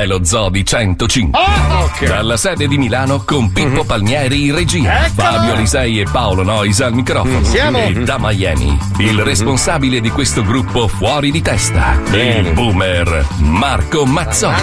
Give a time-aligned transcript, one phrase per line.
[0.00, 2.06] è lo Zodi 105.
[2.06, 6.94] Dalla sede di Milano con Pippo Palmieri in regia, Fabio Alisei e Paolo Nois al
[6.94, 7.44] microfono.
[7.44, 7.78] Siamo.
[7.78, 14.62] E da Miami, il responsabile di questo gruppo fuori di testa, il boomer Marco Mazzoni.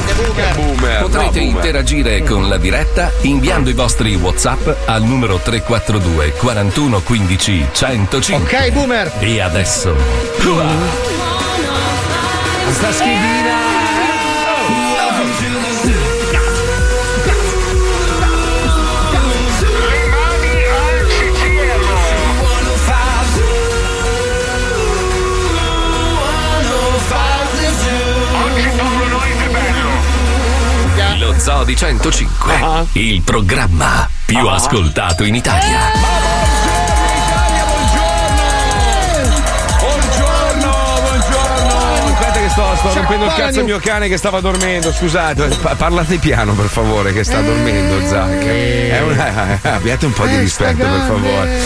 [0.55, 7.02] Boomer, Potrete no, interagire con la diretta inviando i vostri WhatsApp al numero 342 41
[7.02, 8.44] 15 105.
[8.44, 9.11] Ok, boomer.
[9.20, 9.95] E adesso
[12.72, 13.91] Sta schidina.
[31.42, 32.86] Zodi 105, Ah.
[32.94, 35.80] il programma più ascoltato in Italia.
[39.80, 42.14] Buongiorno, buongiorno.
[42.14, 45.47] Aspetta che sto, sto rompendo il cazzo al mio cane che stava dormendo, scusate.
[45.62, 48.44] Pa- parlate piano per favore che sta dormendo Zac.
[48.45, 51.59] È una- abbiate un po' di Eh, rispetto per favore.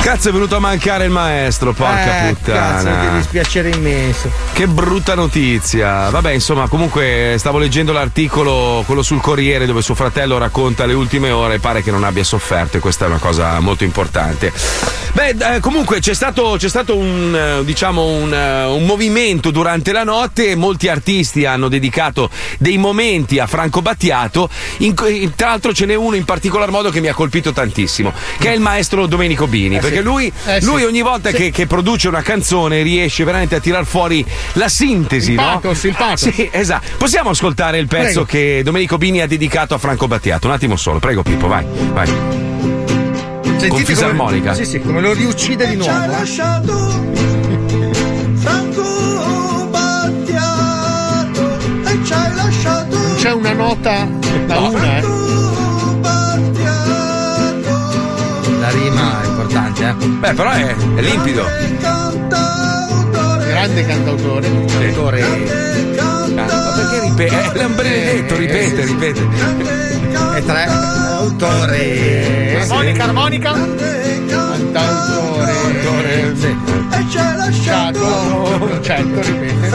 [0.00, 3.16] Cazzo è venuto a mancare il maestro, porca Eh, Cazzo, che puttana.
[3.16, 4.30] dispiacere immenso.
[4.52, 6.08] Che brutta notizia.
[6.08, 11.30] Vabbè, insomma, comunque stavo leggendo l'articolo, quello sul Corriere, dove suo fratello racconta le ultime
[11.30, 14.50] ore e pare che non abbia sofferto e questa è una cosa molto importante.
[15.12, 19.92] Beh, eh, comunque c'è stato, c'è stato un, eh, diciamo, un, eh, un movimento durante
[19.92, 25.84] la notte, molti artisti hanno dedicato dei momenti a Franco Battiato, in- tra l'altro ce
[25.86, 29.46] n'è uno in particolar modo che mi ha colpito tantissimo, che è il maestro Domenico
[29.46, 30.66] Bini, perché lui, Eh, sì.
[30.66, 31.36] lui ogni volta Sì.
[31.36, 34.24] che, che produce una canzone riesce veramente a tirar fuori
[34.54, 35.42] la sintesi, Il no?
[35.60, 36.28] pathos, il pathos.
[36.32, 36.86] Sì, esatto.
[36.98, 38.54] Possiamo ascoltare il pezzo Prego.
[38.56, 40.46] che Domenico Bini ha dedicato a Franco Battiato?
[40.46, 42.08] Un attimo solo, prego Pippo, vai, vai.
[43.58, 44.52] Sentite fisarmonica?
[44.52, 46.12] Come, sì, sì, come lo riuccide di Ci hai nuovo.
[46.12, 47.06] lasciato
[48.36, 54.08] Franco Battiato e ci hai lasciato C'è una nota
[54.46, 54.78] da una,
[59.88, 60.06] eh.
[60.06, 61.44] Beh, però è, è limpido.
[61.44, 64.46] Grande cantautore Grande cantautore.
[64.86, 65.22] Autore
[66.34, 67.52] Ma perché ripete?
[67.52, 69.26] È un benedetto, ripete, ripete.
[70.36, 70.64] e tre.
[70.66, 72.60] Autore.
[72.60, 73.52] Armonica, armonica.
[74.28, 75.56] Cantautore.
[76.36, 76.46] Sì.
[76.46, 78.58] e ci hai lasciato Ciato.
[78.58, 79.68] Concetto, ripete.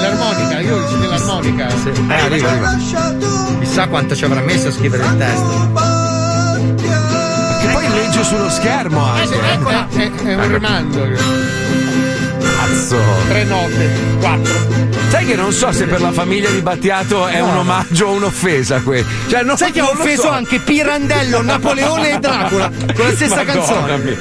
[0.00, 1.68] L'armonica, io dico dell'armonica.
[1.70, 1.88] Sì.
[1.88, 2.76] Eh, Eh, arriva, arriva.
[3.60, 5.97] Chissà quanto ci avrà messo a scrivere il testo.
[7.68, 9.52] Che poi legge sullo schermo Eh, anche.
[9.52, 9.86] eccola.
[9.90, 11.08] È, è un rimando.
[12.40, 12.96] Cazzo.
[13.28, 13.90] Tre note.
[14.20, 14.97] Quattro.
[15.08, 18.80] Sai che non so se per la famiglia di Battiato è un omaggio o un'offesa
[18.82, 20.30] que- Cioè, non, Sai che ha offeso so.
[20.30, 23.96] anche Pirandello, Napoleone e Dracula con la stessa Madonna canzone.
[23.96, 24.16] Mia.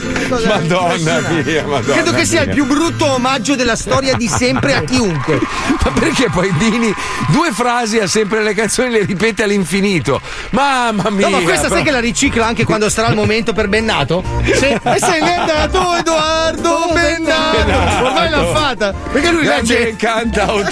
[0.48, 2.56] Madonna mia, Madonna Credo che sia il mia.
[2.56, 5.40] più brutto omaggio della storia di sempre a chiunque.
[5.84, 6.94] Ma perché poi Bini
[7.30, 10.22] due frasi ha sempre le canzoni le ripete all'infinito?
[10.52, 11.28] Mamma mia!
[11.28, 14.24] No, ma questa però- sai che la ricicla anche quando sarà il momento per Bennato?
[14.46, 14.66] Sì.
[14.88, 18.06] E se n'è andato Edoardo Bennato!
[18.06, 18.94] Ormai l'ha fatta!
[19.12, 19.96] Perché lui legge.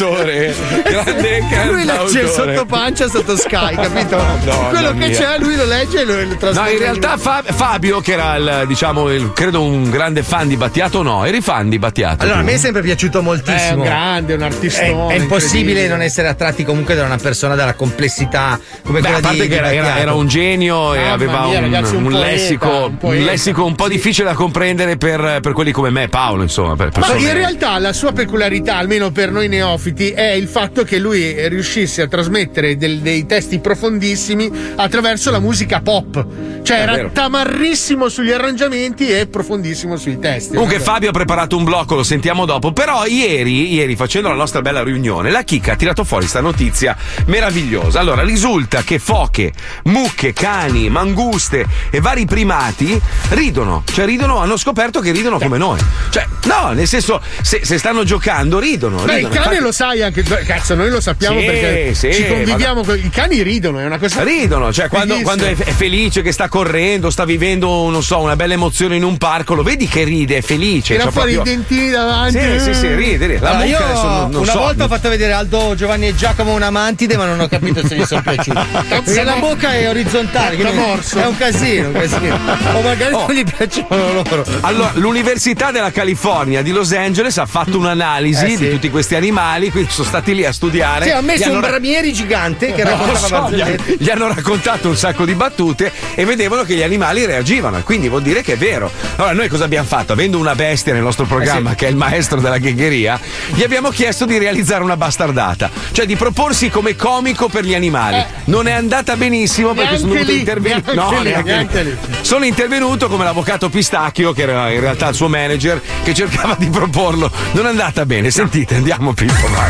[0.10, 0.56] cantautore!
[0.84, 1.72] Grande cantautore!
[1.72, 4.18] Lui legge sotto pancia, sotto Sky, capito?
[4.18, 5.10] Madonna Quello che mia.
[5.10, 6.72] c'è, lui lo legge e lo, lo No, trasmette.
[6.74, 11.02] in realtà Fa- Fabio, che era il, diciamo, il- credo un grande fan di Battiato,
[11.02, 12.24] no, eri fan di Battiato.
[12.24, 12.46] Allora, a tu?
[12.48, 13.84] me è sempre piaciuto È un moltissimo.
[13.84, 15.14] grande, un È, artistone.
[15.16, 19.22] è impossibile non essere attratti comunque da una persona dalla complessità come Beh, quella a
[19.22, 22.06] parte di, che era, era- era un genio e Mamma aveva mia, un, ragazzi, un
[22.06, 26.04] un poeta, lessico, un lessico un po' difficile da comprendere per, per quelli come me
[26.04, 26.76] e Paolo, insomma.
[26.76, 30.98] Per Ma in realtà la sua peculiarità, almeno per noi neofiti, è il fatto che
[31.00, 36.26] lui riuscisse a trasmettere del- dei testi profondissimi attraverso la musica pop.
[36.64, 37.10] Cioè È era vero.
[37.14, 40.54] tamarrissimo sugli arrangiamenti e profondissimo sui testi.
[40.56, 40.80] Comunque.
[40.80, 42.72] Fabio ha preparato un blocco, lo sentiamo dopo.
[42.74, 46.96] Però ieri, ieri facendo la nostra bella riunione, la chicca ha tirato fuori sta notizia
[47.28, 48.00] meravigliosa.
[48.00, 49.52] Allora, risulta che foche,
[49.86, 53.00] mucche, cani, manguste e vari primati
[53.30, 53.84] ridono.
[53.92, 55.80] Cioè ridono, hanno scoperto che ridono come noi.
[56.10, 58.98] Cioè, no, nel senso, se, se stanno giocando, ridono.
[58.98, 59.34] Beh, il ridono.
[59.34, 60.24] cane Infatti- lo sa sai anche.
[60.24, 62.84] Cazzo, noi lo sappiamo Sì, perché sì, ci conviviamo.
[62.84, 64.24] con- I cani ridono, è una cosa.
[64.24, 68.54] Ridono, cioè quando, quando è, felice che sta correndo, sta vivendo, non so, una bella
[68.54, 70.94] emozione in un parco, lo vedi che ride, è felice.
[70.94, 72.40] Tira c'ha fuori proprio- i dentini davanti.
[72.40, 73.40] Sì, sì, sì, ride, ride.
[73.40, 74.60] La Allora, io adesso non, non una so.
[74.60, 77.96] volta ho fatto vedere Aldo, Giovanni e Giacomo una mantide, ma non ho capito se
[77.96, 78.60] gli sono piaciuti.
[78.90, 81.20] Perché la bocca è orizzontale, morso.
[81.20, 82.36] è un casino, un casino.
[82.74, 83.26] O magari Oh.
[83.28, 84.44] non gli piacciono loro.
[84.62, 88.58] Allora, l'Università della California di Los Angeles ha fatto un'analisi Eh, sì.
[88.58, 91.06] di tutti questi animali, quindi sono stati lì a studiare.
[91.06, 94.96] Sì, ha messo un ra- bramieri gigante che raccontava so, gli, gli hanno raccontato un
[94.96, 98.90] sacco di battute e vedevano che gli animali reagivano, quindi vuol dire che è vero.
[99.18, 100.14] Allora, noi cosa abbiamo fatto?
[100.14, 103.20] Avendo una bestia nel nostro programma, che è il maestro della ghegheria,
[103.54, 108.24] gli abbiamo chiesto di realizzare una bastardata, cioè di proporsi come comico per gli animali.
[108.46, 110.94] Non è andata benissimo perché sono dovuto intervenire.
[110.94, 111.90] No, lì, neanche neanche lì.
[111.90, 112.16] lì.
[112.22, 116.70] Sono intervenuto come l'avvocato Pistacchio, che era in realtà il suo manager, che cercava di
[116.70, 117.30] proporlo.
[117.52, 118.32] Non è andata bene.
[118.32, 119.65] Sentite, andiamo Pippo.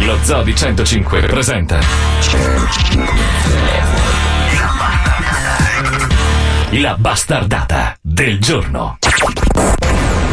[0.00, 1.78] Lo Zoo di 105 presenta
[6.72, 8.98] La bastardata del giorno.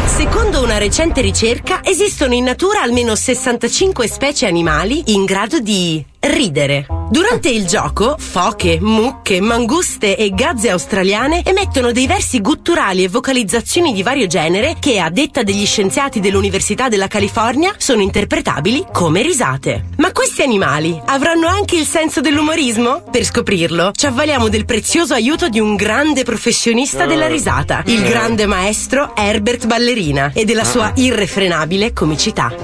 [0.04, 6.86] Secondo una recente ricerca, esistono in natura almeno 65 specie animali in grado di ridere.
[7.10, 13.92] Durante il gioco, foche, mucche, manguste e gazze australiane emettono dei versi gutturali e vocalizzazioni
[13.92, 19.84] di vario genere che, a detta degli scienziati dell'Università della California, sono interpretabili come risate.
[19.98, 23.02] Ma questi animali avranno anche il senso dell'umorismo?
[23.10, 28.46] Per scoprirlo, ci avvaliamo del prezioso aiuto di un grande professionista della risata, il grande
[28.46, 32.54] maestro Herbert Ballerina e della sua irrefrenabile comicità.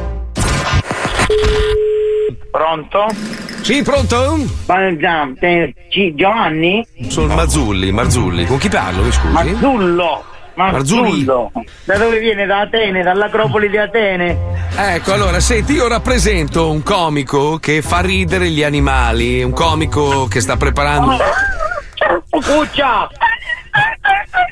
[2.51, 3.48] Pronto?
[3.61, 4.39] Sì, pronto?
[6.15, 6.87] Giovanni?
[7.09, 8.47] Sono Mazzulli, Marzulli.
[8.47, 9.33] Con chi parlo, mi scusi?
[9.33, 10.25] Mazzullo!
[10.55, 11.25] Marzulli.
[11.25, 11.53] Mazzullo!
[11.85, 12.47] Da dove viene?
[12.47, 14.37] Da Atene, dall'Acropoli di Atene?
[14.75, 20.41] Ecco, allora, senti, io rappresento un comico che fa ridere gli animali, un comico che
[20.41, 21.17] sta preparando...
[22.31, 23.09] Cuccia!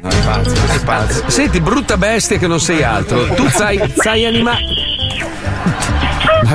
[0.02, 1.30] No, è pazzo, è pazzo.
[1.30, 3.26] Senti, brutta bestia che non sei altro.
[3.34, 4.64] Tu sai, sai animali...
[6.48, 6.54] Ma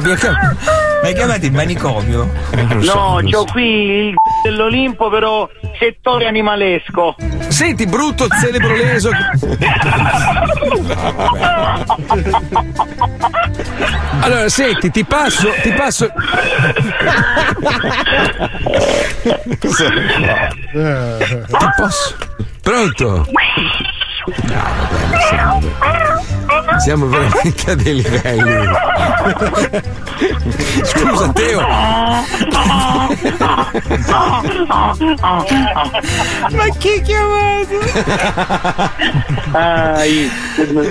[1.01, 2.29] mi hai chiamato in manicomio?
[2.81, 3.45] so, No, c'ho so.
[3.45, 3.63] qui
[4.09, 5.49] il dell'Olimpo, però
[5.79, 7.15] settore animalesco.
[7.47, 9.09] Senti, brutto celebro leso.
[14.21, 16.11] Allora, senti, ti passo, ti passo.
[19.59, 19.67] Ti
[21.77, 22.15] posso.
[22.61, 23.25] Pronto?
[24.25, 25.61] No, vabbè, siamo,
[26.79, 28.69] siamo veramente a dei livelli.
[30.83, 31.59] Scusa, Teo.
[36.51, 37.79] Ma chi ha chiamato?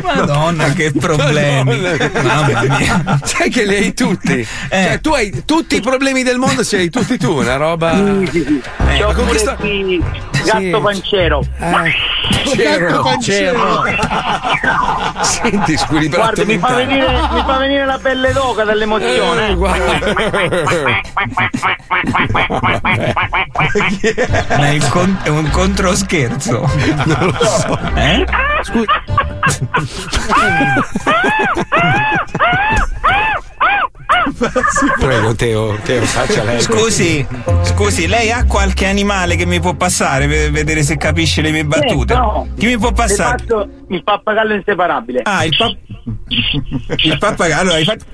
[0.03, 1.81] Madonna, che problemi.
[2.23, 3.21] Mamma mia.
[3.23, 4.45] Sai che li hai tutti.
[4.69, 7.93] Cioè, tu hai tutti i problemi del mondo, ce li hai tutti tu, una roba.
[7.93, 10.03] C'ho ma con pure qui
[10.45, 11.45] gatto pancero.
[12.55, 13.03] C'ero.
[13.03, 13.30] Pancero.
[15.23, 19.49] Senti, squilibrato Guarda, mi fa, venire, mi fa venire la pelle d'oca dall'emozione.
[19.49, 19.55] Eh.
[24.57, 26.69] Ma è, con- è un controscherzo.
[27.05, 27.79] Non lo so.
[27.95, 28.25] Eh?
[34.99, 36.61] Prego, Teo, Teo, faccia lei.
[36.61, 37.27] Scusi,
[37.63, 41.65] scusi, lei ha qualche animale che mi può passare per vedere se capisce le mie
[41.65, 42.13] battute?
[42.13, 42.49] Eh, no.
[42.57, 43.39] Chi mi può passare?
[43.39, 45.21] faccio il pappagallo inseparabile.
[45.25, 45.77] Ah, il, pap-
[47.05, 47.61] il pappagallo.
[47.61, 48.05] Allora, hai fatto.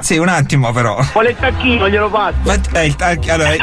[0.00, 0.98] Sì, un attimo però.
[1.12, 2.36] Vuole il tacchino, glielo passo.
[2.44, 3.58] Ma, eh, il tac- allora, eh.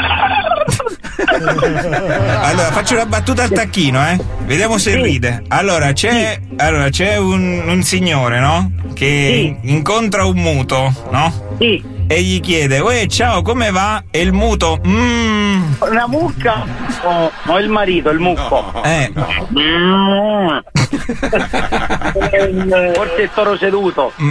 [2.42, 4.18] allora, faccio una battuta al tacchino, eh.
[4.44, 5.02] Vediamo se Sì.
[5.02, 5.42] ride.
[5.48, 8.70] Allora, c'è, allora, c'è un, un signore, no?
[8.94, 11.32] Che incontra un muto, no?
[11.58, 14.04] Sì, E gli chiede, Uè, ciao, come va?
[14.10, 15.74] E il muto, mmm.
[15.80, 16.64] una mucca
[17.02, 18.72] o, o il marito, il mucco.
[18.84, 19.12] Eh,
[19.52, 20.58] Mm.
[22.94, 24.12] Forse il toro seduto.
[24.22, 24.30] Mm.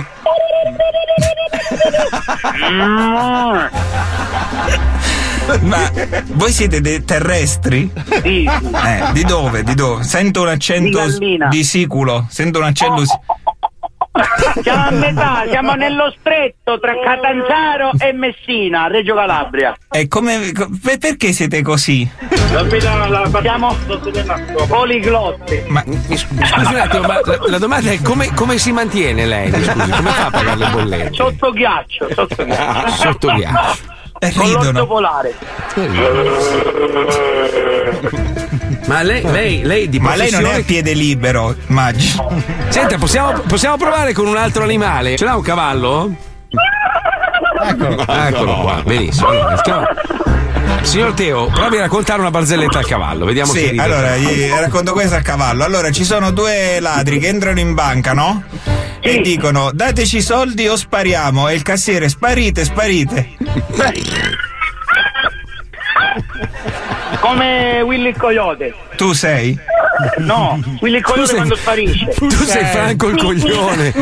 [5.62, 5.90] ma
[6.34, 7.92] voi siete dei terrestri?
[8.22, 9.64] Sì, Eh, di dove?
[9.64, 10.04] Di dove?
[10.04, 12.26] Sento un accento Di di siculo.
[12.30, 13.06] Sento un accento.
[13.06, 13.14] si-
[14.64, 19.76] siamo a metà, siamo nello stretto tra Catanzaro e Messina, Reggio Calabria.
[19.92, 20.52] E come.
[20.54, 22.10] co- per- perché siete così?
[23.42, 25.64] Siamo poliglotti.
[25.68, 26.26] Ma scusi
[26.74, 29.50] un attimo, ma la, la domanda è come, come si mantiene lei?
[29.52, 31.14] Scusi, come fa a pagare le bollette?
[31.14, 32.92] Sotto ghiaccio, sotto ghiaccio.
[32.96, 33.94] Sotto ghiaccio.
[34.20, 34.88] L'orso ridono.
[34.88, 35.34] polare.
[38.86, 42.42] Ma lei, lei, lei di Ma lei non è a piede libero, immagino.
[42.70, 45.18] Senta, possiamo, possiamo provare con un altro animale?
[45.18, 46.14] Ce l'ha un cavallo?
[47.64, 48.06] Eccolo.
[48.08, 49.28] Eccolo qua, benissimo.
[49.28, 49.58] Allora,
[50.86, 53.82] Signor Teo, provi a raccontare una barzelletta al cavallo, vediamo se Sì, ride.
[53.82, 55.64] allora gli racconto questo a cavallo.
[55.66, 58.44] Allora, ci sono due ladri che entrano in banca, no?
[59.02, 61.50] E dicono dateci i soldi o spariamo.
[61.50, 63.30] E il cassiere sparite, sparite.
[67.20, 68.74] Come Willy il Coyote.
[68.96, 69.58] Tu sei?
[70.20, 72.06] No, Willy Coyote sei- quando sparisce.
[72.18, 73.94] Tu sei Franco il coglione.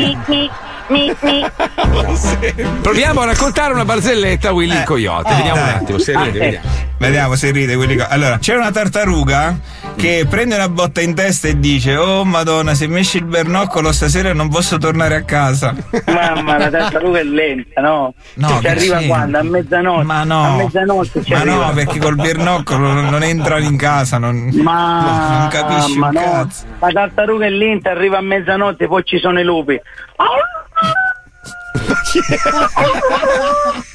[0.88, 1.46] Mi, mi.
[2.82, 5.34] Proviamo a raccontare una barzelletta a Willy il Coyote.
[5.34, 5.76] Vediamo un dai.
[5.76, 6.42] attimo se ride, Eh.
[6.42, 6.68] vediamo.
[6.98, 9.58] Vediamo se ride quelli co- Allora, c'è una tartaruga
[9.96, 13.92] che prende una botta in testa e dice: Oh madonna, se mi esce il bernoccolo
[13.92, 15.74] stasera non posso tornare a casa.
[16.06, 18.14] Mamma, la tartaruga è lenta, no?
[18.36, 19.08] No, Cioè, ci arriva c'è?
[19.08, 19.38] quando?
[19.38, 20.04] A mezzanotte.
[20.04, 20.44] Ma no.
[20.44, 21.66] A mezzanotte ci Ma arriva.
[21.68, 26.08] no, perché col bernoccolo non, non entrano in casa, non, Ma, no, non capisci ma
[26.08, 26.66] un no, cazzo.
[26.80, 29.80] la tartaruga è lenta, arriva a mezzanotte, poi ci sono i lupi.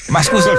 [0.08, 0.50] Ma scusa.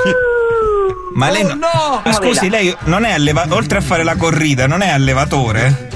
[1.13, 1.57] Ma lei no,
[2.03, 5.89] ma scusi, lei non è allevatore, oltre a fare la corrida, non è allevatore?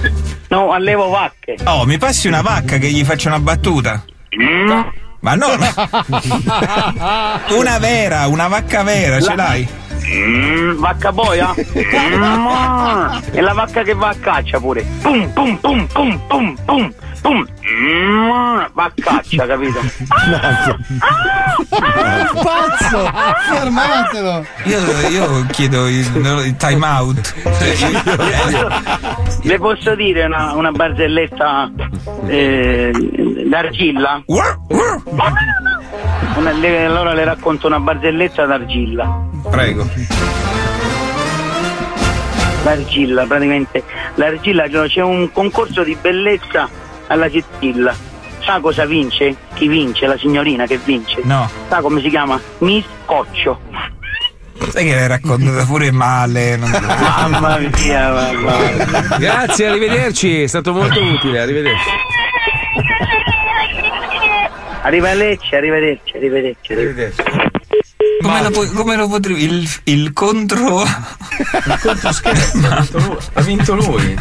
[0.49, 1.55] No, allevo vacche.
[1.65, 4.03] Oh, mi passi una vacca che gli faccia una battuta.
[5.19, 5.47] Ma no,
[7.57, 9.67] una vera, una vacca vera, ce l'hai?
[10.05, 11.53] Mm, vacca boia?
[11.55, 14.85] Mm, è la vacca che va a caccia pure.
[15.01, 17.39] Pum, pum, pum, pum, pum, pum, pum.
[17.39, 19.79] Mm, va a caccia, capito?
[22.43, 23.09] Pazzo!
[23.49, 24.45] Fermatelo!
[24.65, 26.05] Io, io chiedo il,
[26.45, 27.33] il time out.
[29.43, 31.71] Le posso dire una, una barzelletta
[32.27, 32.91] eh,
[33.47, 34.21] d'argilla?
[36.35, 39.21] Una- le- allora le racconto una barzelletta d'argilla.
[39.49, 39.87] Prego.
[42.63, 43.83] L'argilla, praticamente.
[44.15, 46.69] L'argilla cioè, c'è un concorso di bellezza
[47.13, 47.95] alla Cittilla.
[48.43, 49.35] Sa cosa vince?
[49.53, 50.05] Chi vince?
[50.05, 51.21] La signorina che vince?
[51.23, 51.49] No.
[51.69, 52.39] Sa come si chiama?
[52.59, 53.59] Miss Coccio.
[54.71, 56.57] Sai che l'hai raccontata pure male.
[56.57, 59.17] non- Mamma mia, mamma.
[59.17, 61.89] Grazie, arrivederci, è stato molto utile, arrivederci.
[64.83, 66.73] Arrivederci, arrivederci, arrivederci.
[66.73, 67.21] arrivederci.
[68.21, 69.43] Come lo, pu- come lo potrei.
[69.43, 70.81] Il, il contro.
[73.33, 74.15] Ha vinto lui.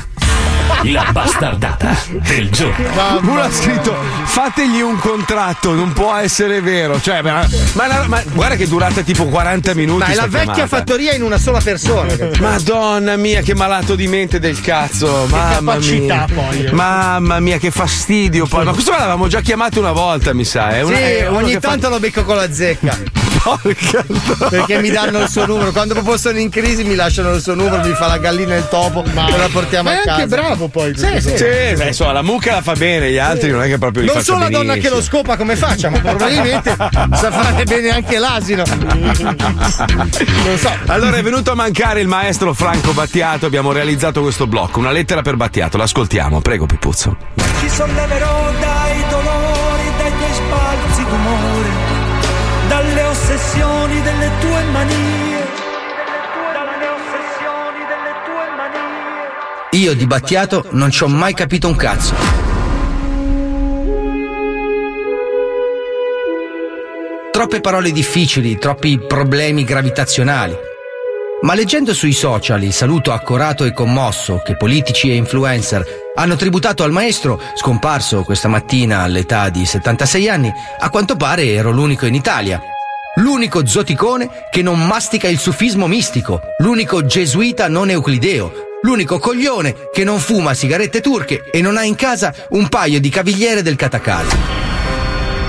[0.84, 2.88] La bastardata del giorno.
[3.22, 7.00] Uno ha scritto fategli un contratto, non può essere vero.
[7.00, 9.98] Cioè, ma, ma- ma- guarda che è durata tipo 40 minuti.
[10.00, 10.66] Ma è la vecchia chiamata.
[10.76, 12.12] fattoria in una sola persona.
[12.40, 15.26] Madonna mia, che malato di mente del cazzo.
[15.30, 16.42] Mamma capacità, mia.
[16.42, 16.68] poi.
[16.72, 18.46] Mamma mia, che fastidio.
[18.46, 18.64] Poi.
[18.64, 20.70] Ma questo l'avevamo già chiamato una volta, mi sa.
[20.70, 22.98] È una, Sì, è uno ogni che fa- tanto lo becco con la zecca.
[23.42, 24.04] Porca
[24.48, 25.72] Perché mi danno il suo numero.
[25.72, 28.58] Quando proprio sono in crisi mi lasciano il suo numero, mi fa la gallina e
[28.58, 30.22] il topo e la portiamo Ma a è casa.
[30.22, 30.96] anche bravo poi.
[30.96, 31.36] Sì, sì.
[31.36, 34.14] Sì, beh, insomma, la mucca la fa bene, gli altri non è che proprio Non
[34.14, 38.18] faccia so la donna che lo scopa come faccia, ma probabilmente sa fare bene anche
[38.18, 38.62] l'asino.
[38.66, 40.70] Non so.
[40.86, 45.22] Allora è venuto a mancare il maestro Franco Battiato, abbiamo realizzato questo blocco, una lettera
[45.22, 47.16] per Battiato, l'ascoltiamo, prego Pipuzzo.
[47.60, 48.81] Ci solleverò dai
[53.42, 55.50] ossessioni delle tue manie.
[59.72, 62.14] Io di Battiato non ci ho mai capito un cazzo.
[67.32, 70.54] Troppe parole difficili, troppi problemi gravitazionali.
[71.40, 75.84] Ma leggendo sui social il saluto accorato e commosso che politici e influencer
[76.14, 81.72] hanno tributato al maestro, scomparso questa mattina all'età di 76 anni, a quanto pare ero
[81.72, 82.62] l'unico in Italia.
[83.16, 88.50] L'unico zoticone che non mastica il sufismo mistico, l'unico gesuita non euclideo,
[88.80, 93.10] l'unico coglione che non fuma sigarette turche e non ha in casa un paio di
[93.10, 94.34] cavigliere del catacalco.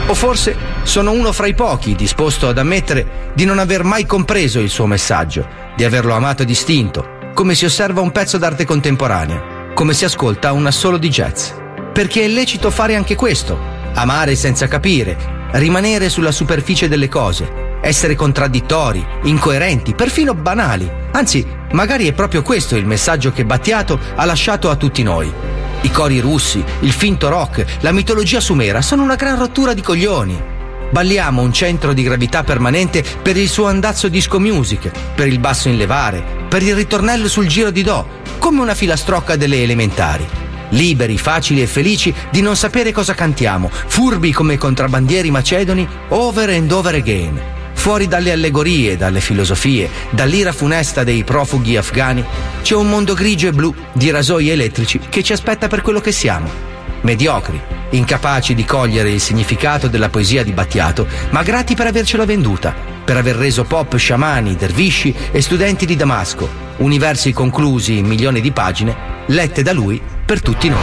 [0.07, 4.59] O forse sono uno fra i pochi disposto ad ammettere di non aver mai compreso
[4.59, 9.71] il suo messaggio, di averlo amato e distinto, come si osserva un pezzo d'arte contemporanea,
[9.73, 11.51] come si ascolta un assolo di jazz.
[11.93, 13.57] Perché è lecito fare anche questo,
[13.93, 20.89] amare senza capire, rimanere sulla superficie delle cose, essere contraddittori, incoerenti, perfino banali.
[21.11, 25.31] Anzi, magari è proprio questo il messaggio che Battiato ha lasciato a tutti noi.
[25.81, 30.41] I cori russi, il finto rock, la mitologia sumera sono una gran rottura di coglioni.
[30.89, 35.67] Balliamo un centro di gravità permanente per il suo andazzo disco music, per il basso
[35.67, 38.07] in levare, per il ritornello sul giro di do,
[38.37, 40.25] come una filastrocca delle elementari.
[40.69, 46.71] Liberi, facili e felici di non sapere cosa cantiamo, furbi come contrabbandieri macedoni, over and
[46.71, 47.61] over again.
[47.83, 52.23] fuori dalle allegorie, dalle filosofie, dall'ira funesta dei profughi afghani,
[52.61, 56.13] c'è un mondo grigio e blu di rasoi elettrici che ci aspetta per quello che
[56.13, 56.49] siamo.
[57.01, 62.73] Mediocri, incapaci di cogliere il significato della poesia di Battiato, ma grati per avercela venduta,
[63.03, 68.53] per aver reso pop sciamani, dervisci e studenti di Damasco, universi conclusi in milioni di
[68.53, 70.79] pagine, lette da lui per tutti noi.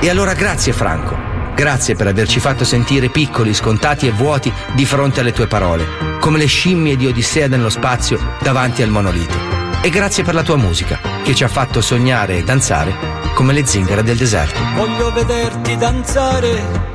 [0.00, 1.16] E allora grazie Franco,
[1.54, 6.38] grazie per averci fatto sentire piccoli, scontati e vuoti di fronte alle tue parole, come
[6.38, 9.54] le scimmie di Odissea nello spazio davanti al monolito.
[9.80, 12.94] E grazie per la tua musica, che ci ha fatto sognare e danzare
[13.34, 14.60] come le zingare del deserto.
[14.74, 16.94] Voglio vederti danzare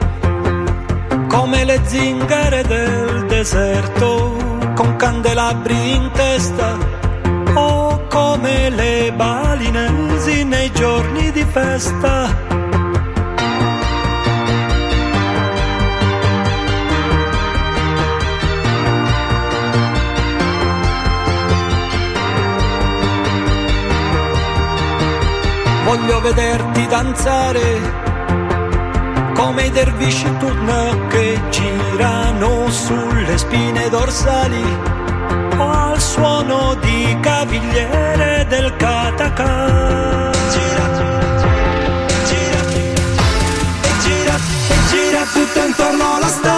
[1.28, 7.02] come le zingare del deserto, con candelabri in testa
[7.56, 12.50] o come le balinesi nei giorni di festa.
[25.84, 28.10] Voglio vederti danzare
[29.34, 35.01] come i dervisci turna che girano sulle spine dorsali
[36.02, 40.32] suono di cavigliere del catacà.
[40.52, 40.86] Gira,
[42.28, 42.62] gira,
[43.82, 46.51] e gira, e gira tutto intorno alla stanza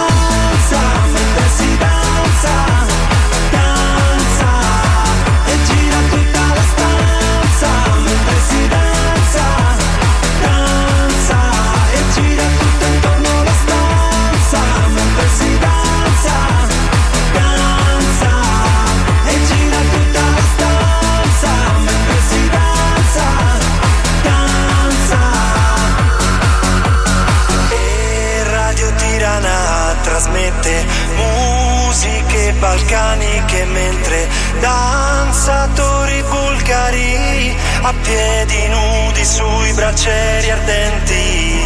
[32.64, 34.28] musiche balcaniche mentre
[34.60, 41.62] danzatori bulgari a piedi nudi sui braccieri ardenti.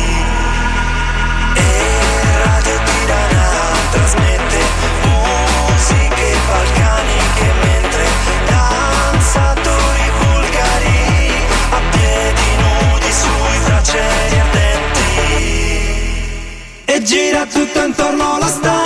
[1.55, 1.63] E
[2.45, 3.49] Radio Tirana
[3.93, 4.59] trasmette
[5.05, 8.05] musiche balcaniche mentre
[8.47, 11.33] danzatori bulgari
[11.71, 15.07] a piedi nudi sui braccieri ardenti.
[16.87, 18.78] E gira tutto intorno alla stanza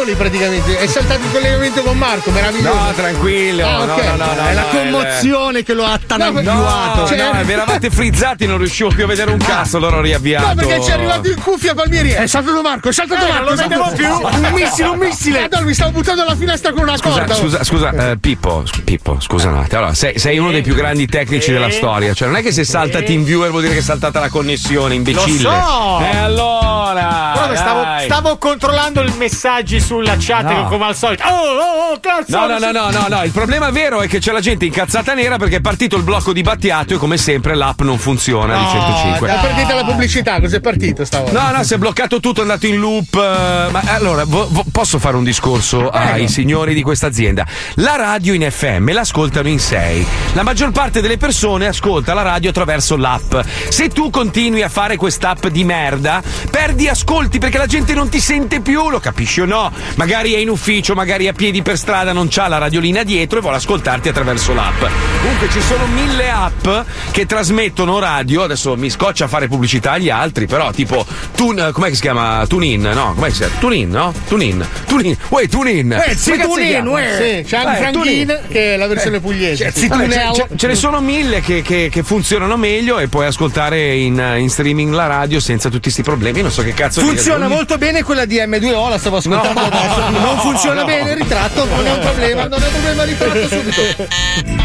[0.00, 0.78] soli praticamente.
[0.78, 2.74] È saltato il collegamento con Marco, meraviglioso.
[2.74, 3.66] No, tranquillo.
[3.66, 4.04] Ah, no, ok.
[4.04, 8.46] no, no, no, È la commozione che lo ha No, Cioè- no, vi eravate frizzati,
[8.46, 10.46] non riuscivo più a vedere un cazzo, allora ho riavviato.
[10.48, 12.10] No, perché ci è arrivato in cuffia Palmieri.
[12.10, 13.44] È saltato Marco, è saltato Eh, Marco.
[13.44, 14.08] non lo vedevo più.
[14.50, 15.40] Un missile, un missile.
[15.42, 17.34] Madonna, mi stavo buttando dalla finestra con una Scusa, corda.
[17.34, 19.78] scusa, scusa eh, Pippo, Pippo, scusa un attimo.
[19.78, 22.12] Allora, sei, sei uno dei più grandi tecnici della storia.
[22.14, 25.42] Cioè, non è che se salta TeamViewer vuol dire che è saltata la connessione, imbecille.
[25.42, 26.00] Lo so!
[26.00, 27.32] E allora!
[27.34, 30.66] Guarda, stavo, stavo controllando i messaggi sulla chat No.
[30.68, 31.24] come al solito.
[31.24, 32.38] Oh, oh, oh, cazzo!
[32.38, 35.14] No, no, no, no, no, no, il problema vero è che c'è la gente incazzata
[35.14, 38.64] nera perché è partito il blocco di Battiato e come sempre l'app non funziona di
[38.70, 39.28] 105.
[39.28, 41.42] È partita la pubblicità, cos'è partito stavolta?
[41.50, 43.14] No, no, si è bloccato tutto, è andato in loop.
[43.16, 47.44] eh, Ma allora, vo- vo- posso fare un discorso ai signori di questa azienda?
[47.76, 50.06] La radio in FM l'ascoltano in 6.
[50.34, 53.34] La maggior parte delle persone ascolta la radio attraverso l'app.
[53.68, 58.20] Se tu continui a fare quest'app di merda, perdi ascolti perché la gente non ti
[58.20, 59.72] sente più, lo capisci o no?
[59.96, 63.42] Magari è in ufficio, magari a piedi per strada, non c'ha la radiolina dietro e
[63.42, 64.82] vuole ascoltarti attraverso l'app.
[65.20, 66.66] Comunque ci sono mille app
[67.10, 71.88] che trasmettono radio, adesso mi scoccia a fare pubblicità agli altri, però tipo Tun, com'è
[71.88, 72.44] che si chiama?
[72.46, 73.12] TuneIn, no?
[73.14, 73.54] Com'è che si chiama?
[73.58, 74.14] TuneIn, no?
[74.28, 74.66] TuneIn.
[74.86, 75.16] TuneIn.
[75.28, 75.92] Uè, TuneIn.
[75.92, 77.42] Eh, sì, Tunin, uè.
[77.42, 77.92] Sì, c'è anche Eh, Franchin,
[78.26, 78.40] TuneIn.
[78.48, 79.72] che è la versione Eh, pugliese.
[79.74, 80.32] Sì, vabbè, Tuneo.
[80.34, 84.48] ce, ce- ne sono mille che, che- che funzionano meglio e puoi ascoltare in, in
[84.50, 86.42] streaming la radio senza tutti questi problemi.
[86.42, 90.08] Non so che cazzo Funziona molto bene quella di M2O, la stavo ascoltando ritratto adesso.
[90.20, 93.80] Non funziona bene il ritratto, non è un problema, non è un problema, ritratto subito.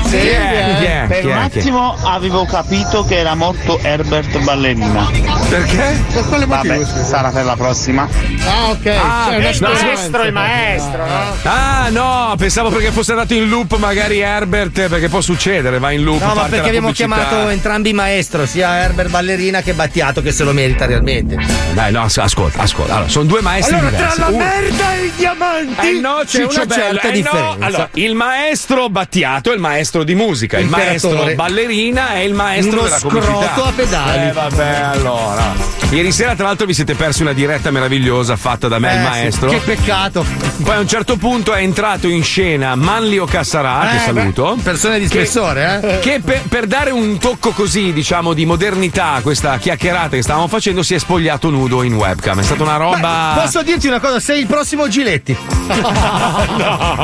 [0.08, 1.06] Sì, è?
[1.08, 5.10] per Chi un attimo avevo capito che era morto Herbert Ballerina.
[5.50, 6.04] Perché?
[6.14, 6.74] Per quale motivo?
[6.80, 8.08] Vabbè, sarà per la prossima.
[8.46, 8.86] Ah, ok.
[8.88, 9.54] Ah, ok.
[9.56, 9.86] speranza.
[9.86, 11.36] Maestro, il maestro, no?
[11.44, 16.04] Ah no, pensavo perché fosse andato in loop magari Herbert, perché può succedere, va in
[16.04, 16.22] loop.
[16.22, 17.16] No, ma perché la abbiamo pubblicità.
[17.16, 21.38] chiamato entrambi maestro, sia Herbert Ballerina che Battiato, che se lo merita realmente.
[21.74, 22.94] Dai, no, as- ascolta, ascolta.
[22.96, 24.20] Allora, sono due maestri Allora, tra diversi.
[24.20, 27.14] la Uno- merda e i diamanti Eh no, c'è Ciccio una Bello, certa eh no.
[27.14, 27.66] differenza.
[27.66, 31.14] Allora, il maestro Battiato è il maestro di musica, il Imperatore.
[31.16, 33.52] maestro ballerina è il maestro Uno della comicità.
[33.54, 34.28] scroto a pedali.
[34.28, 35.74] Eh vabbè, allora.
[35.92, 39.02] Ieri sera, tra l'altro, vi siete persi una diretta meravigliosa fatta da me, Eh, il
[39.02, 39.50] sì, maestro.
[39.50, 40.26] Che peccato.
[40.64, 44.56] Poi a un certo punto è entrato in scena Manlio Cassarà, che Eh, saluto.
[44.56, 46.00] beh, persone di che- spessore, eh?
[46.00, 50.48] Che per, per dare un tocco così, diciamo, di modernità a questa chiacchierata che stavamo
[50.48, 52.40] facendo, si è spogliato nudo in webcam.
[52.40, 53.34] È stata una roba.
[53.36, 54.20] Beh, posso dirti una cosa?
[54.20, 55.36] Sei il prossimo Giletti.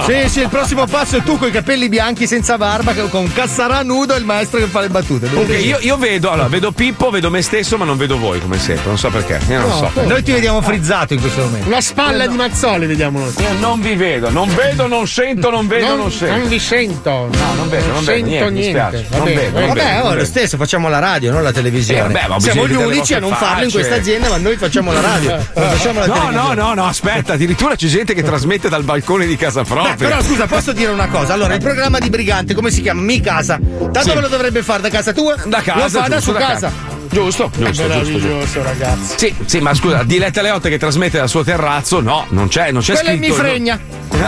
[0.06, 3.32] Sì, sì, il prossimo passo è tu con i capelli bianchi senza barba, che- con
[3.32, 5.28] Cassarà nudo e il maestro che fa le battute.
[5.34, 8.58] Ok, io, io vedo, allora, vedo Pippo, vedo me stesso, ma non vedo voi come
[8.60, 8.86] sempre.
[8.88, 9.40] Non so perché.
[9.50, 10.02] Io non No, so.
[10.04, 11.68] Noi ti vediamo frizzato in questo momento.
[11.68, 13.34] Una spalla di Mazzoli, vediamo noi.
[13.38, 16.36] Io non vi vedo, non vedo, non sento, non vedo, non, non, sento.
[16.38, 17.10] non vi sento.
[17.32, 19.08] No, non vedo, non vedo, sento niente, niente.
[19.12, 19.68] Non bene, vedo, non.
[19.70, 20.26] Vabbè, vedo, oh, non lo vedo.
[20.26, 22.00] stesso, facciamo la radio, non la televisione.
[22.22, 25.02] Eh, vabbè, Siamo gli unici a non farlo in questa azienda, ma noi facciamo la
[25.02, 25.30] radio.
[25.36, 26.54] Non facciamo la No, televisione.
[26.56, 29.96] no, no, no, aspetta, addirittura c'è gente che trasmette dal balcone di casa Beh, propria.
[29.96, 31.34] però scusa, posso dire una cosa?
[31.34, 33.02] Allora, il programma di Brigante, come si chiama?
[33.02, 33.60] Mi casa.
[33.62, 34.08] Da Sì.
[34.10, 34.82] dove lo dovrebbe fare?
[34.82, 35.36] Da casa tua?
[35.46, 36.72] Da casa, Lo fa da su da casa.
[37.12, 37.88] Giusto, giusto, giusto, giusto.
[37.88, 39.14] Meraviglioso, ragazzi.
[39.18, 42.82] Sì, sì, ma scusa, Diletta Leotte che trasmette dal suo terrazzo, no, non c'è, non
[42.82, 43.34] c'è Quello è scritto.
[43.34, 43.80] mi fregna.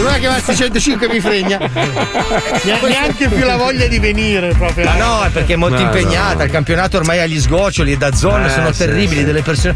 [0.00, 1.58] Non è che va a 605 mi fregna.
[1.58, 4.84] Ne- Neanche più la voglia di venire proprio.
[4.86, 6.36] Ma no, è perché è molto No, impegnata.
[6.38, 6.44] no.
[6.44, 9.24] Il campionato ormai ha gli sgoccioli e da zone Eh, sono sì, terribili sì.
[9.26, 9.74] delle persone.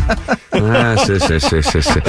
[0.50, 2.02] Eh, sì, sì, sì, sì, sì.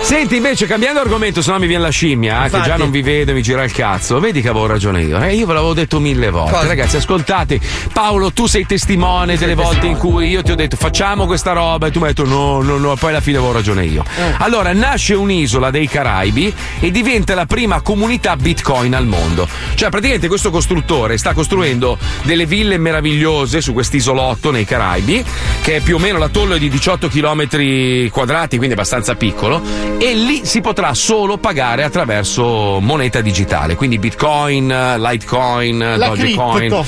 [0.00, 2.68] Senti, invece, cambiando argomento, se no mi viene la scimmia, eh, che Infatti.
[2.68, 4.20] già non vi vede, mi gira il cazzo.
[4.20, 5.20] Vedi che avevo ragione io.
[5.20, 6.52] Eh, io ve l'avevo detto mille volte.
[6.52, 6.66] Cosa?
[6.68, 7.60] Ragazzi, ascoltate.
[7.92, 11.86] Paolo, tu sei testimone delle volte in cui io ti ho detto facciamo questa roba
[11.86, 14.02] e tu mi hai detto no, no, no, poi alla fine avevo ragione io.
[14.16, 14.34] Eh.
[14.38, 19.46] Allora, nasce un'isola dei Caraibi e diventa la prima comunità bitcoin al mondo.
[19.74, 25.24] Cioè, praticamente questo costruttore sta costruendo delle ville meravigliose su quest'isolotto nei Caraibi,
[25.62, 29.60] che è più o meno l'atollo è di 18 km quadrati, quindi abbastanza piccolo,
[29.98, 36.56] e lì si potrà solo pagare attraverso moneta digitale, quindi bitcoin, litecoin, La dogecoin.
[36.58, 36.86] cripto.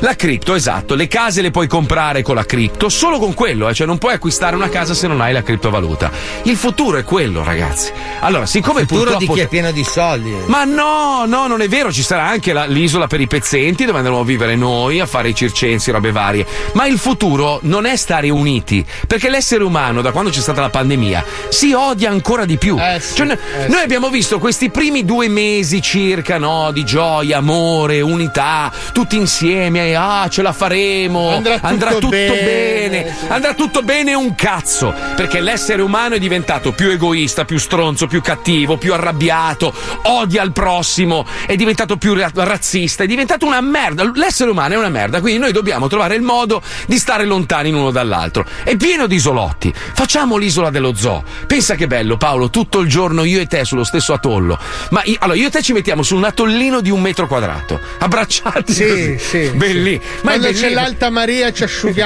[0.00, 0.94] La cripto, esatto.
[0.94, 4.12] Le case le puoi comprare con la cripto, solo con quello, eh, cioè non puoi
[4.12, 6.10] acquistare una casa se non hai la criptovaluta.
[6.42, 7.90] Il futuro è quello, ragazzi.
[8.20, 10.30] Allora, siccome Il futuro di purtroppo chi è pieno di soldi.
[10.48, 13.96] ma no, no, non è vero, ci sarà anche la- l'isola per i pezzenti dove
[13.96, 16.46] andremo a vivere noi, a fare i circensi, robe varie.
[16.72, 20.68] Ma il futuro non è stare uniti, perché l'essere umano, da quando c'è stata la
[20.68, 22.76] pandemia, si odia ancora di più.
[22.78, 27.38] Eh sì, Cioè, eh noi abbiamo visto questi primi due mesi circa, no, di gioia,
[27.38, 31.30] amore, unità, tutti insieme, ah, ce la faremo,
[31.62, 33.26] Andrà tutto bene, bene, sì.
[33.28, 38.20] andrà tutto bene un cazzo, perché l'essere umano è diventato più egoista, più stronzo, più
[38.20, 44.10] cattivo, più arrabbiato, odia il prossimo, è diventato più ra- razzista, è diventato una merda.
[44.14, 47.90] L'essere umano è una merda, quindi noi dobbiamo trovare il modo di stare lontani l'uno
[47.90, 48.46] dall'altro.
[48.64, 49.72] È pieno di isolotti.
[49.74, 51.22] Facciamo l'isola dello zoo.
[51.46, 54.58] Pensa che bello, Paolo, tutto il giorno io e te sullo stesso atollo.
[54.90, 57.80] Ma i- allora io e te ci mettiamo su un atollino di un metro quadrato,
[57.98, 58.72] abbracciati.
[58.72, 59.18] Sì, così.
[59.18, 59.50] sì.
[59.54, 60.00] Belli.
[60.22, 61.96] Ma Quando c'è l'alta Maria ci asciughiamo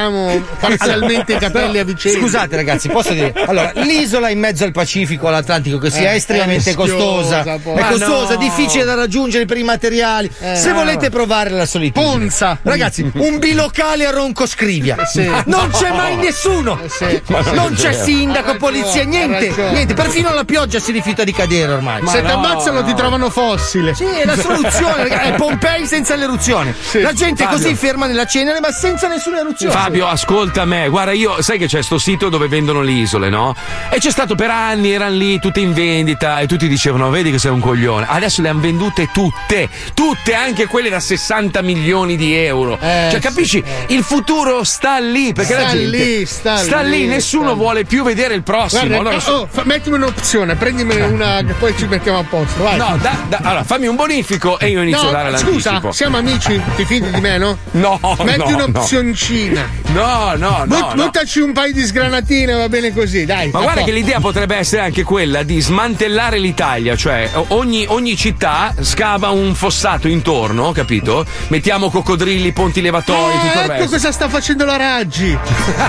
[0.58, 2.18] parzialmente i capelli a vicenda.
[2.20, 3.32] Scusate ragazzi, posso dire?
[3.46, 7.76] Allora, l'isola in mezzo al Pacifico, all'Atlantico, che sia Eh, estremamente è costosa, poi.
[7.76, 8.38] è Ma costosa, no.
[8.40, 10.30] difficile da raggiungere per i materiali.
[10.40, 10.56] Eh.
[10.56, 12.58] Se volete provare la solitudine, Ponza.
[12.62, 15.04] ragazzi, un bilocale a Ronco Scrivia.
[15.06, 15.30] Sì.
[15.46, 16.78] Non c'è mai nessuno.
[16.82, 17.22] Eh, sì.
[17.52, 19.94] Non c'è sindaco, polizia, niente, niente.
[19.94, 22.06] Perfino la pioggia si rifiuta di cadere ormai.
[22.06, 22.86] Se no, ti ammazzano no.
[22.86, 23.94] ti trovano fossile.
[23.94, 25.28] Sì, è la soluzione, ragazzi.
[25.28, 26.74] È Pompei senza l'eruzione.
[26.92, 29.72] La gente è così ferma nella cenere, ma senza nessuna eruzione.
[29.82, 33.52] Fabio, ascolta me, guarda, io sai che c'è sto sito dove vendono le isole, no?
[33.90, 37.38] E c'è stato per anni, erano lì tutte in vendita e tutti dicevano: Vedi che
[37.40, 38.06] sei un coglione.
[38.08, 42.78] Adesso le hanno vendute tutte, tutte, anche quelle da 60 milioni di euro.
[42.80, 43.60] Eh, cioè, capisci?
[43.88, 47.58] Il futuro sta lì, perché la Sta gente lì, sta lì, lì, nessuno sta lì.
[47.58, 48.86] vuole più vedere il prossimo.
[48.86, 52.62] Guarda, Allora, oh, oh, fa- mettimi un'opzione, prendimene una che poi ci mettiamo a posto.
[52.62, 52.76] Vai.
[52.78, 55.90] No, da- da- allora fammi un bonifico e io inizio No, a dare scusa, l'anticipo.
[55.92, 56.60] siamo amici?
[56.76, 57.58] Ti fidi di me, no?
[57.72, 59.60] No, Metti no, un'opzioncina.
[59.62, 60.64] No, no, no.
[60.66, 61.04] But- no.
[61.04, 63.46] Buttaci un paio di sgranatine, va bene così, dai.
[63.50, 63.84] Ma guarda posto.
[63.86, 69.54] che l'idea potrebbe essere anche quella di smantellare l'Italia cioè ogni, ogni città scava un
[69.54, 71.24] fossato intorno, capito?
[71.48, 73.90] Mettiamo coccodrilli, ponti levatoi, tutto il ecco resto.
[73.90, 75.36] cosa sta facendo la Raggi.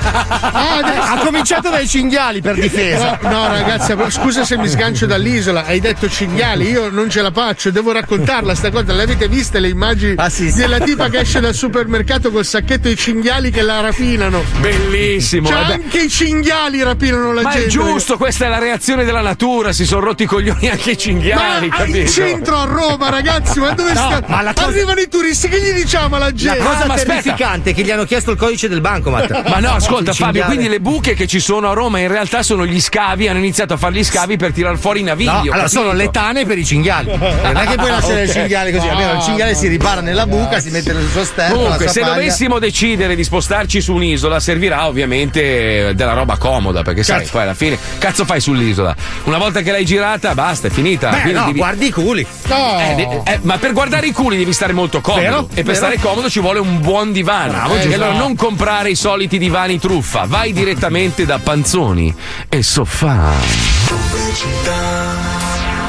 [0.55, 3.17] Ah, adesso- Ha cominciato dai cinghiali per difesa.
[3.21, 5.65] No, no, ragazza, scusa se mi sgancio dall'isola.
[5.65, 8.93] Hai detto cinghiali, io non ce la faccio, devo raccontarla sta cosa.
[8.93, 10.57] Le avete viste le immagini Ah, sì, sì.
[10.57, 14.43] della tipa che esce dal supermercato col sacchetto di cinghiali che la rapinano?
[14.59, 15.47] Bellissimo.
[15.49, 15.73] Cioè, eh beh.
[15.73, 17.67] anche i cinghiali rapinano la Ma gente.
[17.67, 20.93] è giusto, questa è la reazione della natura, si sono rotti i coglioni anche i
[20.93, 22.11] Ma cinghiali, in capito?
[22.11, 24.23] centro a Roma, ragazzi, ma dove No, sta?
[24.27, 26.57] ma la cosa- Arrivano i turisti, che gli diciamo alla La gente?
[26.59, 29.43] cosa Ah, ma terrificante è che gli hanno chiesto il codice del bancomat.
[29.49, 30.45] Ma no, ascolta Il Fabio, cinghiale.
[30.53, 33.73] quindi le buche che ci sono a Roma in realtà sono gli scavi, hanno iniziato
[33.73, 35.27] a fare gli scavi per tirar fuori i navigli.
[35.27, 35.79] No, allora capito.
[35.81, 37.07] sono le tane per i cinghiali.
[37.17, 38.27] Non è che puoi lasciare Ok.
[38.27, 38.87] il cinghiale così.
[38.87, 41.55] Almeno il cinghiale si ripara nella buca, si mette nel suo sterno.
[41.55, 43.23] Comunque, la se dovessimo decidere di
[43.63, 47.31] spostarci su un'isola, servirà ovviamente della roba comoda, perché sai, Certo.
[47.33, 48.95] poi alla fine, cazzo fai sull'isola?
[49.23, 51.09] Una volta che l'hai girata, basta, è finita.
[51.09, 52.25] Beh, no, devi- guardi i culi.
[52.47, 52.79] No.
[52.79, 55.21] Eh, de- eh, ma per guardare i culi devi stare molto comodo.
[55.23, 55.75] Vero, e per vero.
[55.75, 57.51] stare comodo ci vuole un buon divano.
[57.53, 57.95] Bravo, e giusto.
[57.95, 62.13] allora non comprare i soliti divani truffa, vai direttamente da Panzoni
[62.49, 63.31] e Sofà.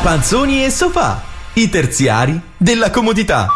[0.03, 1.23] Panzoni e sofà,
[1.55, 3.49] i terziari della comodità.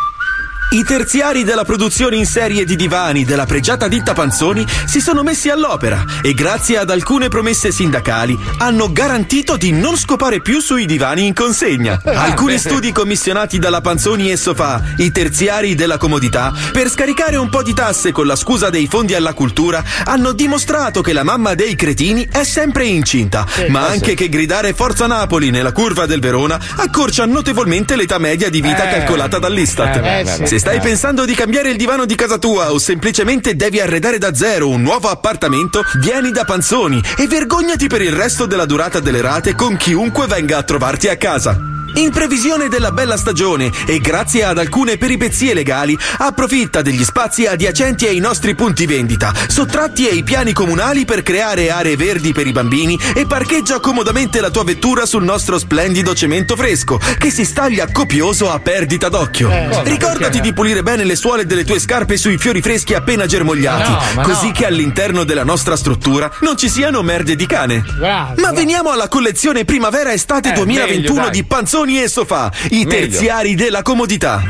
[0.70, 5.48] I terziari della produzione in serie di divani della pregiata ditta Panzoni si sono messi
[5.48, 11.24] all'opera e grazie ad alcune promesse sindacali hanno garantito di non scopare più sui divani
[11.26, 11.98] in consegna.
[12.04, 17.62] Alcuni studi commissionati dalla Panzoni e Sofà, i terziari della comodità, per scaricare un po'
[17.62, 21.76] di tasse con la scusa dei fondi alla cultura, hanno dimostrato che la mamma dei
[21.76, 27.24] cretini è sempre incinta, ma anche che gridare Forza Napoli nella curva del Verona accorcia
[27.24, 28.92] notevolmente l'età media di vita Eh.
[28.92, 30.56] calcolata dall'Istat.
[30.58, 30.80] Se stai eh.
[30.80, 34.82] pensando di cambiare il divano di casa tua o semplicemente devi arredare da zero un
[34.82, 39.76] nuovo appartamento, vieni da Panzoni e vergognati per il resto della durata delle rate con
[39.76, 41.77] chiunque venga a trovarti a casa.
[41.98, 48.06] In previsione della bella stagione e grazie ad alcune peripezie legali, approfitta degli spazi adiacenti
[48.06, 52.96] ai nostri punti vendita, sottratti ai piani comunali per creare aree verdi per i bambini
[53.14, 58.48] e parcheggia comodamente la tua vettura sul nostro splendido cemento fresco, che si staglia copioso
[58.52, 59.50] a perdita d'occhio.
[59.82, 64.22] Ricordati di pulire bene le suole delle tue scarpe sui fiori freschi appena germogliati, No,
[64.22, 64.52] così no.
[64.52, 67.82] che all'interno della nostra struttura non ci siano merde di cane.
[67.98, 68.40] Bravo.
[68.40, 72.88] Ma veniamo alla collezione primavera-estate Eh, 2021 meglio, di Panzoni e Sofà, i Meglio.
[72.90, 74.42] terziari della comodità.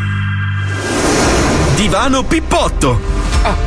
[1.77, 3.18] Divano Pippotto.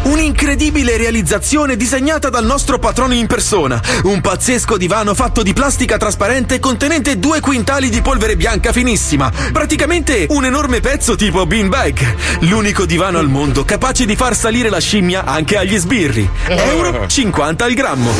[0.03, 3.81] Un'incredibile realizzazione disegnata dal nostro patrono in persona.
[4.03, 9.31] Un pazzesco divano fatto di plastica trasparente contenente due quintali di polvere bianca finissima.
[9.51, 12.15] Praticamente un enorme pezzo tipo beanbag.
[12.41, 16.29] L'unico divano al mondo capace di far salire la scimmia anche agli sbirri.
[16.47, 18.11] Euro 50 al grammo.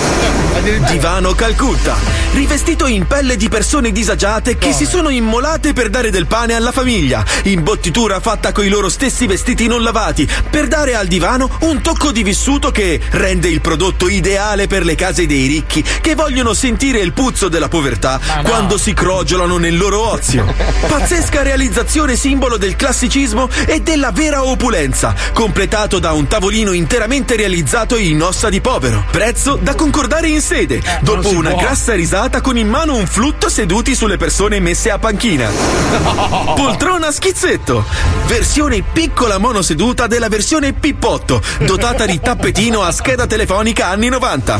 [0.89, 1.95] Divano Calcutta.
[2.33, 6.71] Rivestito in pelle di persone disagiate che si sono immolate per dare del pane alla
[6.71, 7.25] famiglia.
[7.43, 10.29] Imbottitura fatta coi loro stessi vestiti non lavati.
[10.49, 14.95] Per dare al divano un tocco di vissuto che rende il prodotto ideale per le
[14.95, 20.09] case dei ricchi che vogliono sentire il puzzo della povertà quando si crogiolano nel loro
[20.09, 20.45] ozio.
[20.87, 27.97] Pazzesca realizzazione simbolo del classicismo e della vera opulenza, completato da un tavolino interamente realizzato
[27.97, 29.05] in ossa di povero.
[29.11, 31.61] Prezzo da concordare in sede, dopo si una può.
[31.61, 35.49] grassa risata con in mano un flutto seduti sulle persone messe a panchina.
[36.55, 37.85] Poltrona schizzetto,
[38.27, 44.59] versione piccola monoseduta della versione pippotto, dotata di tappetino a scheda telefonica anni 90.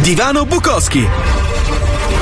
[0.00, 1.08] Divano Bukowski.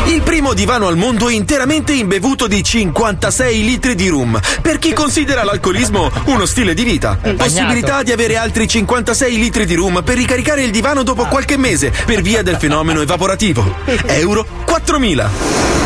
[0.07, 5.43] Il primo divano al mondo interamente imbevuto di 56 litri di rum, per chi considera
[5.43, 7.19] l'alcolismo uno stile di vita.
[7.37, 11.93] Possibilità di avere altri 56 litri di rum per ricaricare il divano dopo qualche mese,
[12.05, 13.79] per via del fenomeno evaporativo.
[14.07, 15.86] Euro 4000.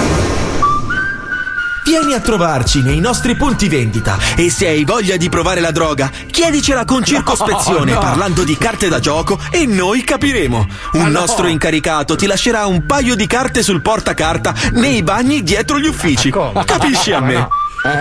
[1.84, 6.10] Vieni a trovarci nei nostri punti vendita e se hai voglia di provare la droga,
[6.30, 8.00] chiedicela con circospezione No, no.
[8.00, 10.66] parlando di carte da gioco e noi capiremo.
[10.92, 11.20] Un Ma no.
[11.20, 16.30] nostro incaricato ti lascerà un paio di carte sul portacarta nei bagni dietro gli uffici.
[16.30, 17.48] Capisci a me?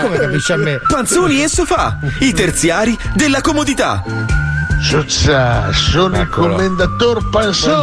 [0.01, 0.79] Come capisci a me?
[0.87, 4.03] Panzoni e sofà, i terziari della comodità.
[4.81, 6.55] Cioccia, sono il Eccolo.
[6.55, 7.75] commendator Pansoni.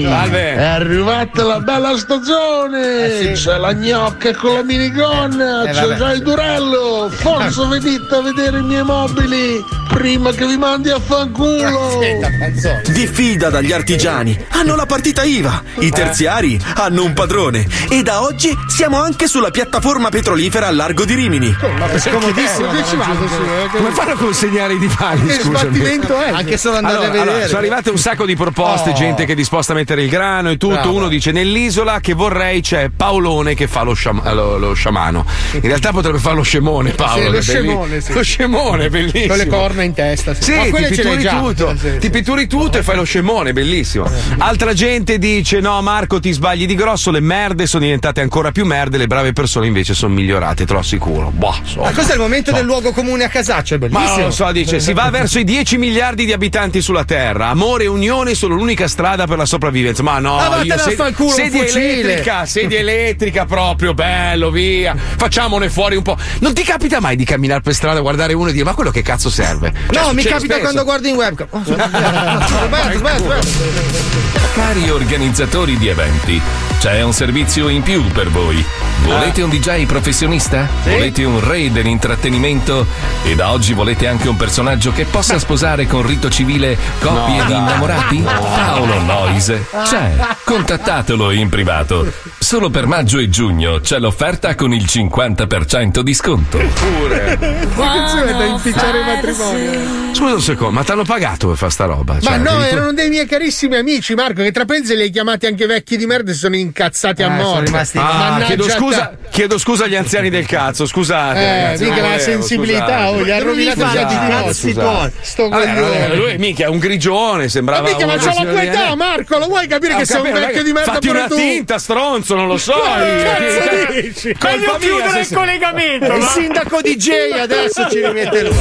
[0.00, 0.08] Buongiorno.
[0.08, 0.54] Salve.
[0.54, 3.32] È arrivata la bella stagione.
[3.34, 5.96] C'è la gnocca con la minigonna, Eh, c'è vabbè.
[5.96, 7.08] già il durello.
[7.10, 9.64] Forza venite a vedere i miei mobili.
[9.92, 11.98] Prima che vi mandi a fanculo.
[12.90, 18.56] Diffida dagli artigiani, hanno la partita IVA, i terziari hanno un padrone e da oggi
[18.68, 21.54] siamo anche sulla piattaforma petrolifera al largo di Rimini.
[21.78, 22.70] Ma è scomodissimo.
[22.72, 23.68] Eh?
[23.72, 25.26] Come fanno a consegnare i divani?
[25.26, 25.56] Che scusami?
[25.58, 26.30] sbattimento è?
[26.30, 27.30] Anche solo andare Allora, a vedere.
[27.30, 28.94] allora, sono arrivate un sacco di proposte, Oh.
[28.94, 30.74] gente che è disposta a mettere il grano e tutto.
[30.74, 30.94] Bravo.
[30.94, 35.24] Uno dice nell'isola che vorrei c'è Paolone che fa lo, sciam- lo- lo sciamano.
[35.52, 37.22] In realtà potrebbe fare lo scemone Paolo.
[37.22, 38.12] Sì, lo scemone, sì.
[38.12, 39.26] Lo scemone, bellissimo.
[39.28, 40.34] Con le corna in testa.
[40.34, 41.98] Sì, Sì, Ma ti pitturi tutto, Sì, sì.
[41.98, 44.08] ti pitturi tutto e fai lo scemone, bellissimo.
[44.38, 48.64] Altra gente dice: No, Marco, ti sbagli di grosso, le merde sono diventate ancora più
[48.64, 51.30] merde, le brave persone invece sono migliorate, te lo assicuro.
[51.34, 51.80] Boh, so.
[51.82, 54.16] Ma questo è il momento del luogo comune a Casaccio, è Ma bellissimo.
[54.16, 57.48] non lo so, dice, si va verso i 10 miliardi di abitanti sulla Terra.
[57.48, 60.02] Amore e unione sono l'unica strada per la sopravvivenza.
[60.02, 64.94] Ma no, Ah, io far culo, sedia elettrica, sedia elettrica proprio, bello, via.
[64.96, 66.16] Facciamone fuori un po'.
[66.40, 69.02] Non ti capita mai di camminare per strada, guardare uno e dire, ma quello che
[69.02, 69.69] cazzo serve?
[69.90, 70.60] Cioè, No, mi succede capita spesso.
[70.60, 71.46] quando guardo in webcam.
[71.50, 74.29] Oh, sbagliato, sbagliato, sbagliato.
[74.54, 76.40] Cari organizzatori di eventi,
[76.80, 78.62] c'è un servizio in più per voi.
[79.04, 80.68] Volete un DJ professionista?
[80.82, 80.90] Sì.
[80.90, 82.86] Volete un re dell'intrattenimento?
[83.24, 87.44] E da oggi volete anche un personaggio che possa sposare con rito civile coppie No,
[87.44, 88.18] di innamorati?
[88.18, 88.30] No.
[88.40, 89.66] Paolo Noise.
[89.84, 90.12] C'è.
[90.44, 92.12] Contattatelo in privato.
[92.38, 96.58] Solo per maggio e giugno c'è l'offerta con il 50% di sconto.
[96.58, 97.32] Pure.
[97.40, 99.98] Attenzione da inficiare il matrimonio.
[100.12, 102.14] Scusa un secondo, ma ti hanno pagato per fare sta roba?
[102.14, 105.10] Ma Cioè, no, addirittura- erano dei miei carissimi amici, Marco, che tra pensi li hai
[105.10, 107.64] chiamati anche vecchi di merda e si sono incazzati a Eh, sono morte.
[107.66, 111.38] rimasti- Ah, chiedo a scusa, chiedo scusa agli anziani del cazzo, scusate.
[111.40, 113.06] Eh, ragazzi, mica la volevo, sensibilità, scusate.
[113.16, 115.10] oh, gli ha rovinato già di cazzi tuoi.
[115.20, 118.94] Sto vabbè, lui mica è un grigione, Ma sembrava mica, ma c'ha la tua età.
[118.96, 122.34] Marco, lo vuoi capire Eh, che sei un vecchio di merda Fatti una tinta, stronzo,
[122.34, 122.74] non lo so.
[122.76, 124.34] Ma che io- cazzo cioè, dici?
[124.38, 128.56] colpa Voglio mia, chiudere il collegamento, Il sindaco DJ adesso ci rimette lui.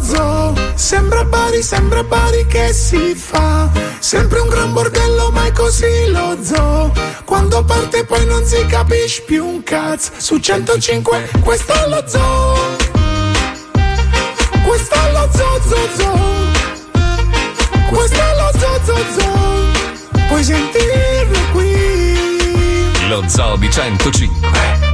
[0.00, 3.70] Zoo, sembra Bari, sembra Bari che si fa.
[3.98, 6.92] Sempre un gran bordello, ma è così lo zoo.
[7.24, 10.12] Quando parte poi non si capisce più un cazzo.
[10.16, 12.56] Su 105, questo è lo zoo.
[14.64, 16.18] Questo è lo zoo, zoo, zoo.
[17.90, 20.26] Questo è lo zoo, zoo, zoo.
[20.28, 23.08] Puoi sentirlo qui.
[23.08, 24.93] Lo Zoo di 105.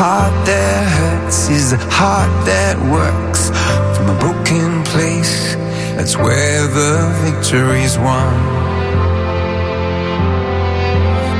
[0.00, 3.52] Heart that hurts is a heart that works.
[3.92, 5.52] From a broken place,
[5.92, 8.32] that's where the victory's won.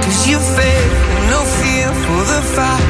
[0.05, 2.85] Cause you and no fear for the fight.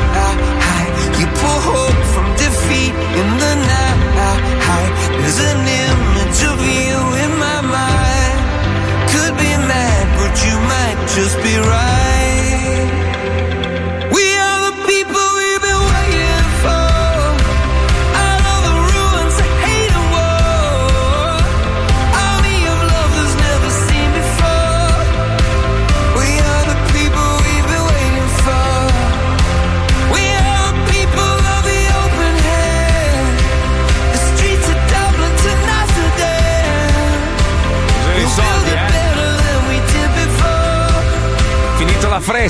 [1.22, 4.90] You pull hope from defeat in the night.
[5.22, 8.38] There's an image of you in my mind.
[9.14, 11.89] Could be mad, but you might just be right.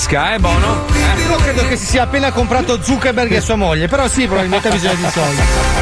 [0.01, 0.87] Fresca, eh, Bono?
[1.29, 4.73] Io credo che si sia appena comprato Zuckerberg e sua moglie, però sì, probabilmente ha
[4.73, 5.80] bisogno di soldi.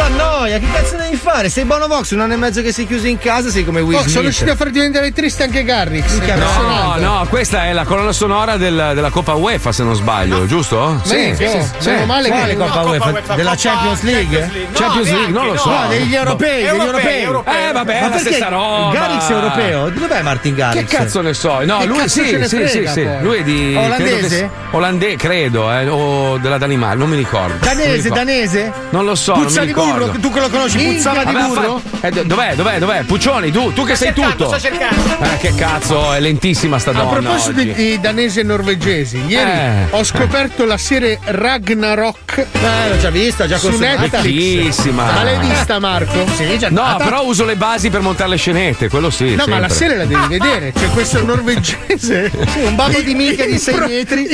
[0.00, 1.50] Sta noia, che cazzo devi fare?
[1.50, 3.98] Sei Bonovox, un anno e mezzo che sei chiuso in casa, sei come Will Oh,
[3.98, 4.10] Smith.
[4.12, 6.18] sono riuscito a far diventare triste anche Garrix.
[6.36, 10.98] No, no, questa è la colonna sonora del- della Coppa UEFA, se non sbaglio, giusto?
[11.04, 11.46] Sì, sì,
[11.80, 11.90] sì.
[11.90, 13.34] Meno male Quale che Coppa UEFA?
[13.34, 14.68] Della Champions League?
[14.72, 15.68] Champions League, non lo so.
[15.68, 17.22] No, degli europei, degli europei.
[17.24, 18.92] Eh, vabbè, Ma la stessa roba.
[18.94, 19.88] Garrix è europeo?
[19.90, 20.88] Dov'è Martin Garrix?
[20.88, 21.62] Che cazzo ne so?
[21.66, 23.08] No, Che lui sì, sì, sì, sì.
[23.20, 23.74] Lui è di.
[23.76, 24.50] Olandese?
[24.70, 27.56] Olandese, credo, eh, o della Danimarca, non mi ricordo.
[27.60, 28.72] Danese, danese?
[28.88, 29.34] Non lo so.
[29.34, 29.88] Non mi ricordo.
[29.92, 31.80] Burro, tu che lo conosci, puzzava di burro?
[32.00, 33.02] fa- eh, do- dov'è, dov'è, dov'è?
[33.04, 34.46] Puccioni, tu, tu che sei tutto.
[34.48, 35.02] sto cercando.
[35.20, 37.10] Eh, che cazzo, è lentissima sta A donna.
[37.20, 37.72] proposito oggi.
[37.72, 39.86] di, danesi e norvegesi, ieri Eh.
[39.90, 42.38] ho scoperto la serie Ragnarok.
[42.52, 44.00] Eh, l'ho già vista, già su consumata.
[44.00, 44.22] Netflix.
[44.22, 45.04] Bellissima.
[45.04, 46.26] Ma l'hai vista, Marco?
[46.36, 49.34] Sì, già No, però uso le basi per montare le scenette, quello sì.
[49.34, 50.72] No, ma la serie la devi vedere.
[50.72, 52.30] C'è questo norvegese.
[52.64, 54.28] un babbo di minchia di sei Impro- metri.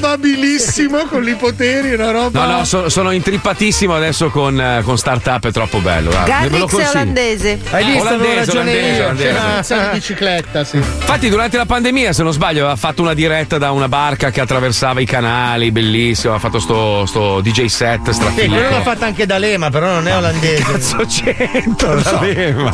[0.00, 2.44] Improbabilissimo con i poteri, una roba.
[2.46, 6.10] No, no, sono, sono intrippatissimo adesso con, eh, con startup, è troppo bello.
[6.24, 7.58] Garrix è olandese.
[7.70, 8.00] Hai visto?
[8.02, 9.02] Olandese, ragione olandese, io.
[9.02, 9.28] olandese.
[9.28, 10.76] C'era un sacco di bicicletta, sì.
[10.76, 14.40] Infatti, durante la pandemia, se non sbaglio, aveva fatto una diretta da una barca che
[14.40, 16.34] attraversava i canali, bellissimo.
[16.34, 18.82] Ha fatto sto, sto DJ set Sì, quello l'ha strafico.
[18.82, 20.62] fatta anche D'Alema, però non è olandese.
[20.62, 22.70] Cazzo c'entra D'Alema?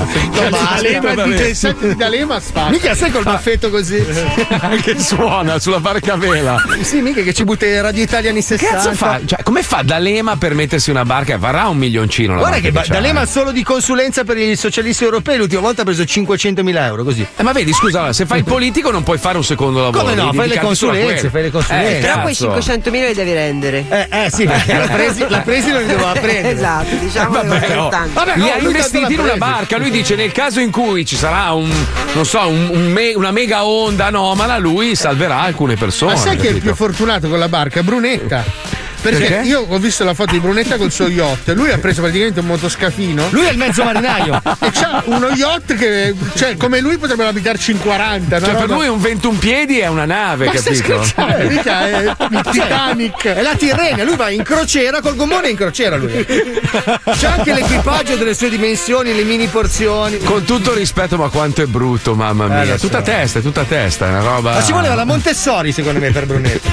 [0.50, 2.70] D'Alema, il DJ set di D'Alema spacca.
[2.70, 4.04] Mica sai col baffetto così?
[4.82, 6.56] che suona sulla barca a vela.
[6.82, 8.76] Sì, mica che ci butta Radio Italia anni 60.
[8.76, 9.20] Cazzo fa?
[9.24, 11.38] Cioè, come fa D'Alema per mettersi una barca?
[11.38, 12.84] Varrà un milioncino Guarda che ba-.
[12.86, 17.26] D'Alema solo di consulenza per i socialisti europei l'ultima volta ha preso 500.000 euro così.
[17.36, 20.00] Eh, ma vedi, scusa, allora, se fai il politico non puoi fare un secondo lavoro.
[20.04, 20.32] Come no?
[20.32, 21.98] Fai le consulenze, fai le consulenze.
[21.98, 22.72] Eh, Però quei cazzo.
[22.72, 23.84] 500.000 li devi rendere.
[23.88, 26.50] Eh, eh sì, perché la presi, la presi non li doveva prendere.
[26.54, 28.10] Esatto, diciamo che Vabbè, importante.
[28.12, 29.78] Vabbè, li no, ha lui investiti in l'ha una barca.
[29.78, 31.70] Lui dice: nel caso in cui ci sarà un,
[32.14, 36.12] non so, un- un me- una mega onda anomala, lui salverà alcune persone.
[36.12, 37.82] Ma sai chi è il più fortunato con la barca?
[37.82, 38.81] Brunetta.
[39.02, 39.48] Perché, Perché?
[39.48, 41.50] io ho visto la foto di Brunetta col suo yacht.
[41.54, 43.26] Lui ha preso praticamente un motoscafino.
[43.30, 44.40] Lui è il mezzo marinaio.
[44.62, 48.36] E c'ha uno yacht che, cioè, come lui potrebbero abitarci in 40.
[48.36, 51.02] una Cioè, per lui un 21 piedi è una nave, Ma stai capito?
[51.02, 51.48] scherzando?
[51.48, 53.26] Mica è il Titanic.
[53.26, 56.10] È la Tirrenia, lui va in crociera col gommone in crociera lui.
[56.24, 60.18] C'è anche l'equipaggio delle sue dimensioni, le mini porzioni.
[60.18, 62.64] Con tutto rispetto, ma quanto è brutto, mamma Eh, mia.
[62.72, 62.86] lo so.
[62.86, 64.52] tutta testa, è tutta testa, è una roba.
[64.52, 66.68] Ma ci voleva la Montessori secondo me per Brunetto.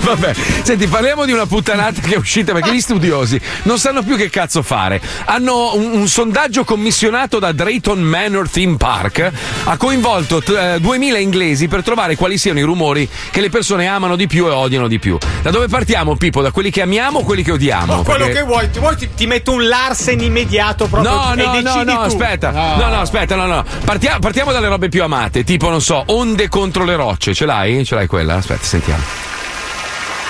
[0.00, 0.32] Vabbè,
[0.62, 4.28] senti, parliamo di una puttanata che è uscita perché gli studiosi non sanno più che
[4.28, 5.00] cazzo fare.
[5.24, 9.32] Hanno un, un sondaggio commissionato da Drayton Manor Theme Park,
[9.64, 13.86] ha coinvolto t- eh, 2000 inglesi per trovare quali siano i rumori che le persone
[13.86, 15.16] amano di più e odiano di più.
[15.40, 16.42] Da dove partiamo, Pippo?
[16.42, 17.94] Da quelli che amiamo o quelli che odiamo?
[17.94, 21.32] Oh, quello Perché- che vuoi, ti, vuoi ti, ti metto un Larsen immediato proprio No,
[21.34, 22.00] no, no, no, tu.
[22.00, 22.50] aspetta.
[22.50, 23.64] No, no, aspetta, no, no.
[23.86, 27.32] Partia- partiamo dalle robe più amate, tipo, non so, onde contro le rocce.
[27.32, 27.86] Ce l'hai?
[27.86, 28.34] Ce l'hai quella?
[28.34, 29.29] Aspetta, sentiamo.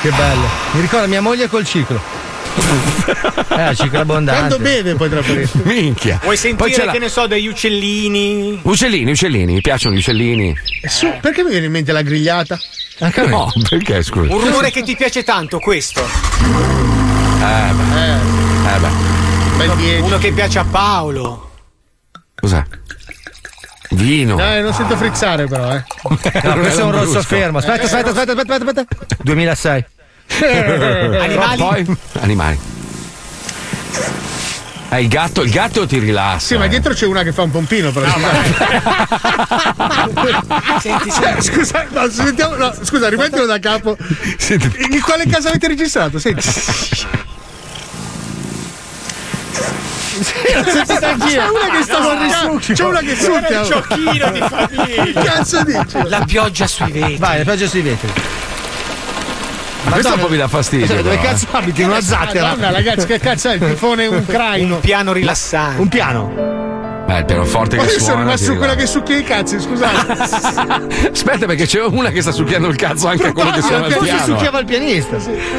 [0.00, 0.48] Che bello.
[0.72, 2.00] Mi ricorda mia moglie col ciclo.
[3.56, 4.46] eh, ciclo abbondante.
[4.46, 5.60] Quando beve poi tra parentesi.
[5.64, 6.18] Minchia.
[6.22, 8.60] Vuoi Poi sentire, c'è la- che ne so, degli uccellini?
[8.62, 10.56] Uccellini, uccellini, mi piacciono gli uccellini.
[10.82, 12.58] E su, perché mi viene in mente la grigliata?
[13.00, 13.26] Anche.
[13.26, 14.32] No, perché scusa?
[14.34, 16.00] Un rumore che ti piace tanto, questo.
[16.02, 18.74] Eh, beh.
[18.74, 18.88] Eh, beh.
[19.56, 20.00] Bel 10.
[20.02, 21.50] Uno che piace a Paolo.
[22.34, 22.62] Cos'è?
[23.90, 24.36] Vino.
[24.36, 25.84] Dai, non sento frizzare però, eh.
[26.42, 27.58] No, questo è un rosso fermo.
[27.58, 29.16] Aspetta, aspetta, aspetta, aspetta, aspetta, aspetta.
[29.22, 29.84] 2006.
[31.20, 31.56] Animali?
[31.56, 32.58] Poi, animali.
[34.92, 36.46] Eh, il gatto, il gatto ti rilassa.
[36.46, 36.68] Sì, ma eh.
[36.68, 38.06] dietro c'è una che fa un pompino, però.
[40.80, 43.96] Senti, Eh, scusa, no, sentiamo- no, scusa, rimettilo da capo.
[44.48, 46.18] In quale casa avete registrato?
[46.18, 46.48] Senti.
[50.10, 51.40] Sì, l'ho sentita anch'io.
[51.40, 52.58] C'è una che sta morendo.
[52.58, 53.60] C'è una che succhia.
[53.60, 55.04] il giochino di famiglia.
[55.04, 56.08] Che cazzo dici?
[56.08, 57.16] La pioggia sui vetri.
[57.16, 58.12] Vai, la pioggia sui vetri.
[59.88, 60.86] Questo un po' mi dà fastidio.
[60.86, 61.18] Dove però, eh.
[61.18, 61.82] cazzo abiti?
[61.82, 62.48] Una zattera.
[62.48, 64.74] Madonna, ragazzi, che cazzo è il tifone ucraino?
[64.74, 65.80] Un piano rilassante.
[65.80, 66.69] Un piano.
[67.10, 68.20] Eh, il pianoforte Ma che io sono suona.
[68.22, 70.12] rimasto ti su quella che succhia i cazzi, scusate.
[71.10, 73.96] Aspetta, perché c'è una che sta succhiando il cazzo anche a quello che suona il
[74.00, 74.24] piano.
[74.24, 75.16] succhiava il pianista.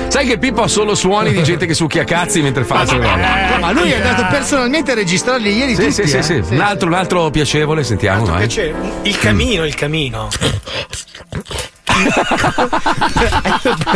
[0.07, 2.97] Sai che Pippo ha solo suoni di gente che succhia cazzi mentre fa la sua
[2.97, 3.57] roba.
[3.59, 5.91] Ma lui è andato personalmente a registrarli ieri Sì, tutti.
[5.91, 6.23] sì, sì, eh.
[6.43, 6.53] sì.
[6.53, 8.23] Un altro, un altro piacevole, sentiamo.
[8.25, 8.37] vai.
[8.37, 8.73] Piace-
[9.03, 10.29] Il camino, il camino.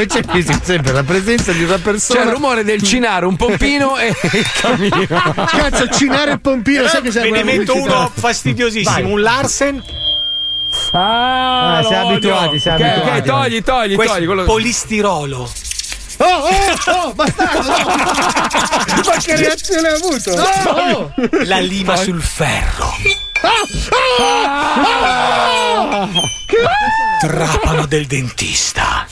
[0.07, 2.21] C'è sempre la presenza di una C'è persona.
[2.23, 5.07] il rumore del cinare, un pompino e il camino.
[5.47, 9.03] Cazzo, cinare e pompino, sai che Ve serve ne metto uno fastidiosissimo, Vai.
[9.11, 9.83] un Larsen.
[10.91, 13.19] Ah, Ah, si è abituati, si è Ok, abituati.
[13.19, 14.25] ok, togli, togli, Questo togli.
[14.25, 14.43] Quello...
[14.43, 15.49] polistirolo.
[16.17, 17.61] Oh, oh, oh, bastardo!
[17.61, 17.75] no.
[19.05, 20.31] Ma che reazione ha avuto?
[20.31, 21.11] Oh,
[21.45, 22.93] La lima sul ferro.
[27.19, 29.07] Trapano del dentista.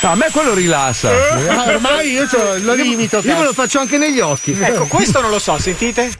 [0.00, 1.10] No, a me quello rilassa.
[1.10, 2.26] Ah, ormai io
[2.58, 3.20] lo limito.
[3.22, 4.56] Io me lo faccio anche negli occhi.
[4.58, 6.10] Ecco, questo non lo so, sentite?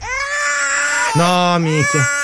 [1.13, 2.20] No, mica.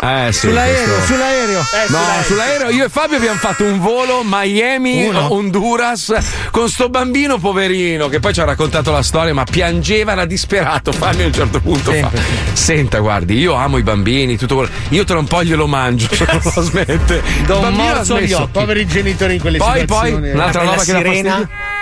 [0.00, 1.58] Eh, sì, sull'aereo, questo- sull'aereo.
[1.88, 5.32] no, sull'aereo io e Fabio abbiamo fatto un volo Miami, Uno.
[5.32, 6.14] Honduras
[6.52, 10.92] con sto bambino poverino che poi ci ha raccontato la storia ma piangeva, era disperato.
[10.92, 12.10] Fabio a un certo punto fa:
[12.52, 14.70] Senta, guardi, io amo i bambini, tutto quello.
[14.90, 17.22] Io tra un po' glielo mangio se non lo smette.
[17.38, 18.48] Il Do un bambino ha morso agli occhi.
[18.52, 20.30] Poveri genitori in quelle Poi, poi, situazioni.
[20.30, 21.30] un'altra Una roba che dà sirena.
[21.32, 21.76] fastidio.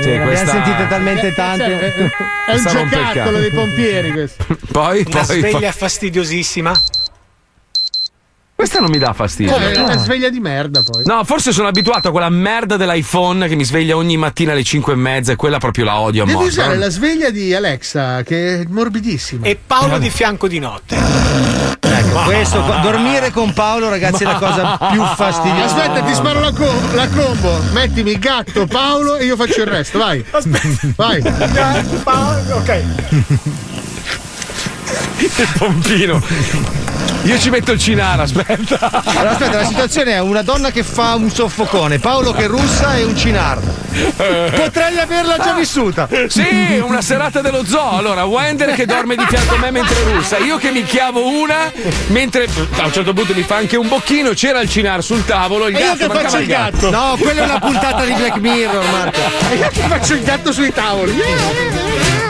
[0.00, 1.94] Sì, ne abbiamo questa- sentite talmente tante.
[2.46, 3.38] È un giocattolo cazzo.
[3.38, 4.44] dei pompieri questo.
[4.72, 6.72] Poi, Una poi, sveglia poi- fastidiosissima.
[8.64, 9.52] Questa non mi dà fastidio.
[9.52, 9.72] Come?
[9.72, 11.02] È una sveglia di merda poi.
[11.04, 14.94] No, forse sono abituato a quella merda dell'iPhone che mi sveglia ogni mattina alle 5
[14.94, 16.50] e mezza e quella proprio la odio a Devi morte.
[16.50, 19.44] usare la sveglia di Alexa, che è morbidissima.
[19.46, 20.96] E Paolo di fianco di notte.
[20.96, 25.64] Ecco, questo, dormire con Paolo, ragazzi, è la cosa più fastidiosa.
[25.66, 27.60] Aspetta, ti sparo la, co- la combo.
[27.72, 29.98] Mettimi gatto, Paolo e io faccio il resto.
[29.98, 30.24] Vai.
[30.96, 31.22] Vai.
[32.02, 32.84] Paolo, ok.
[35.36, 36.22] Il pompino.
[37.24, 39.02] Io ci metto il cinara, aspetta.
[39.02, 43.04] Allora, aspetta, la situazione è una donna che fa un soffocone, Paolo che russa e
[43.04, 43.58] un cinar.
[44.54, 46.06] Potrei averla già vissuta.
[46.28, 47.96] Sì, una serata dello zoo.
[47.96, 51.72] Allora, Wender che dorme di fianco a me mentre russa, io che mi chiavo una,
[52.08, 52.46] mentre
[52.76, 55.76] a un certo punto mi fa anche un bocchino, c'era il cinar sul tavolo, il
[55.76, 56.90] E io gatto che mancava faccio il gatto.
[56.90, 59.20] No, quella è una puntata di Black Mirror, Marco.
[59.50, 61.14] E io che faccio il gatto sui tavoli.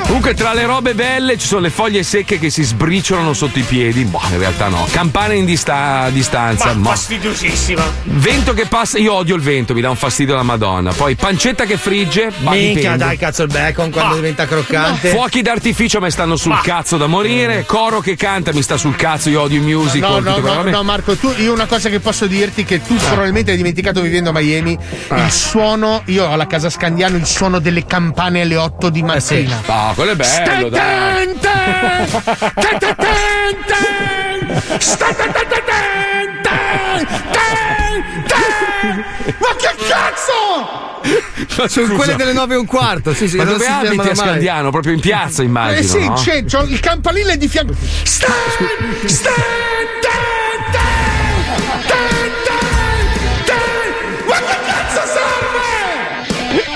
[0.07, 3.63] Comunque, tra le robe belle ci sono le foglie secche che si sbriciolano sotto i
[3.63, 4.05] piedi.
[4.05, 4.87] Boh, in realtà no.
[4.91, 6.73] Campane in dista- distanza.
[6.75, 7.83] Ma fastidiosissima.
[8.05, 10.93] Vento che passa, io odio il vento, mi dà un fastidio la Madonna.
[10.93, 12.97] Poi pancetta che frigge, Minchia, dipende.
[12.99, 14.17] dai, cazzo, il bacon quando Ah.
[14.17, 15.09] diventa croccante.
[15.11, 17.65] Fuochi d'artificio mi stanno sul Ma- cazzo da morire.
[17.67, 19.31] Coro che canta mi sta sul cazzo.
[19.31, 20.23] Io odio i musical.
[20.23, 23.51] No, no, no, no, Marco, tu, io una cosa che posso dirti che tu probabilmente
[23.51, 24.79] hai dimenticato vivendo a Miami,
[25.17, 29.61] il suono, io ho la casa Scandiano, il suono delle campane alle 8 di mattina.
[29.67, 30.83] Ah, quello è bello, dai.
[39.39, 41.01] Ma che cazzo!
[41.49, 41.95] Sono Scusa.
[41.95, 43.15] quelle delle 9 e un quarto.
[43.15, 44.15] Sì, sì, Ma dove abiti a.
[44.15, 44.71] Scandiano?
[44.71, 45.79] Proprio in piazza, immagino.
[45.79, 46.13] Eh sì, no?
[46.15, 47.75] c'è, c'ho il campanile di fianco.
[48.03, 48.31] Stan!
[49.07, 50.04] Stan!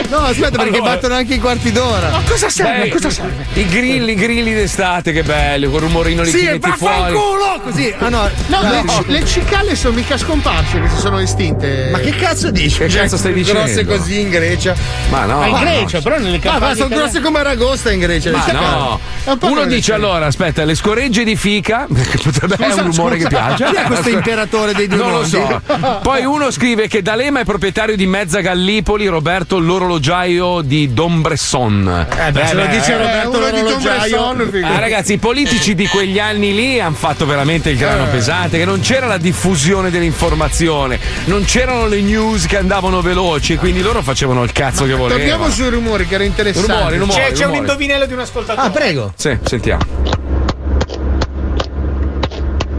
[0.09, 2.09] No, aspetta, perché Allora- battono anche i quarti d'ora.
[2.11, 2.84] Ma cosa serve?
[2.84, 3.44] Beh, cosa serve?
[3.54, 6.94] I grilli, i grilli d'estate, che bello, col rumorino lì Sì, che metti fuori.
[7.12, 7.61] vaffanculo!
[7.62, 7.94] Così.
[7.98, 8.70] Ah no, No, no.
[8.70, 11.88] Le, ci- le cicale sono mica scomparse, che si sono estinte.
[11.92, 12.78] Ma che cazzo dici?
[12.78, 13.62] Che cazzo stai dicendo?
[13.62, 14.74] Grosse così in Grecia.
[15.11, 15.38] Ma no.
[15.40, 16.59] Ma in ma Grecia, però nelle campagne.
[16.61, 18.30] ma sono italiane- grosse come Aragosta in Grecia.
[18.30, 22.84] Ma no, un uno dice allora: aspetta, le scoregge di fica, che potrebbe è un
[22.92, 23.28] rumore scusa.
[23.28, 23.64] che piace.
[23.64, 25.28] Chi è questo imperatore dei due Non lo mondi?
[25.30, 25.62] so.
[26.02, 29.59] Poi uno scrive che D'Alema è proprietario di mezza Gallipoli, Roberto
[29.99, 32.07] l'orologiaio di Don Bresson.
[32.26, 34.32] Eh beh, se lo dice Eh, Roberto di l'orologiaio.
[34.34, 34.66] Bresson, figo.
[34.66, 38.09] Ah, ragazzi, i politici di quegli anni lì hanno fatto veramente il grano Eh.
[38.09, 43.82] pesante, che non c'era la diffusione dell'informazione, non c'erano le news che andavano veloci, quindi
[43.82, 45.16] loro facevano il cazzo che volevano.
[45.18, 46.72] Torniamo sui rumori che era interessante.
[46.72, 47.18] Rumori, rumori.
[47.20, 47.59] C'è, c'è un rumori.
[47.59, 48.66] indovinello di un ascoltatore.
[48.66, 49.12] Ah, prego.
[49.16, 50.28] Sì, sentiamo.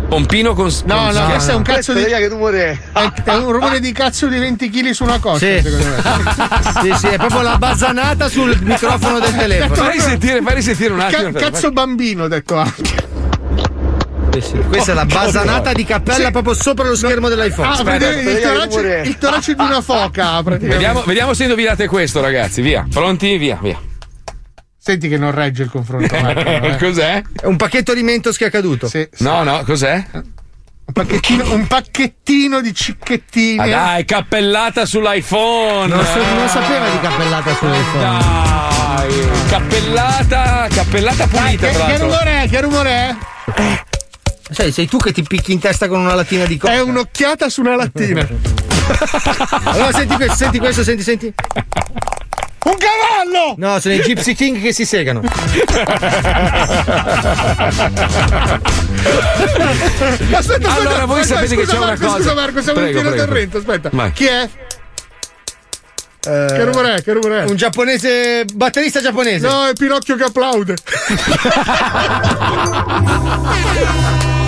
[0.10, 0.72] Pompino con.
[0.86, 2.04] No, con- no, questo è un cazzo di.
[2.04, 3.00] che rumore è?
[3.00, 5.62] È, è un rumore di cazzo di 20 kg su una costa, Sì.
[5.62, 6.48] secondo me.
[6.82, 9.76] Sì, sì, è proprio la bazzanata sul microfono del telefono.
[9.76, 11.32] Fai sentire, fai risentire un Ca- attimo.
[11.34, 13.08] cazzo bambino, detto anche.
[14.32, 14.58] Sì, sì.
[14.68, 16.32] Questa è la bazzanata di cappella Sì.
[16.32, 17.68] proprio sopra lo schermo dell'iPhone.
[17.68, 20.68] Ah, Aspetta, vedete, il, torace, il torace di una foca, praticamente.
[20.68, 22.62] Vediamo, vediamo se indovinate questo, ragazzi.
[22.62, 22.86] Via.
[22.90, 23.38] Pronti?
[23.38, 23.80] Via, via.
[24.90, 26.18] Senti che non regge il confronto.
[26.20, 26.76] Marco, eh.
[26.80, 27.22] Cos'è?
[27.42, 28.88] È un pacchetto di mentos che è caduto.
[28.88, 29.24] Sì, sì.
[29.24, 30.04] No, no, cos'è?
[30.14, 33.62] Un, pacchettino, un pacchettino di cicchettine.
[33.62, 35.94] Ah, dai, cappellata sull'iPhone.
[35.94, 38.00] Non, so- non sapeva di cappellata sull'iPhone.
[38.00, 42.08] Dai, cappellata, cappellata Dai, pulita, che, tra che l'altro.
[42.08, 42.50] rumore è?
[42.50, 43.16] Che rumore è?
[44.50, 46.74] Sai, sei tu che ti picchi in testa con una lattina di coca.
[46.74, 48.28] È un'occhiata su una lattina.
[49.66, 51.34] Allora senti questo, senti questo, senti, senti.
[52.62, 53.54] Un cavallo!
[53.58, 55.22] No, sono i Gypsy King che si segano.
[59.40, 60.74] Aspetta, aspetta.
[60.74, 63.06] Allora, voi aspetta, sapete che scusa, c'è una Marco, cosa- Scusa Marco, siamo Prego, in
[63.06, 63.90] pieno torrente, aspetta.
[63.94, 64.12] Vai.
[64.12, 64.50] Chi è?
[66.22, 67.02] Che rumore è?
[67.02, 67.50] Che rumore è?
[67.50, 69.48] Un giapponese, batterista giapponese.
[69.48, 70.76] No, è Pinocchio che applaude.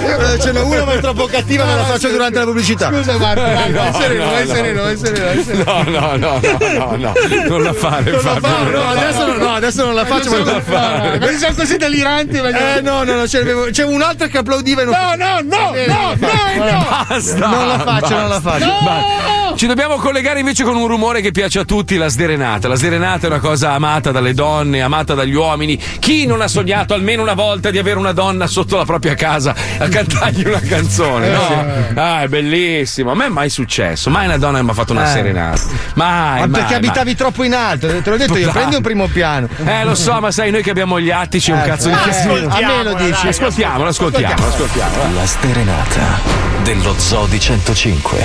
[0.00, 2.88] Eh, Ce n'è una ma è troppo cattiva, me la faccio durante la pubblicità.
[2.92, 4.54] Scusa Marco, vai No, sereno, no, vai no.
[4.54, 5.64] sereno, vai sereno, vai sereno.
[5.64, 7.12] No, no, no, no, no, no,
[7.48, 9.36] non la fare, Non la Fabio, fa, non no, la adesso, fare.
[9.38, 10.30] no, adesso non la faccio.
[10.30, 11.18] Non ma- la fa.
[11.18, 12.36] Questi sono così deliranti.
[12.38, 13.24] Eh no, no, no,
[13.70, 16.86] c'è un'altra che applaudiva e non No, no, no, no, no, no.
[17.08, 17.46] Basta!
[17.46, 19.56] Non la faccio, non la faccio.
[19.56, 22.68] Ci dobbiamo collegare invece con un rumore che piace a tutti, la sderenata.
[22.68, 25.76] La sderenata è una cosa amata dalle donne, amata dagli uomini.
[25.98, 29.54] Chi non ha sognato almeno una volta di avere una donna sotto la propria casa
[29.78, 31.28] a cantargli una canzone?
[31.30, 31.66] No?
[31.94, 33.10] Ah, è bellissimo.
[33.10, 34.10] A me è mai successo.
[34.10, 35.12] Mai una donna mi ha fatto una Eh.
[35.12, 35.60] serenata.
[35.94, 36.40] Mai.
[36.40, 36.74] Ma mai, perché mai.
[36.76, 37.86] abitavi troppo in alto?
[38.02, 39.48] Te l'ho detto io, prendi un primo piano.
[39.64, 41.98] Eh, lo so, ma sai, noi che abbiamo gli attici, un Eh, cazzo di eh,
[42.10, 42.48] casino.
[42.48, 43.26] a me lo dici.
[43.28, 44.94] Ascoltiamolo, ascoltiamo, ascoltiamo.
[45.14, 46.20] La sterenata
[46.62, 48.18] dello Zodi 105.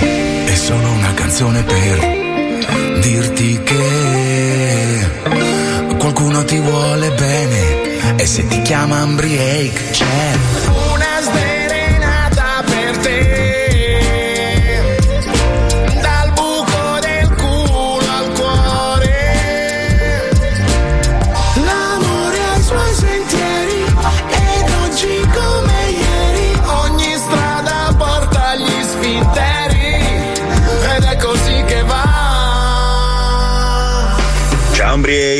[0.45, 2.21] È solo una canzone per
[3.01, 5.09] dirti che
[5.97, 7.72] qualcuno ti vuole bene
[8.23, 10.72] e se ti chiama Ambriake c'è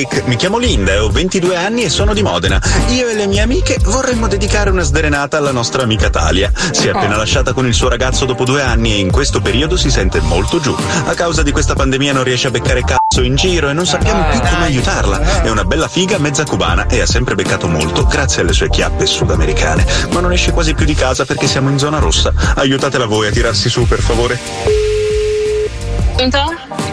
[0.04, 2.62] Umbriake, mi chiamo Linda ho 22 anni e sono di Modena.
[2.90, 6.52] Io e le mie amiche vorremmo dedicare una sdrenata alla nostra amica Talia.
[6.72, 9.78] Si è appena lasciata con il suo ragazzo dopo due anni e in questo periodo
[9.78, 10.76] si sente molto giù.
[11.06, 14.26] A causa di questa pandemia non riesce a beccare cazzo in giro e non sappiamo
[14.30, 15.42] più come aiutarla.
[15.42, 19.06] È una bella figa mezza cubana e ha sempre beccato molto grazie alle sue chiappe
[19.06, 19.86] sudamericane.
[20.12, 22.34] Ma non esce quasi più di casa perché siamo in zona rossa.
[22.56, 24.93] Aiutatela voi a tirarsi su, per favore.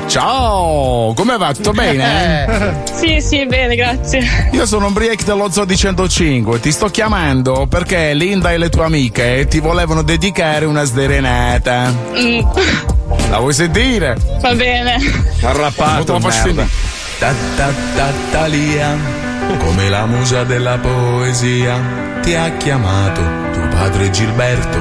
[0.06, 1.52] Ciao, come va?
[1.52, 2.78] Tutto bene?
[3.00, 4.50] Sì, sì, bene, grazie.
[4.52, 8.84] Io sono un break dello Zodi 105, ti sto chiamando perché Linda e le tue
[8.84, 11.90] amiche ti volevano dedicare una sderenata.
[12.14, 12.40] Mm,
[13.30, 14.18] La vuoi sentire?
[14.42, 14.98] va bene.
[16.18, 16.68] Faccio sentire.
[17.18, 18.96] Ta ta ta Talia,
[19.58, 21.80] come la musa della poesia,
[22.20, 24.78] ti ha chiamato tuo padre Gilberto,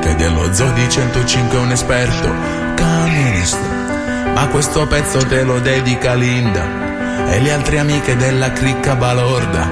[0.00, 3.58] che dello Zodi 105 è un esperto camionista.
[4.34, 9.68] Ma questo pezzo te lo dedica Linda e le altre amiche della cricca balorda,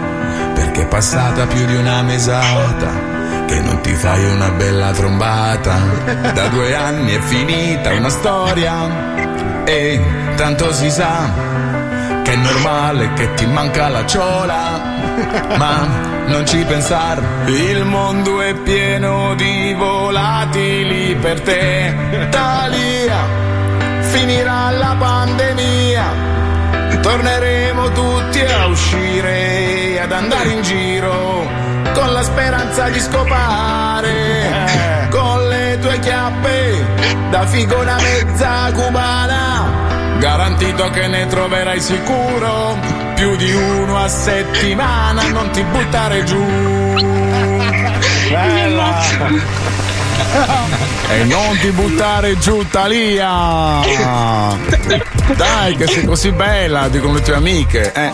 [0.54, 5.76] perché è passata più di una mesata che non ti fai una bella trombata.
[6.34, 10.00] Da due anni è finita una storia e
[10.36, 11.30] tanto si sa
[12.22, 14.80] che è normale che ti manca la ciola.
[15.56, 22.29] Ma non ci pensar, il mondo è pieno di volatili per te.
[22.31, 23.18] Talia,
[24.01, 26.37] finirà la pandemia.
[27.01, 31.47] Torneremo tutti a uscire e ad andare in giro
[31.95, 36.87] con la speranza di scopare con le tue chiappe
[37.31, 40.16] da figura mezza cubana.
[40.18, 46.41] Garantito che ne troverai sicuro più di uno a settimana, non ti buttare giù.
[48.31, 48.97] Bella.
[51.11, 53.81] E non ti buttare giù, Talia!
[55.35, 57.93] Dai, che sei così bella, dicono le tue amiche.
[57.93, 58.11] Eh.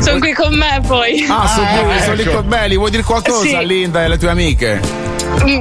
[0.00, 1.26] Sono qui con me poi.
[1.28, 2.36] Ah, sono, qui, sono lì ecco.
[2.36, 3.54] con belli, vuoi dire qualcosa Sì.
[3.54, 4.80] a Linda e alle tue amiche?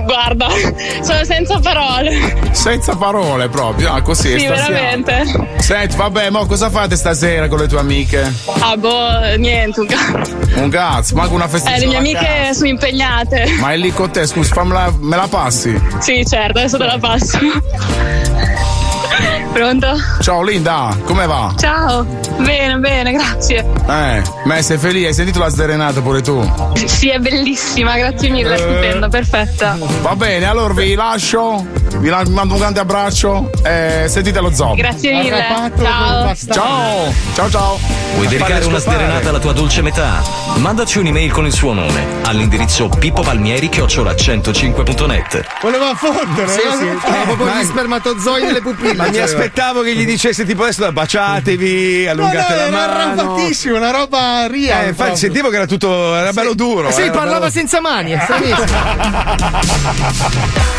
[0.03, 0.47] Guarda,
[1.01, 2.49] sono senza parole.
[2.51, 4.37] Senza parole proprio, ah, così.
[4.39, 4.67] Sì, stasera.
[4.67, 5.47] veramente.
[5.59, 8.31] Senti, vabbè, ma cosa fate stasera con le tue amiche?
[8.59, 9.79] Ah, boh, niente.
[9.81, 10.23] un ca-
[10.55, 11.73] Un cazzo, manco una festa.
[11.75, 13.55] Eh, le mie amiche sono impegnate.
[13.59, 15.79] Ma è lì con te, scusa, fammela, me la passi?
[15.99, 17.37] Sì, certo, adesso te la passo.
[19.53, 19.87] Pronto?
[20.21, 21.53] Ciao Linda, come va?
[21.57, 22.05] Ciao.
[22.37, 23.65] Bene, bene, grazie.
[23.87, 26.41] Eh, me sei felice, hai sentito la sderenata pure tu?
[26.85, 29.77] Sì, è bellissima, grazie mille, è stupenda, perfetta.
[30.01, 31.65] Va bene, allora vi lascio,
[31.97, 34.75] vi mando un grande abbraccio e sentite lo zoo.
[34.75, 35.45] Grazie mille.
[35.81, 36.33] Ciao.
[36.51, 37.79] Ciao, ciao ciao.
[38.15, 40.21] Vuoi dedicare una sderenata alla tua dolce metà?
[40.55, 45.43] Mandaci un'email con il suo nome all'indirizzo pippopalmieri-105.net.
[45.61, 46.71] Voleva fondere, Sì, no?
[46.77, 46.87] sì.
[47.07, 48.93] Aveva proprio Ma- gli spermatozoi nelle pupille.
[48.95, 49.23] Ma mi cioè.
[49.23, 52.91] aspettavo che gli dicesse tipo adesso baciatevi, No, no, allungate la era mano.
[52.91, 54.83] arrambatissimo, una roba ria.
[54.83, 55.15] Eh, infatti proprio.
[55.17, 56.91] sentivo che era tutto, era bello duro.
[56.91, 58.67] Sì, era parlava bello- senza mani, è stranissimo.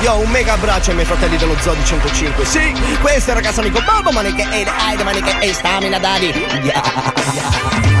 [0.00, 2.44] Io un mega abbraccio ai miei fratelli dello Zoo di 105.
[2.44, 6.32] Sì, questo è ragazzo amico Bobo Maniche e Aide Maniche e Stamina Daddy.
[6.62, 7.93] Yeah,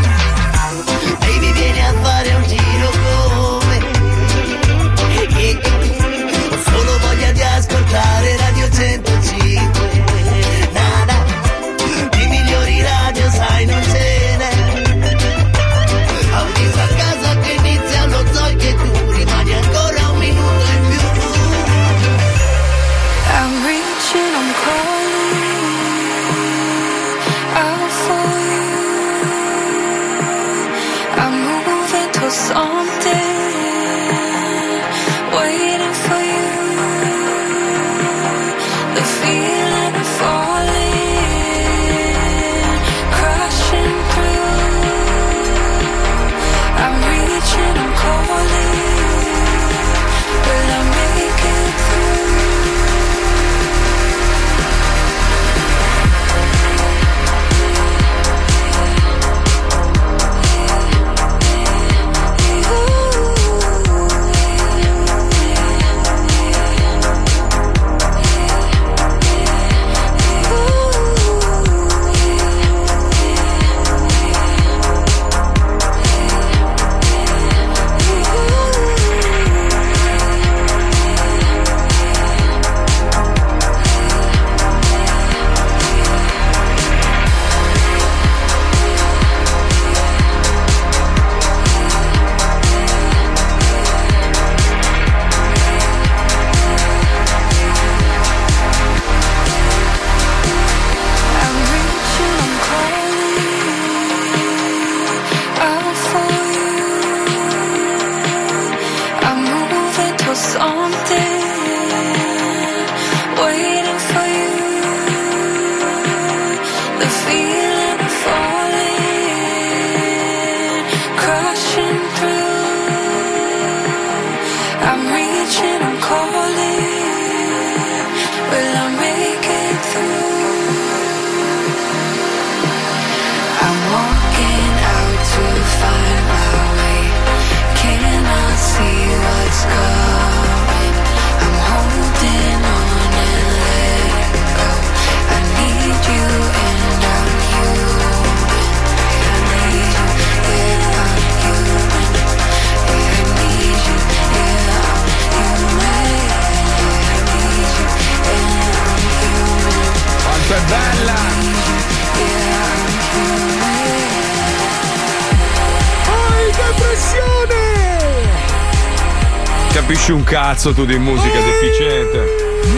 [169.86, 172.26] Capisci un cazzo tu di musica deficiente.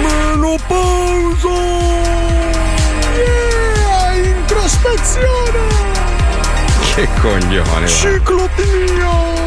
[0.03, 1.49] Menopausa!
[3.15, 4.35] Yeah!
[4.35, 5.61] Introspezione!
[6.97, 7.87] Che coglione.
[7.87, 9.46] va.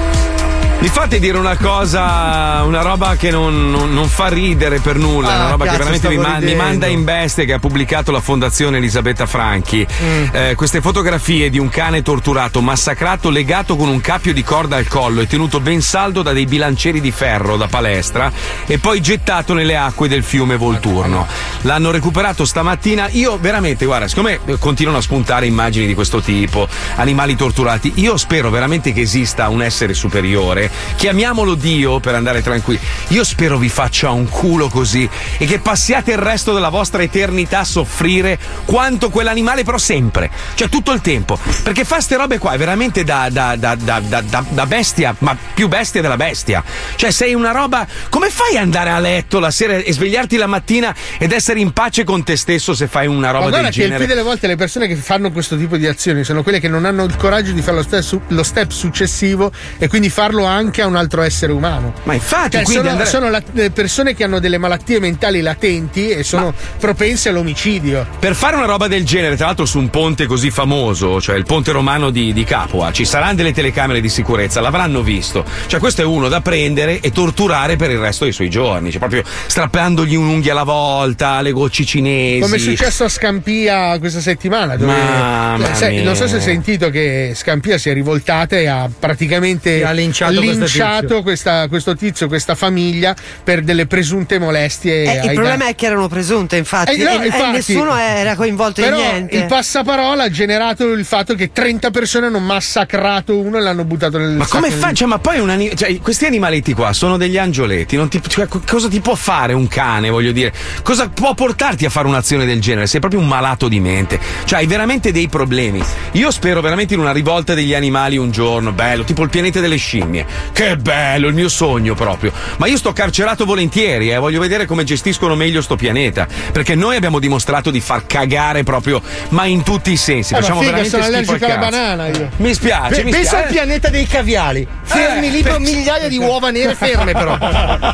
[0.82, 5.34] Mi fate dire una cosa, una roba che non, non- non fa ridere per nulla,
[5.34, 7.60] Ah, una roba che cazzo, veramente mi, stavo ma- mi manda in bestia che ha
[7.60, 9.86] pubblicato la Fondazione Elisabetta Franchi.
[9.86, 10.26] Mm.
[10.32, 14.88] Eh, queste fotografie di un cane torturato, massacrato, legato con un cappio di corda al
[14.88, 18.32] collo e tenuto ben saldo da dei bilancieri di ferro da palestra
[18.66, 21.28] e poi gettato nelle acque del fiume Volturno.
[21.64, 23.10] L'hanno recuperato stamattina.
[23.12, 28.16] Io veramente, guarda, siccome eh, continuano a spuntare immagini di questo tipo, animali torturati, io
[28.16, 32.80] spero veramente che esista un essere superiore chiamiamolo Dio per andare tranquilli.
[33.10, 35.08] Io spero vi faccia un culo così
[35.38, 40.70] e che passiate il resto della vostra eternità a soffrire quanto quell'animale, però sempre, cioè
[40.70, 41.38] tutto il tempo.
[41.64, 46.02] Perché fa ste robe qua è veramente da, da- da- da- bestia, ma più bestia
[46.02, 46.64] della bestia.
[46.96, 47.88] Cioè, sei una roba.
[48.10, 51.72] Come fai ad andare a letto la sera e svegliarti la mattina ed essere in
[51.72, 54.06] pace con te stesso se fai una roba Ma guarda del che il genere?
[54.06, 56.86] più delle volte le persone che fanno questo tipo di azioni sono quelle che non
[56.86, 60.59] hanno il coraggio di fare lo step, su- lo step successivo e quindi farlo anche
[60.82, 61.94] a un altro essere umano.
[62.04, 66.10] Ma infatti, Cioè, quindi sono, Andrea- sono la- persone che hanno delle malattie mentali latenti
[66.10, 68.06] e sono propense all'omicidio.
[68.20, 71.46] Per fare una roba del genere, tra l'altro su un ponte così famoso, cioè il
[71.46, 75.46] ponte romano di, di Capua, ci saranno delle telecamere di sicurezza, l'avranno visto.
[75.68, 79.00] Cioè questo è uno da prendere e torturare per il resto dei suoi giorni, cioè
[79.00, 82.42] proprio strappandogli un'unghia alla volta, le gocce cinesi.
[82.42, 86.42] Come è successo a Scampia questa settimana, dove Mamma eh, sai, non so se hai
[86.42, 92.28] sentito che Scampia si è rivoltata e ha praticamente Ha linciato linciato questa- questo tizio,
[92.28, 95.04] questa famiglia per delle presunte molestie.
[95.04, 97.52] Eh, il problema danni- è che erano presunte, infatti, Eh, no, e, e infatti.
[97.52, 99.36] nessuno era coinvolto Però in niente.
[99.38, 104.18] il passaparola ha generato il fatto che 30 persone hanno massacrato uno e l'hanno buttato
[104.18, 104.94] nel Ma come fa?
[104.94, 107.96] Cioè, ma poi un ani- cioè, questi animaletti qua sono degli angioletti.
[107.96, 110.54] non ti- cioè, co- cosa ti può fare un cane, voglio dire?
[110.84, 112.88] Cosa può portarti a fare un'azione del genere?
[112.88, 114.20] Sei proprio un malato di mente.
[114.46, 115.84] Cioè, hai veramente dei problemi.
[116.14, 119.76] Io spero veramente in una rivolta degli animali un giorno, bello, tipo il pianeta delle
[119.78, 120.26] scimmie.
[120.52, 122.32] Che bello, il mio sogno proprio.
[122.58, 124.18] Ma io sto carcerato volentieri, eh.
[124.18, 126.28] Voglio vedere come gestiscono meglio sto pianeta.
[126.52, 130.34] Perché noi abbiamo dimostrato di far cagare proprio, ma in tutti i sensi.
[130.34, 132.30] Eh, Facciamo figa, veramente sono allergico alla banana io.
[132.38, 133.46] Mi spiace, Pe- mi pensa spiace.
[133.46, 134.68] al pianeta dei caviali.
[134.84, 137.38] Fermi Eh, lì per migliaia di uova nere ferme, però.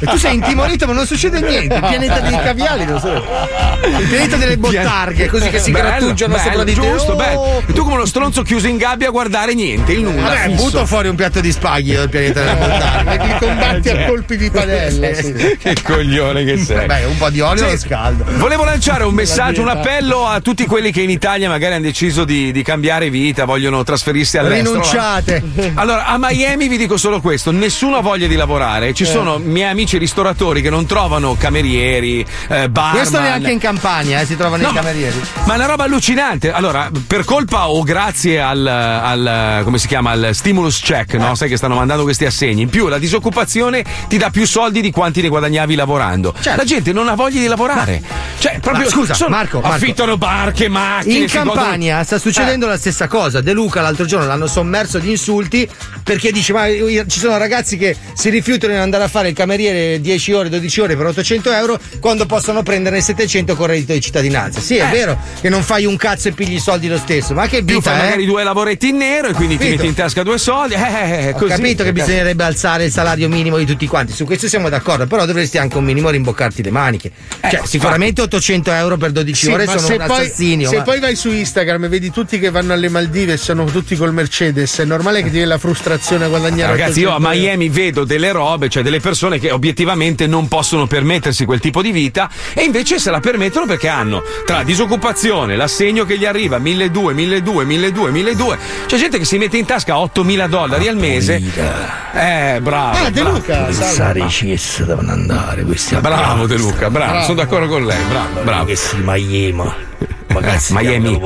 [0.02, 1.76] E tu sei intimorito, ma non succede niente.
[1.76, 3.14] Il pianeta dei caviali, non so.
[3.14, 6.82] Il pianeta delle bottarghe, così che si Bello, grattugiano bello, sopra di te.
[6.82, 7.16] giusto, Oh!
[7.16, 7.64] bello.
[7.68, 10.30] E tu come uno stronzo chiuso in gabbia a guardare niente, il nulla.
[10.30, 13.26] Vabbè, butto fuori un piatto di spaghi io, il pianeta delle bottarghe.
[13.26, 15.14] Li combatti a colpi di padella.
[15.14, 15.34] sì.
[15.60, 16.86] che coglione che sei.
[16.86, 17.78] Beh, un po' di olio Sì.
[17.78, 18.26] scaldo.
[18.38, 22.24] Volevo lanciare un messaggio, un appello a tutti quelli che in Italia magari hanno deciso
[22.26, 24.72] di, di cambiare vita, vogliono trasferirsi all'estero.
[24.72, 25.44] Rinunciate.
[25.76, 28.94] Allora, a Miami vi dico solo questo: nessuno ha voglia di lavorare.
[28.94, 29.08] Ci Eh.
[29.08, 32.94] sono miei amici ristoratori che non trovano camerieri, eh, barman.
[32.96, 35.20] Questo neanche in campagna, eh, si trovano No, i camerieri.
[35.46, 36.52] Ma è una roba allucinante.
[36.52, 40.12] Allora, per colpa o grazie al, al- come si chiama?
[40.12, 41.18] Al stimulus check, Eh.
[41.18, 41.36] no?
[41.36, 42.62] Sai che stanno mandando questi assegni.
[42.64, 46.34] In più, la disoccupazione ti dà più soldi di quanti ne guadagnavi lavorando.
[46.44, 48.02] La gente non ha voglia di lavorare.
[48.40, 48.98] Cioè, proprio Certo.
[49.00, 49.76] Ma scusa, sono- Marco, Marco.
[49.76, 51.14] affittano barche, macchine.
[51.20, 53.42] In si godono- Campania sta succedendo la stessa cosa.
[53.42, 55.68] De Luca l'altro giorno l'hanno sommerso di insulti
[56.04, 60.00] perché dice: Ma ci sono ragazzi che si rifiutano di andare a fare il cameriere
[60.02, 64.60] 10 ore, 12 ore per 800 euro quando possono prenderne 700 con reddito di cittadinanza.
[64.60, 64.92] Sì, è Eh.
[64.92, 67.78] vero che non fai un cazzo e pigli i soldi lo stesso, ma che Più
[67.78, 68.04] vita, fai eh?
[68.04, 70.74] magari due lavoretti in nero e quindi ti metti in tasca due soldi.
[70.76, 71.50] Eh, eh, eh, Ho così.
[71.50, 75.26] capito che bisognerebbe alzare il salario minimo di tutti quanti, su questo siamo d'accordo, però
[75.26, 77.12] dovresti anche un minimo rimboccarti le maniche.
[77.42, 80.70] Cioè, sicuramente 800 euro per 12 Sì, ore sono se un poi, assassinio.
[80.70, 83.66] se ma- poi vai su Instagram e vedi tutti che vanno alle Maldive e sono
[83.66, 87.16] tutti col Mercedes, è normale che ti viene la frustrazione a guadagnare Ragazzi, io a
[87.16, 87.46] 800 euro.
[87.48, 91.92] Miami vedo delle robe, cioè delle persone che obiettivamente non possono permettersi quel tipo di
[91.92, 97.14] vita e invece se la permettono perché hanno tra disoccupazione, l'assegno che gli arriva 1200,
[97.14, 98.86] 1200, 1200, 1200.
[98.88, 101.95] C'è gente che si mette in tasca 8000 dollari al mese.
[102.14, 102.98] Eh, bravo.
[102.98, 103.38] Ah, De bravo.
[103.38, 107.26] Luca, i CS devono andare questi Bravo De Luca, bravo, Bravo.
[107.26, 108.66] sono d'accordo con lei, bravo, bravo.
[108.66, 109.70] Che si Miami.
[110.00, 111.20] Eh, Miami.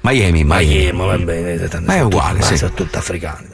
[0.00, 0.98] Miami, Miami.
[0.98, 1.68] va bene.
[1.84, 2.56] Ma è uguale, ma sì.
[2.56, 3.51] sono tutti africani.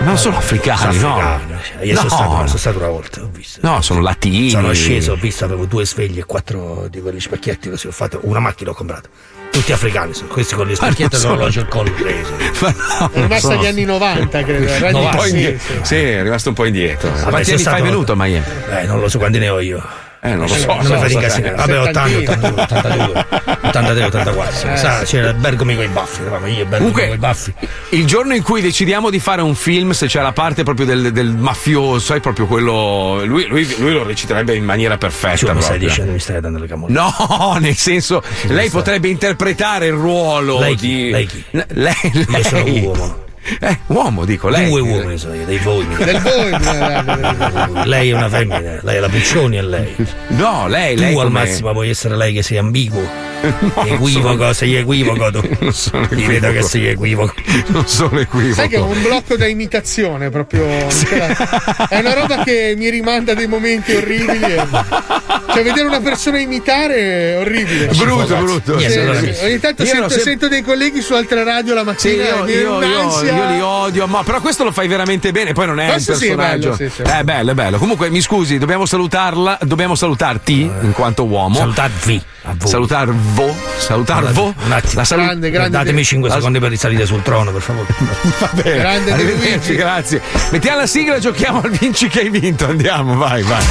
[0.00, 1.18] Non sono africani, no.
[1.62, 2.00] Cioè, Io No.
[2.00, 3.60] sono, stato, sono stato una volta, ho visto.
[3.62, 4.50] No, sono latini.
[4.50, 8.20] Sono sceso, ho visto, avevo due sveglie e quattro di quelli specchietti così, ho fatto
[8.22, 9.08] una macchina ho comprato.
[9.50, 12.36] Tutti africani, sono questi con le specchiette non e sono- l'orologio al collo preso.
[13.12, 14.66] È rimasta agli anni 90, credo.
[14.66, 15.74] Era Un po' sì, indietro.
[15.74, 15.80] sì.
[15.82, 17.10] Sì, è rimasto un po' indietro.
[17.10, 18.44] Vabbè, Quanti sono anni fai venuto a Miami?
[18.70, 19.84] Eh, non lo so quanti ne ho io.
[20.22, 20.66] Eh, non lo so.
[20.66, 21.54] non mi so, fai so, incasinare.
[21.54, 22.26] Vabbè, 80, Settantini.
[22.60, 23.24] 82,
[23.62, 24.70] 83, 84.
[24.72, 27.54] Eh, Sa, c'era il Bergomi con i baffi, eravamo io e Bergomi con i baffi.
[27.90, 31.12] Il giorno in cui decidiamo di fare un film, se c'è la parte proprio del,
[31.12, 33.24] del mafioso, sai proprio quello.
[33.24, 35.36] Lui, lui- lui lo reciterebbe in maniera perfetta.
[35.36, 36.92] Cioè, mi stai dicendo, mi stai dando le camorre.
[36.92, 40.86] No, nel senso, lei potrebbe interpretare il ruolo Lei chi?
[40.86, 41.10] di.
[41.10, 41.44] Lei chi?
[41.52, 42.80] N- Lei, Io sono lei.
[42.82, 43.28] uomo.
[43.60, 44.68] Eh, uomo, dico, lei.
[44.68, 45.84] Due uomini sono io, dei voi.
[45.86, 49.94] mi- Del voi, eh, Lei è una femmina, lei è la Puccioni e lei.
[50.28, 51.18] No, lei, Tu lei.
[51.18, 53.28] al massimo puoi essere lei che sei ambiguo.
[53.40, 55.56] No, equivoco, sono- sei equivoco tu.
[55.60, 56.52] Non sono Ti vedo equivoco.
[56.52, 57.34] che sei equivoco.
[57.68, 58.54] Non sono equivoco.
[58.54, 60.66] Sai che ho un blocco da imitazione proprio.
[60.90, 61.34] cioè,
[61.88, 64.44] è una roba che mi rimanda dei momenti orribili.
[64.44, 64.66] e-
[65.52, 66.94] Cioè, vedere una persona imitare
[67.32, 67.86] è orribile.
[67.86, 68.78] Brutto, brutto.
[68.78, 69.26] Sì, Sì, sì.
[69.26, 69.44] sì, sì.
[69.46, 72.22] Ogni tanto Io sento, sempre- sento dei colleghi su altre radio la Sì, mattina.
[72.24, 73.29] io, e viene io- io- un'ansia.
[73.30, 76.18] Io li odio, ma però questo lo fai veramente bene, poi non è Questo un
[76.18, 76.70] sì, è personaggio.
[76.70, 77.02] bello, sì, sì.
[77.02, 77.78] È bello, è bello.
[77.78, 81.56] Comunque, mi scusi, dobbiamo salutarla, dobbiamo salutarti in quanto uomo.
[81.56, 82.22] Salutarvi.
[82.64, 84.54] Salutarvo, salutarvo.
[84.64, 84.92] Un attimo.
[84.94, 85.76] La salu- Grande, grande.
[85.76, 87.86] Datemi 5 La- secondi per risalire sul trono, per favore.
[88.38, 88.76] Va bene.
[88.78, 89.74] Grande Arrivederci, Luigi.
[89.76, 90.22] grazie.
[90.50, 92.66] Mettiamo la sigla e giochiamo al vinci che hai vinto.
[92.66, 93.62] Andiamo, vai, vai.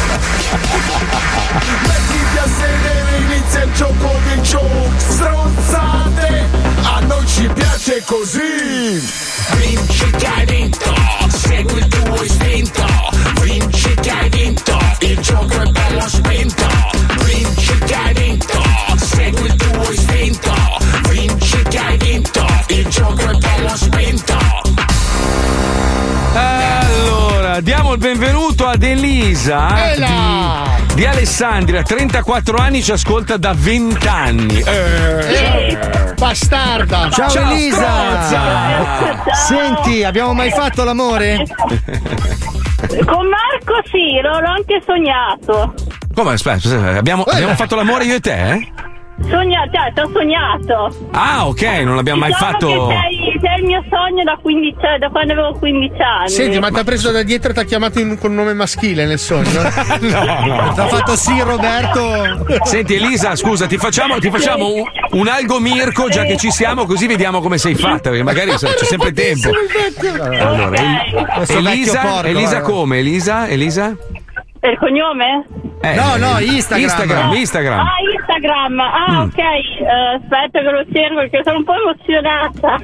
[1.88, 6.46] Mettiti a sedere, inizia il gioco dei giochi Stronzate
[6.84, 8.59] A noi ci piace così
[10.00, 10.94] Vinci che hai vinto.
[11.28, 12.86] Segui il tuo istinto,
[13.42, 16.68] vinci che hai vinto, il gioco è bello spinto,
[17.26, 18.64] vinci che hai vinto,
[18.96, 20.54] segui il tuo istinto,
[21.10, 24.38] vinci che hai vinto, il gioco è bello spinto.
[26.34, 34.08] Allora, diamo il benvenuto ad Elisa di, di Alessandria, 34 anni, ci ascolta da 20
[34.10, 34.60] anni.
[34.60, 35.78] Eh,
[36.18, 37.10] bastarda.
[37.10, 38.22] Ciao, Elisa.
[38.26, 39.34] Strozza.
[39.34, 41.46] Senti, abbiamo mai fatto l'amore?
[43.06, 45.74] Con Marco sì, l'ho, l'ho anche sognato.
[46.14, 46.34] Come?
[46.34, 48.52] Aspetta, aspetta, abbiamo, abbiamo fatto l'amore io e te?
[48.52, 48.72] eh?
[49.28, 51.08] Sognato, cioè, ti ho sognato.
[51.12, 52.88] Ah, ok, non l'abbiamo mai Diciamo fatto.
[52.88, 56.30] Che sei, sei il mio sogno da, 15, cioè, da quando avevo 15 anni.
[56.30, 58.54] Senti, ma ti ha preso da dietro e ti ha chiamato in- con un nome
[58.54, 59.62] maschile nel sogno?
[60.00, 60.74] No, no.
[60.74, 62.46] Ti ha fatto sì, Roberto.
[62.64, 66.86] Senti Elisa, scusa, ti facciamo, ti facciamo un, un algo Mirko già che ci siamo,
[66.86, 69.50] così vediamo come sei fatta, perché magari c'è sempre tempo.
[70.40, 72.62] Allora, El- Questo vecchio Elisa, porco, Elisa guarda.
[72.62, 72.98] come?
[73.00, 73.48] Elisa?
[73.48, 73.96] Elisa?
[74.62, 75.46] Il cognome?
[75.82, 76.84] Eh, No, no, eh, Instagram.
[76.84, 77.80] Instagram, Instagram.
[77.80, 77.86] Ah,
[78.40, 78.80] Instagram.
[78.80, 79.20] Ah, Mm.
[79.28, 79.38] ok.
[79.38, 82.78] Eh, aspetta che lo cerco perché sono un po' emozionata.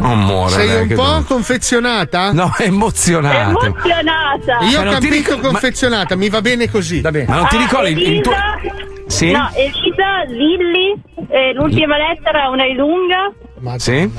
[0.00, 1.24] Amore, Sei dai, un po' bello.
[1.26, 2.32] confezionata?
[2.32, 3.64] No, è emozionato.
[3.64, 4.58] Emozionata.
[4.70, 7.00] Io ho Ma non ti capito ma- confezionata, mi va bene così.
[7.00, 7.26] Va bene.
[7.28, 8.32] Ma non ti Ah, ricordi il, il tuo.
[8.32, 8.86] Elisa?
[9.06, 9.30] Sì?
[9.32, 10.94] No, Elisa, Lilli,
[11.30, 13.32] eh, l'ultima lettera una è lunga.
[13.78, 14.10] Sì?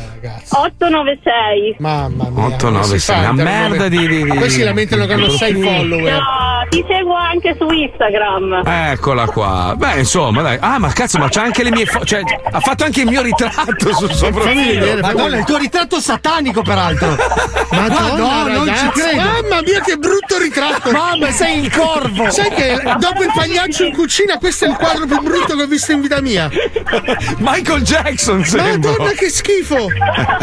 [0.49, 1.75] 896.
[1.79, 2.45] Mamma mia.
[2.45, 3.15] 8, come 9, si fa 6.
[3.15, 4.07] a Una entrare merda di.
[4.07, 6.13] di, di Poi si lamentano che hanno 6 follower.
[6.13, 8.61] No, ti seguo anche su Instagram.
[8.65, 9.73] Eccola qua.
[9.77, 10.57] Beh, insomma, dai.
[10.59, 12.05] Ah, ma cazzo, ma c'ha anche le mie foto.
[12.05, 12.21] Cioè,
[12.51, 14.99] ha fatto anche il mio ritratto sul suo profilo.
[15.01, 17.15] Madonna, il tuo ritratto satanico, peraltro.
[17.71, 19.21] Madonna, no, non ci credo.
[19.21, 20.91] Mamma mia, che brutto ritratto!
[20.91, 22.29] Mamma, sei il corvo!
[22.29, 25.67] Sai che dopo il pagliaccio in cucina, questo è il quadro più brutto che ho
[25.67, 26.49] visto in vita mia.
[27.37, 28.91] Michael Jackson, sembra.
[28.91, 29.87] Madonna, che schifo!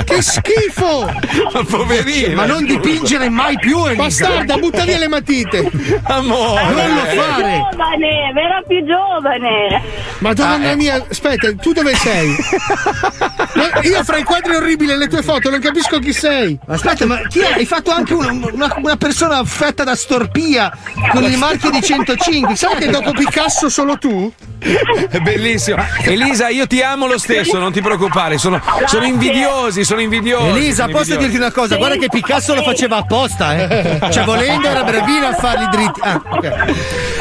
[0.04, 1.04] Che schifo!
[1.52, 2.34] Ma poverino.
[2.34, 4.02] Ma non dipingere mai più, Elisa.
[4.02, 5.70] Bastarda, butta via le matite!
[6.04, 6.62] Amore.
[6.64, 7.68] Non lo Più fare!
[7.70, 9.82] giovane, vera più giovane.
[10.18, 10.76] Madonna Ah, eh.
[10.76, 12.34] mia, aspetta, tu dove sei?
[13.54, 16.58] Ma io fra i quadri orribili e le tue foto non capisco chi sei.
[16.66, 17.52] Aspetta, ma chi è?
[17.54, 20.70] Hai fatto anche una, una- una persona affetta da storpia
[21.10, 22.56] con il marchio di 105.
[22.56, 24.32] Sai che dopo Picasso solo tu?
[24.58, 25.76] È bellissimo.
[26.02, 28.38] Elisa, io ti amo lo stesso, non ti preoccupare.
[28.38, 30.48] Sono, sono invidiosi, sono invidiosi.
[30.48, 31.18] Elisa, sono posso invidiosi.
[31.18, 31.76] dirti una cosa?
[31.76, 33.98] Guarda che Picasso lo faceva apposta, eh.
[34.10, 36.00] Cioè, volendo era bravino a farli dritti.
[36.02, 36.74] Ah, ok.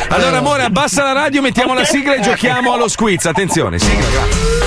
[0.09, 3.25] Allora, amore, abbassa la radio, mettiamo la sigla e giochiamo allo squiz.
[3.25, 4.64] Attenzione, sigla, grazie.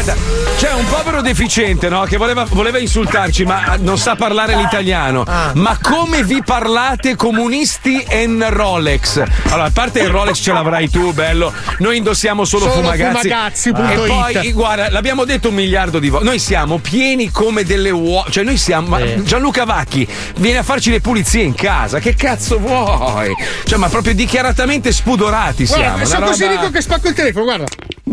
[0.00, 0.16] Aspetta,
[0.56, 2.04] c'è un povero deficiente, no?
[2.04, 5.24] Che voleva, voleva insultarci, ma non sa parlare l'italiano.
[5.26, 5.50] Ah.
[5.54, 9.22] Ma come vi parlate comunisti en Rolex?
[9.48, 11.52] Allora, a parte il Rolex ce l'avrai tu, bello.
[11.78, 13.28] Noi indossiamo solo, Solo fumagazzi.
[13.28, 13.78] fumagazzi.it.
[13.78, 16.24] E poi, guarda, l'abbiamo detto un miliardo di volte.
[16.26, 18.30] Noi siamo pieni come delle uova.
[18.30, 18.88] Cioè, noi siamo.
[18.88, 21.98] ma Gianluca Vacchi viene a farci le pulizie in casa.
[21.98, 23.34] Che cazzo vuoi?
[23.64, 25.82] Cioè, ma proprio dichiaratamente spudorati siamo.
[25.82, 27.64] Guarda, sono una così roba- ricco che spacco il telefono, guarda.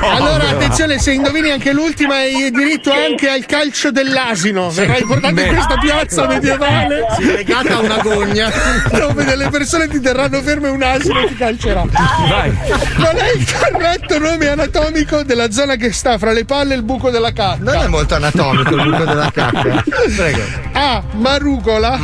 [0.00, 4.70] Allora, attenzione, se indovini anche l'ultima hai diritto anche al calcio dell'asino.
[4.70, 7.06] Verrai portato in questa piazza medievale.
[7.18, 8.50] Legata a una gogna.
[8.90, 11.84] Dove delle persone ti terranno fermo e un asino ti calcerà.
[12.28, 12.52] Vai.
[12.96, 16.82] Qual è il corretto nome anatomico della zona che sta fra le palle e il
[16.82, 17.58] buco della cacca?
[17.60, 19.84] Non è molto anatomico il buco della cacca.
[20.16, 20.42] Prego.
[20.72, 21.02] A.
[21.12, 21.98] Marugola.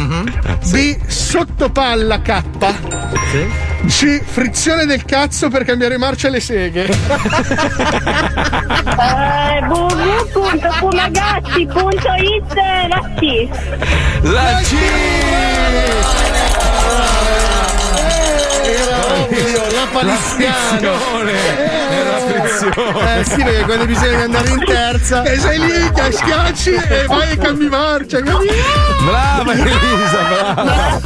[0.70, 0.96] B.
[1.78, 2.42] Sottopalla K.
[3.86, 4.20] C.
[4.24, 6.88] Frizione del cazzo per cambiare marcia alle seghe.
[9.00, 12.54] Eh, www.fumagazzi.it
[12.88, 13.48] la C.
[14.22, 14.72] La C!
[18.64, 20.96] Era ovvio, la paliziano.
[22.28, 23.18] Era frizione.
[23.18, 25.22] Eh sì, perché quando bisogna andare in terza.
[25.22, 28.54] E sei lì, ti schiacci e vai e cambi marcia, capito?
[29.04, 31.00] Brava Elisa, brava!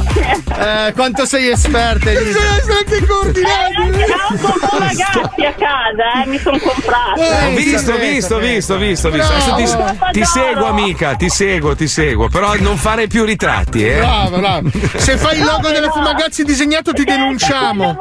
[0.87, 2.39] Eh, quanto sei esperta, Elisa?
[2.39, 3.75] Bisogna essere anche coordinati.
[3.75, 7.21] Ho un fumagazzi a casa, eh, mi sono comprato.
[7.21, 9.33] Ho visto, visto, visto, visto, visto.
[9.33, 12.27] Adesso ti, ti seguo, amica, ti seguo, ti seguo.
[12.27, 13.97] Però non fare più ritratti, eh.
[13.97, 14.69] Brava, brava.
[14.95, 17.97] Se fai il logo della Fumagazzi disegnato ti denunciamo.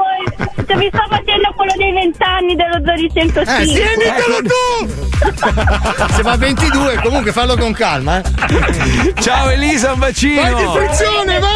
[0.66, 3.52] Se mi sto facendo quello dei vent'anni dello Zodi 105.
[3.52, 5.10] Eh, tienitelo tu!
[6.16, 9.14] Se va a 22, comunque fallo con calma, eh.
[9.20, 10.40] Ciao Elisa, un bacino!
[10.40, 11.52] Vai di frizione, vai!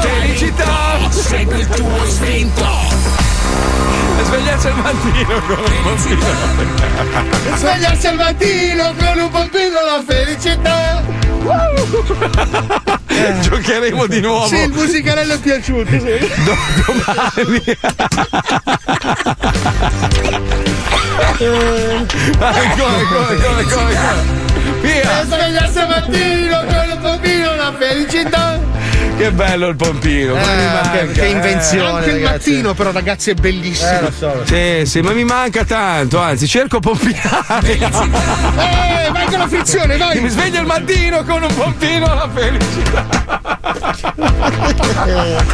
[0.00, 1.10] Felicità!
[1.10, 2.64] Segui il tuo istinto.
[4.22, 6.26] Svegliarsi al mattino con un pompino.
[7.56, 11.25] Svegliarsi al mattino con un pompino la felicità.
[13.40, 14.46] Giocheremo di nuovo.
[14.46, 16.18] Sì, il musicarello è piaciuto, sì.
[16.86, 17.62] domani.
[22.38, 24.44] Vai, come, come, come, come, come.
[24.80, 25.20] Via!
[25.20, 28.58] E svegliarsi mattino con un pompino la felicità.
[29.16, 30.34] Che bello il pompino.
[30.34, 31.06] mi manca.
[31.06, 32.50] che invenzione, Anche il ragazzi.
[32.50, 33.90] mattino, però, ragazzi, è bellissimo.
[33.90, 34.26] Eh, lo so.
[34.26, 34.54] lo so.
[34.54, 37.78] Sì, sì, ma mi manca tanto, anzi, cerco pompinare.
[37.78, 40.20] Eh, vai con la frizione, vai!
[40.20, 43.06] Mi sveglio il mattino con un pompino alla felicità.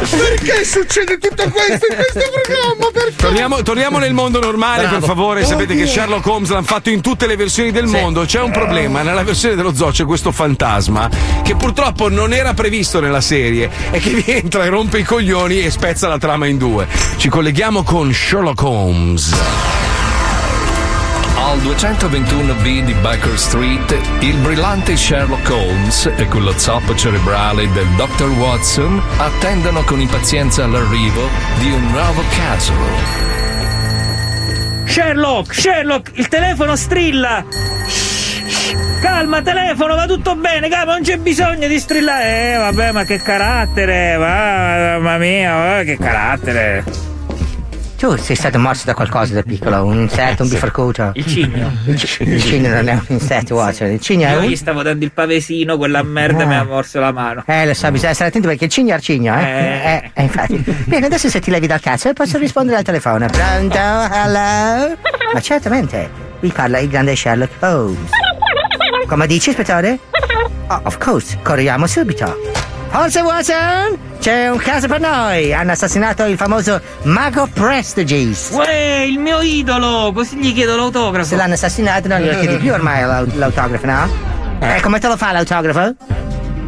[0.09, 2.91] Perché succede tutto questo in questo programma?
[2.91, 3.13] Perché?
[3.15, 4.97] Torniamo, torniamo nel mondo normale, Bravo.
[4.99, 5.45] per favore.
[5.45, 5.85] Sapete Oddio.
[5.85, 8.25] che Sherlock Holmes l'hanno fatto in tutte le versioni del mondo.
[8.25, 9.01] C'è un problema.
[9.03, 11.09] Nella versione dello zoo c'è questo fantasma
[11.43, 15.61] che purtroppo non era previsto nella serie e che vi entra e rompe i coglioni
[15.61, 16.87] e spezza la trama in due.
[17.17, 19.35] Ci colleghiamo con Sherlock Holmes.
[21.35, 28.29] Al 221B di Baker Street, il brillante Sherlock Holmes e quello zoppo cerebrale del Dr.
[28.29, 31.27] Watson attendono con impazienza l'arrivo
[31.59, 32.73] di un nuovo caso.
[34.85, 37.45] Sherlock, Sherlock, il telefono strilla.
[39.01, 42.53] Calma, telefono, va tutto bene, calma, non c'è bisogno di strillare.
[42.53, 46.83] Eh, vabbè, ma che carattere, va, mamma mia, va, che carattere.
[47.97, 51.11] Tu sei stato morso da qualcosa da piccolo, un insetto, un biforcuto.
[51.15, 51.71] Il cigno.
[51.85, 51.97] Il
[52.43, 53.91] cigno non è un insetto, Watson.
[53.91, 54.45] Il cigno è Io un.
[54.47, 56.47] gli stavo dando il pavesino, quella merda Ah.
[56.47, 57.43] mi ha morso la mano.
[57.47, 59.43] Eh, lo so, bisogna stare attenti perché il cigno è arcigno, eh?
[59.43, 60.11] Eh.
[60.15, 60.61] Eh, infatti.
[60.85, 63.25] Bene, adesso se ti levi dal cazzo posso rispondere al telefono.
[63.27, 63.77] Pronto?
[63.77, 64.97] Hello?
[65.33, 68.09] Ma certamente, qui parla il grande Sherlock Holmes.
[69.13, 69.99] Come dici, ispettore?
[70.67, 72.35] Oh, of course, corriamo subito.
[72.89, 73.95] Forse Watson?
[74.19, 75.53] C'è un caso per noi.
[75.53, 78.49] Hanno assassinato il famoso Mago Prestiges.
[78.53, 80.11] Uè, il mio idolo!
[80.13, 81.25] Così gli chiedo l'autografo.
[81.27, 84.09] Se l'hanno assassinato non glielo chiedi più ormai l'aut- l'autografo, no?
[84.59, 85.95] Eh, come te lo fa l'autografo?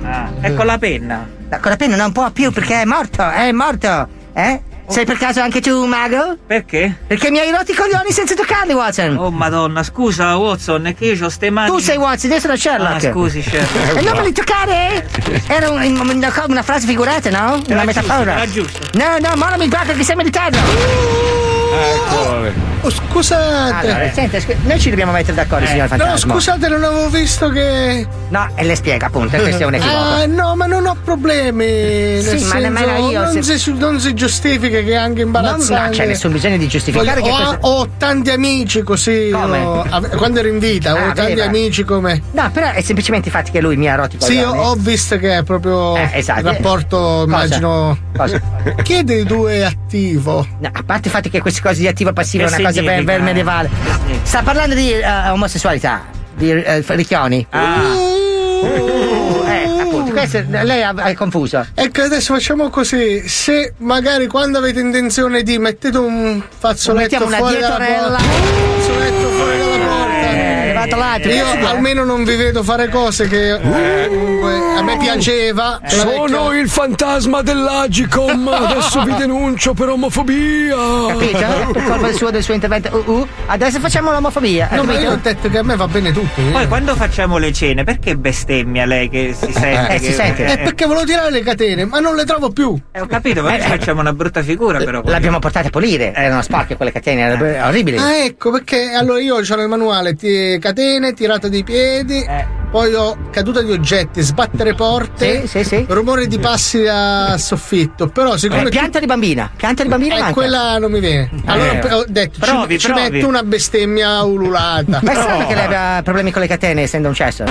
[0.04, 1.28] Ah, e con la penna.
[1.50, 4.08] No, con la penna non può più perché è morto, è morto.
[4.34, 4.62] Eh?
[4.88, 6.38] Sei per caso anche tu un mago?
[6.46, 6.96] Perché?
[7.08, 9.18] Perché mi hai rotto i coglioni senza toccarli, Watson.
[9.18, 11.70] Oh madonna, scusa Watson, è che io ho ste mani.
[11.70, 13.04] Tu sei Watson, io sono Sherlock.
[13.06, 13.96] Ah, scusi, Sherlock.
[13.98, 15.08] E non me li toccare?
[15.48, 17.62] Era un- una, una frase figurata, no?
[17.68, 18.36] Una metafora.
[18.38, 18.80] era giusto.
[18.94, 20.58] No, no, ma non mi guarda che sei militare.
[20.58, 22.75] Eccolo.
[22.86, 23.88] Oh, scusate.
[23.88, 26.34] Allora, senta, scu- noi ci dobbiamo mettere d'accordo, signor No, Fantasma.
[26.34, 28.06] scusate, non avevo visto che.
[28.30, 29.98] No, e le spiega appunto, questo è un equivoco.
[30.00, 31.66] Ah, no, ma non ho problemi.
[31.66, 35.74] Nel Sì, ma nemmeno io, Non, se- si, non si giustifica che è anche imbarazzante.
[35.82, 37.68] non c'è nessun bisogno di giustificare Voglio- che ho, questo...
[37.68, 39.30] ho tanti amici così.
[39.32, 39.58] Come?
[39.60, 39.86] ho-
[40.16, 41.46] quando ero in vita, Ah, ho tanti aveva.
[41.46, 42.22] amici come.
[42.34, 44.76] No, però è semplicemente il fatto che lui mi ha rotto i Sì, ho, ho
[44.76, 46.40] visto che è proprio Eh, esatto.
[46.42, 47.98] il rapporto, immagino.
[48.16, 48.40] Cosa?
[48.84, 50.46] Chi è dei due è attivo?
[50.60, 53.00] No, a parte il fatto che queste cose di attivo passivo è una cosa ben,
[53.00, 53.12] significa?
[53.12, 53.70] ben medievale.
[54.24, 57.46] Sta parlando di eh, omosessualità, di eh, ricchioni.
[57.52, 57.60] Eh,
[59.80, 61.66] appunto, questo lei ha confuso.
[61.74, 63.28] Ecco, adesso facciamo così.
[63.28, 68.18] Se magari quando avete intenzione di mettete un fazzoletto Mettiamo una fuori dalla porta.
[68.18, 69.96] Un fazzoletto fuori dalla porta.
[71.16, 71.32] Eh, l'altro.
[71.32, 75.80] Io Eh, almeno non vi vedo fare cose che eh, comunque a me piaceva.
[75.82, 78.48] La Sono vecchia- il fantasma dell'Agicom.
[78.48, 80.76] Adesso vi denuncio per omofobia.
[81.08, 81.34] Capito?
[81.76, 83.04] Per colpa del suo, del suo intervento.
[83.06, 84.70] Uh, uh, adesso facciamo l'omofobia.
[84.72, 85.02] No, eh, ma capito?
[85.10, 86.40] io ho detto che a me va bene tutto.
[86.42, 86.52] eh.
[86.52, 89.94] Poi quando facciamo le cene, perché bestemmia lei che si sente?
[89.96, 90.46] Eh, che- si sente.
[90.46, 92.78] Eh, perché volevo tirare le catene, ma non le trovo più.
[92.92, 95.02] Eh, ho capito, ma noi Eh, facciamo una brutta figura però.
[95.06, 96.14] L'abbiamo portata a pulire.
[96.14, 97.98] Erano sporche quelle catene, erano orribili.
[97.98, 100.58] Ah, ecco, perché allora io ho nel manuale ti-
[101.06, 102.46] catene, tirata dei piedi, Eh.
[102.72, 105.86] poi ho caduta di oggetti, sbattere porte, Sì, sì, sì.
[105.90, 108.08] rumore di passi a soffitto.
[108.08, 109.50] Però siccome Eh, pianta di bambina.
[109.56, 110.34] Pianta di bambina eh, manca.
[110.34, 111.30] quella non mi viene.
[111.46, 111.94] Allora Eh.
[111.94, 113.10] ho detto, ci- Provi, ci, provi.
[113.12, 115.00] metto una bestemmia ululata.
[115.04, 117.44] Ma strano che lei abbia problemi con le catene essendo un cesso.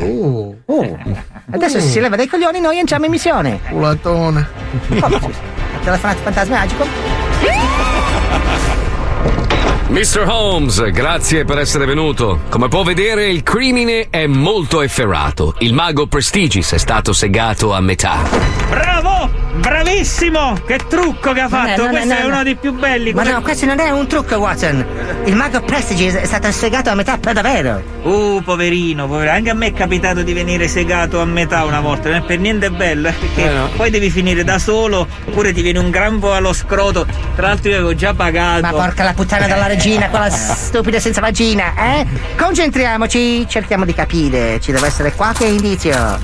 [0.00, 0.98] Uh, Uh.
[1.52, 3.60] Adesso se si leva dai coglioni noi entriamo in missione.
[3.70, 4.48] ulatone.
[4.88, 5.38] Come scusa?
[5.76, 6.86] Ha telefonato il fantasma magico?
[9.90, 10.24] Mr.
[10.24, 12.42] Holmes, grazie per essere venuto.
[12.48, 15.56] Come può vedere, il crimine è molto efferato.
[15.58, 18.22] Il mago Prestigis è stato segato a metà.
[18.68, 19.09] Bravo!
[19.52, 20.54] Bravissimo!
[20.66, 21.82] Che trucco che ha fatto!
[21.82, 23.12] non è- Questo è non è- uno dei più belli.
[23.12, 24.84] Ma Come- no, questo non è un trucco, Watson.
[25.24, 27.82] Il mago Prestige è stato segato a metà per davvero.
[28.02, 29.32] Uh, poverino, poverino.
[29.34, 32.08] Anche a me è capitato di venire segato a metà una volta.
[32.08, 33.68] Non è per niente bello, eh, perché Eh, no.
[33.76, 37.06] poi devi finire da solo, oppure ti viene un grampo allo scroto.
[37.34, 38.60] Tra l'altro io avevo già pagato.
[38.62, 42.06] Ma porca la puttana dalla regina, quella stupida senza vagina, eh?
[42.36, 44.60] Concentriamoci, cerchiamo di capire.
[44.60, 45.90] Ci deve essere qualche indizio.
[45.96, 46.18] Uè,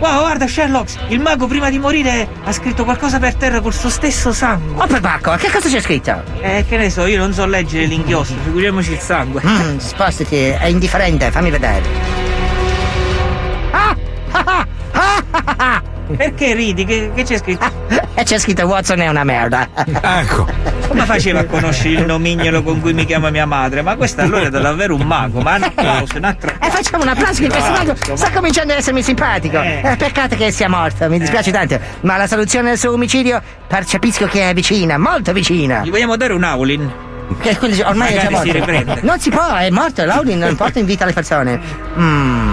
[0.00, 3.88] wow, guarda Sherlock, il mago prima di morire ha scritto qualcosa per terra col suo
[3.88, 4.82] stesso sangue.
[4.82, 6.22] Oh, per Bacco, che cosa c'è scritto?
[6.40, 9.40] Eh, che ne so, io non so leggere l'inchiostro, figuriamoci il sangue.
[9.44, 11.82] Mm, spostati, è indifferente, fammi vedere.
[13.74, 13.96] Ah!
[14.32, 14.44] Ah!
[14.44, 14.66] Ah!
[14.92, 15.24] Ah!
[15.30, 15.54] Ah!
[15.56, 15.91] Ah!
[16.16, 16.84] Perché ridi?
[16.84, 17.70] Che, che c'è scritto?
[18.14, 19.68] E c'è scritto Watson è una merda.
[19.74, 20.46] Ecco.
[20.86, 23.80] Come faceva a conoscere il nomignolo con cui mi chiama mia madre?
[23.80, 26.52] Ma questo allora è davvero un mago, ma un applauso, un altro.
[26.60, 29.60] E facciamo un applauso che il personaggio sta cominciando ad essermi simpatico.
[29.62, 29.80] Eh.
[29.82, 31.80] Eh, peccato che sia morto, mi dispiace tanto.
[32.02, 35.80] Ma la soluzione del suo omicidio percepisco che è vicina, molto vicina.
[35.82, 36.92] Gli vogliamo dare un Aulin?
[37.40, 38.72] Che quindi ormai è già Magari si morto.
[38.72, 39.00] riprende.
[39.02, 41.58] Non si può, è morto, Laudin non porta in vita le persone.
[41.98, 42.50] Mm.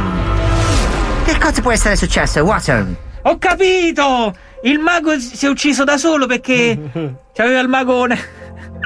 [1.26, 2.96] Che cosa può essere successo, Watson?
[3.24, 4.34] Ho capito!
[4.64, 6.78] Il mago si è ucciso da solo perché
[7.34, 8.18] c'aveva il magone.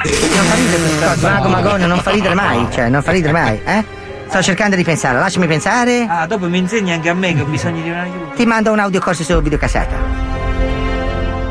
[0.04, 1.30] Non fa ridere questa cosa.
[1.30, 3.86] Mago Magone non fa ridere mai, cioè, non fa ridere mai, eh?
[4.28, 6.08] Sto cercando di pensare, lasciami pensare.
[6.10, 8.36] Ah, dopo mi insegni anche a me che ho bisogno di un aiuto.
[8.36, 9.96] Ti mando un audiocorso su videocassetta.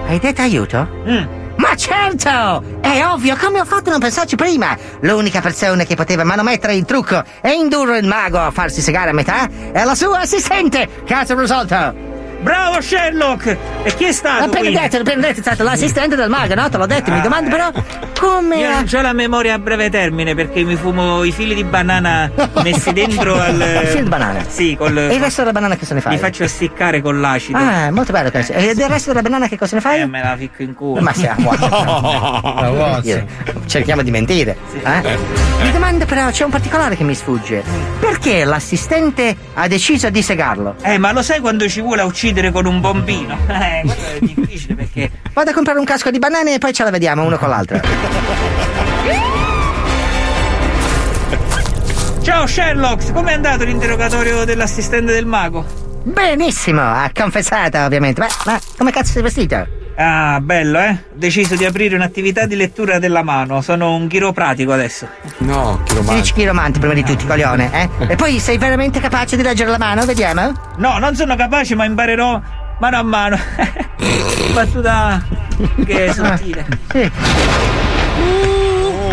[0.08, 0.88] Hai detto aiuto?
[1.06, 1.40] Mm.
[1.56, 2.80] Ma certo!
[2.80, 4.76] È ovvio, come ho fatto a non pensarci prima?
[5.00, 9.12] L'unica persona che poteva manomettere il trucco e indurre il mago a farsi segare a
[9.12, 10.88] metà è la sua assistente!
[11.04, 12.10] Caso risolto!
[12.42, 13.56] Bravo Sherlock!
[13.84, 14.44] E chi è stato?
[14.44, 16.68] Appena detto, è stato l'assistente del mago, no?
[16.68, 17.70] Te l'ho detto, mi Ah, domando però
[18.18, 18.56] come...
[18.58, 22.30] Io non ho la memoria a breve termine perché mi fumo i fili di banana
[22.62, 23.82] messi dentro al.
[23.86, 24.44] Fili di banana?
[24.48, 24.96] Sì, col.
[24.98, 26.12] E il resto della banana che se ne fai?
[26.14, 27.58] Li faccio essiccare con l'acido.
[27.58, 28.52] Ah, molto bello questo.
[28.52, 30.00] E del resto della banana che cosa ne fai?
[30.00, 31.00] Eh, me la ficco in culo.
[31.00, 31.50] Ma siamo
[33.66, 34.56] Cerchiamo di mentire.
[34.84, 35.18] eh?
[35.62, 37.62] Mi domando però, c'è un particolare che mi sfugge.
[38.00, 40.74] Perché l'assistente ha deciso di segarlo?
[40.82, 43.38] Eh, ma lo sai quando ci vuole a uccidere con un bombino?
[43.52, 45.10] Eh, quello è difficile perché.
[45.32, 47.80] Vado a comprare un casco di banane e poi ce la vediamo uno con l'altro.
[52.22, 55.64] Ciao Sherlock, com'è andato l'interrogatorio dell'assistente del mago?
[56.04, 58.20] Benissimo, ha confessato ovviamente.
[58.20, 59.81] Ma, ma come cazzo sei vestito?
[59.94, 60.90] Ah, bello, eh?
[60.90, 63.60] Ho deciso di aprire un'attività di lettura della mano.
[63.60, 65.06] Sono un chiropratico adesso.
[65.38, 67.88] No, Si dice chiromante prima di tutti, coglione, eh?
[68.12, 70.04] E poi sei veramente capace di leggere la mano?
[70.04, 70.52] Vediamo?
[70.76, 72.40] No, non sono capace, ma imparerò
[72.78, 73.38] mano a mano.
[74.54, 75.22] Battuta
[75.84, 76.66] che è sottile.
[76.92, 77.10] Sì.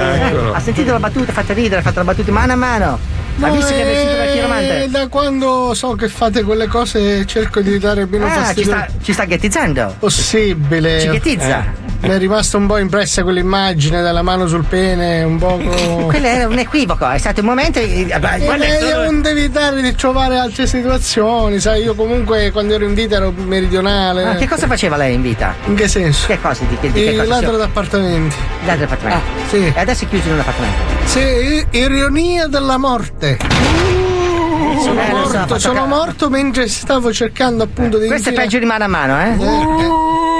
[0.01, 0.53] Eccolo.
[0.53, 2.99] Ha sentito la battuta, ha fatto ridere, ha fatto la battuta mano a mano.
[3.39, 4.87] No, visto che è vestito da eh, chiromante?
[4.89, 8.71] Da quando so che fate quelle cose cerco di dare meno Ah, ci fastidio.
[8.71, 9.95] sta, ci sta ghettizzando.
[9.99, 10.99] Possibile.
[10.99, 11.59] Ci ghettizza.
[12.01, 15.63] Eh, Mi è rimasta un po' impressa quell'immagine della mano sul pene, un poco.
[16.07, 17.79] Quello era un equivoco, è stato un momento.
[17.79, 22.51] eh, beh, Eh, eh, solo- non devi evitare di trovare altre situazioni, sai, io comunque
[22.51, 24.23] quando ero in vita ero meridionale.
[24.25, 25.53] Ah, che cosa faceva lei in vita?
[25.65, 26.27] In che senso?
[26.27, 26.63] Che cosa?
[26.67, 27.27] Di, di che Il cosa?
[27.29, 28.35] ladro d'appartamenti.
[28.65, 29.27] Ladro d'appartamenti.
[29.49, 29.73] sì.
[29.75, 30.98] E adesso è chiuso in un appartamento.
[31.09, 33.37] Sì, ironia della morte.
[33.39, 38.05] Sono, Eh, so, morto, fatto sono morto mentre stavo cercando appunto di.
[38.07, 39.31] Questo è infilare- peggio di mano a mano, eh?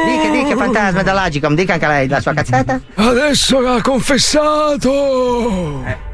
[0.06, 2.80] Dica, dica, fantasma dall'Agicom, dica anche lei la sua cazzata.
[2.96, 4.88] Adesso ha confessato!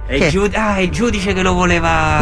[0.08, 2.22] È il, giud- ah, è il giudice che lo voleva.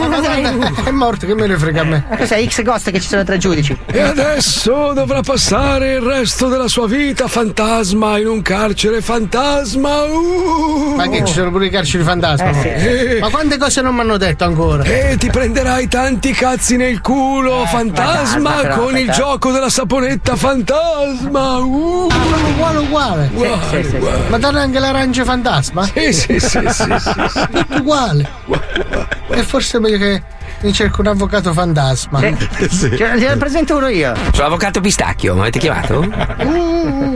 [0.00, 2.04] Ma guarda, è morto, che me ne frega a me.
[2.08, 3.76] Ma cos'è X Ghost che ci sono tre giudici?
[3.86, 10.02] E adesso dovrà passare il resto della sua vita fantasma in un carcere fantasma.
[10.04, 10.94] Uh.
[10.96, 12.50] Ma che ci sono pure i carceri fantasma?
[12.50, 13.18] Eh, sì.
[13.18, 14.82] Ma quante cose non mi hanno detto ancora?
[14.84, 19.24] E ti prenderai tanti cazzi nel culo, fantasma, fantasma, però, con il fantasma.
[19.24, 21.56] gioco della saponetta fantasma.
[21.58, 22.08] Uh.
[22.50, 23.30] Uguale, uguale.
[23.32, 24.18] Uguale, Sì, sì, sì, uguale.
[24.28, 25.84] Ma danno anche l'arancia fantasma?
[25.84, 27.46] Sì, sì, sì, sì, sì, sì.
[27.50, 28.28] Tutto uguale.
[29.30, 30.22] E forse è meglio che
[30.62, 32.20] mi cerco un avvocato fantasma.
[32.68, 32.96] Sì.
[32.96, 34.14] Ce ne presento uno io.
[34.32, 36.00] Sono l'avvocato Pistacchio, mi avete chiamato?
[36.00, 37.14] Uh.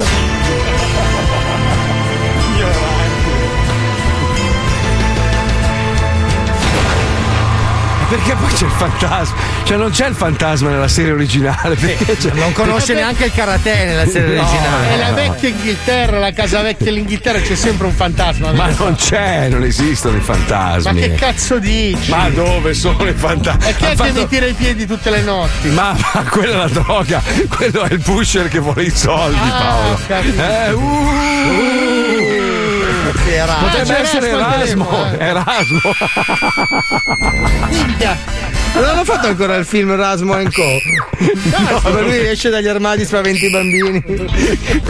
[8.15, 9.35] Perché poi c'è il fantasma?
[9.65, 11.75] Cioè, non c'è il fantasma nella serie originale.
[11.75, 14.93] Perché c'è- Non conosce neanche il karate nella serie No, originale.
[14.93, 18.53] E la vecchia Inghilterra, la casa vecchia dell'Inghilterra c'è sempre un fantasma.
[18.53, 21.01] Ma non c'è, non esistono i Ma fantasmi.
[21.01, 22.09] che cazzo dici?
[22.11, 23.69] Ma dove sono i fantasmi?
[23.69, 25.69] E chi è Ha che fatto- mi tira i piedi tutte le notti?
[25.71, 29.59] Ma, ma quella è la droga, quello è il pusher che vuole i soldi, Ah,
[29.59, 30.01] Paolo.
[30.07, 30.41] capito.
[30.43, 32.44] Eh, uh,
[33.61, 34.89] Potrebbe c'è essere Erasmo Erasmo.
[34.91, 35.27] al telefono, eh.
[35.27, 35.81] Erasmo.
[37.69, 38.19] Minchia.
[38.75, 40.43] Non hanno fatto ancora il film Rasmo Co.
[41.45, 44.03] No, dove lui esce dagli armadi spaventa i bambini.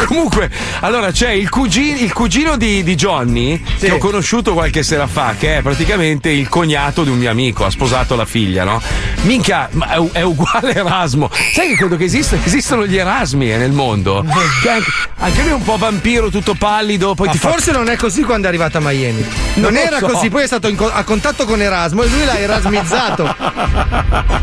[0.06, 0.50] Comunque,
[0.80, 5.34] allora c'è il cugino, il cugino di, di Johnny che ho conosciuto qualche sera fa,
[5.38, 8.80] che è praticamente il cognato di un mio amico, ha sposato la figlia, no?
[9.22, 11.30] Minchia, ma è, è uguale Erasmo.
[11.52, 14.24] Sai che credo che esista- esistono gli Erasmi eh, nel mondo?
[14.62, 17.50] Che anche, anche lui è un po' vampiro, tutto pallido, poi Ma ti fa.
[17.50, 19.24] forse non è così quando è arrivato a Miami.
[19.54, 20.06] Non Non, era so.
[20.06, 23.72] così, poi è stato co- a contatto con Erasmo e lui l'ha erasmizzato.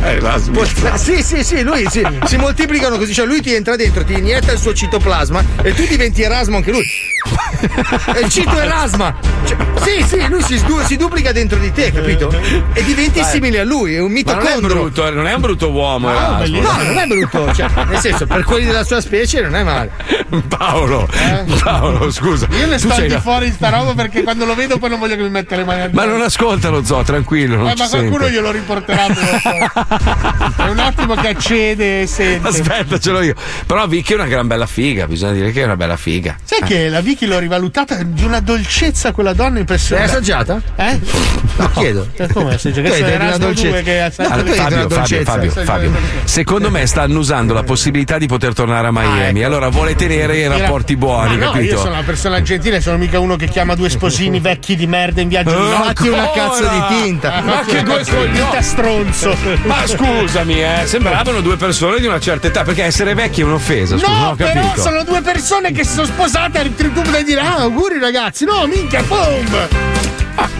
[0.03, 0.63] Erasmo.
[0.95, 4.51] Sì, sì, sì, lui si, si moltiplicano così, cioè lui ti entra dentro, ti inietta
[4.51, 6.85] il suo citoplasma e tu diventi Erasmo anche lui.
[8.13, 9.15] È il cito Erasma.
[9.45, 12.29] Cioè, sì, sì, lui si, sdu- si duplica dentro di te, capito?
[12.73, 13.29] E diventi Vai.
[13.29, 14.73] simile a lui, è un Ma non è mitocondro.
[14.73, 16.61] brutto, eh, non è un brutto uomo, No, Erasmo.
[16.61, 19.91] no, non è brutto, cioè, nel senso, per quelli della sua specie non è male.
[20.47, 21.07] Paolo,
[21.63, 22.47] Paolo, scusa.
[22.51, 25.15] Io ne sto al di fuori sta roba perché quando lo vedo poi non voglio
[25.15, 26.05] che mi metta le mani addosso.
[26.05, 27.55] Ma non ascolta lo zoo, tranquillo.
[27.57, 28.31] Non Eh, ma qualcuno sente.
[28.31, 29.05] glielo riporterà.
[29.21, 32.47] È un attimo che accede e sente.
[32.47, 33.35] Aspetta, ce l'ho io.
[33.65, 36.35] Però Vicky è una gran bella figa, bisogna dire che è una bella figa.
[36.43, 36.65] Sai Eh.
[36.65, 40.11] che la Vicky l'ho rivalutata di una dolcezza quella donna impressionante.
[40.11, 40.61] L'hai assaggiata?
[40.75, 40.99] Eh?
[41.55, 42.07] Lo chiedo.
[42.15, 42.81] Cioè, come assaggia?
[42.81, 43.69] Che Tu hai sono detto una dolcezza.
[43.69, 45.23] 2 che assaggia Allora, le- Fabio, Fabio.
[45.23, 45.91] Fabio, Fabio,
[46.23, 49.43] secondo me stanno usando la possibilità di poter tornare a Miami.
[49.43, 51.73] Allora vuole tenere i rapporti buoni, Ma no, capito?
[51.73, 55.21] io sono una persona gentile, sono mica uno che chiama due sposini vecchi di merda
[55.21, 56.09] in viaggio di Eh, notte.
[56.09, 56.29] ancora?
[57.43, 58.39] Ma che due due coglioni?
[59.11, 59.57] Stronzo.
[59.65, 63.97] Ma scusami, eh, sembravano due persone di una certa età, perché essere vecchi è un'offesa,
[63.97, 64.81] scusa, No, però capito.
[64.81, 68.45] sono due persone che si sono sposate e tu puoi dire ah, auguri ragazzi.
[68.45, 69.67] No, minchia, boom!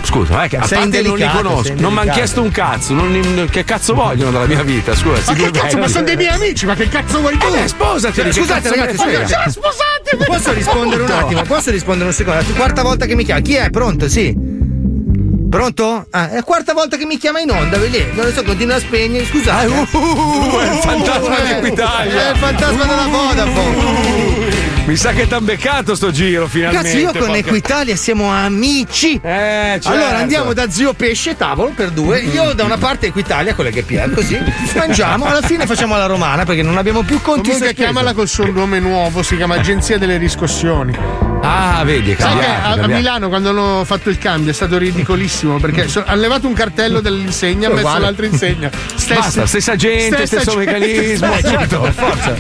[0.04, 2.52] Scusa, ma è che a Sei parte non li conosco, non mi hanno chiesto un
[2.52, 4.94] cazzo, non- che cazzo vogliono dalla mia vita?
[4.96, 7.48] Scusa, Ma che cazzo, ma sono dei miei amici, ma che cazzo vuoi tu?
[7.54, 9.50] Eh, sposati, che Scusate, ragazzi, scusate.
[9.52, 10.18] Sposate!
[10.26, 11.42] Posso rispondere un attimo?
[11.44, 12.42] Posso rispondere un secondo?
[12.46, 13.40] La quarta volta che mi chiama.
[13.42, 13.70] Chi è?
[13.70, 14.10] Pronto?
[14.10, 14.36] Sì.
[15.52, 16.08] Pronto?
[16.12, 18.02] Ah, è la quarta volta che mi chiama in onda, vedi?
[18.14, 19.26] Non lo so, continua a spegnere.
[19.26, 19.66] Scusate.
[19.66, 22.28] Ah, uh, è il fantasma di eh, Equitalia.
[22.28, 24.60] È il fantasma della Vodafone.
[24.86, 26.88] Mi sa che t'han beccato sto giro finalmente.
[26.88, 29.16] Ragazzi, io con porca- Equitalia siamo amici.
[29.16, 29.90] Eh, certo.
[29.90, 32.22] Allora andiamo da zio Pesce, tavolo per due.
[32.22, 34.40] Io da una parte Equitalia, con le GPR, così.
[34.76, 38.50] Mangiamo, alla fine facciamo la romana perché non abbiamo più conti Comunque chiamala col suo
[38.50, 41.31] nome nuovo, si chiama Agenzia delle Riscossioni.
[41.44, 42.52] Ah, vedi, è cambiato.
[42.52, 42.92] a, a cambiato.
[42.94, 47.02] Milano quando hanno fatto il cambio è stato ridicolissimo perché so- hanno levato un cartello
[47.02, 48.00] dell'insegna e messo Uguale.
[48.06, 48.70] l'altra insegna.
[49.10, 52.34] Basta, stessa gente, stesso meccanismo, Eh, certo, per forza.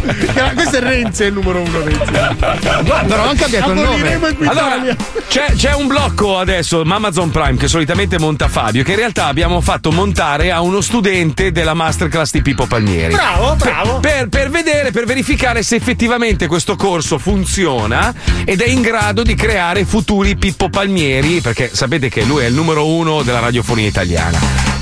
[0.53, 2.11] Questo è Renzi, è il numero uno Renzi.
[2.11, 4.19] Guarda, non hanno cambiato il nome.
[4.45, 4.95] Allora,
[5.27, 9.61] c'è, c'è un blocco adesso, Amazon Prime, che solitamente monta Fabio, che in realtà abbiamo
[9.61, 13.13] fatto montare a uno studente della masterclass di Pippo Palmieri.
[13.13, 13.99] Bravo, bravo.
[13.99, 18.13] Per, per vedere, per verificare se effettivamente questo corso funziona
[18.45, 22.53] ed è in grado di creare futuri Pippo Palmieri, perché sapete che lui è il
[22.53, 24.37] numero uno della radiofonia italiana.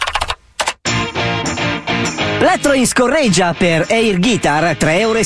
[2.39, 5.21] Plettro in scorreggia per Air Guitar 3,60 euro.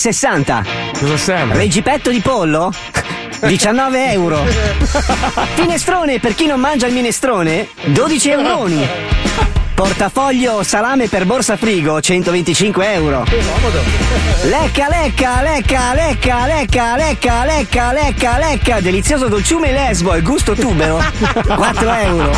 [0.93, 1.55] Cosa serve?
[1.55, 2.71] Reggipetto di pollo?
[3.41, 4.45] 19 euro.
[5.55, 7.69] Finestrone per chi non mangia il minestrone?
[7.87, 8.89] 12 euroni.
[9.75, 13.25] Portafoglio salame per borsa frigo 125 euro.
[14.43, 18.81] Lecca, lecca, lecca, lecca, lecca, lecca, lecca, lecca, lecca.
[18.81, 21.01] Delizioso dolciume lesbo e gusto tubero
[21.55, 22.31] 4 euro.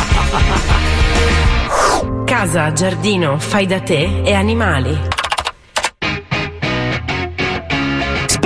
[2.25, 5.20] Casa, giardino, fai da te e animali.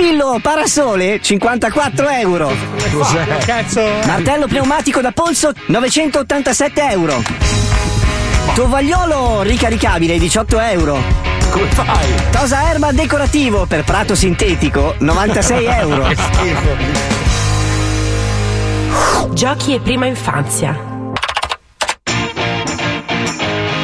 [0.06, 2.52] Spillo parasole 54 euro.
[2.92, 3.26] Cos'è?
[3.38, 3.82] Cazzo.
[4.06, 7.20] Martello pneumatico da polso 987 euro.
[8.54, 11.02] Tovagliolo ricaricabile 18 euro.
[11.50, 12.06] Come fai?
[12.30, 16.06] Tosa erba decorativo per prato sintetico 96 euro.
[19.32, 20.78] Giochi e prima infanzia.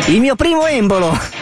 [0.06, 1.40] Il mio primo embolo.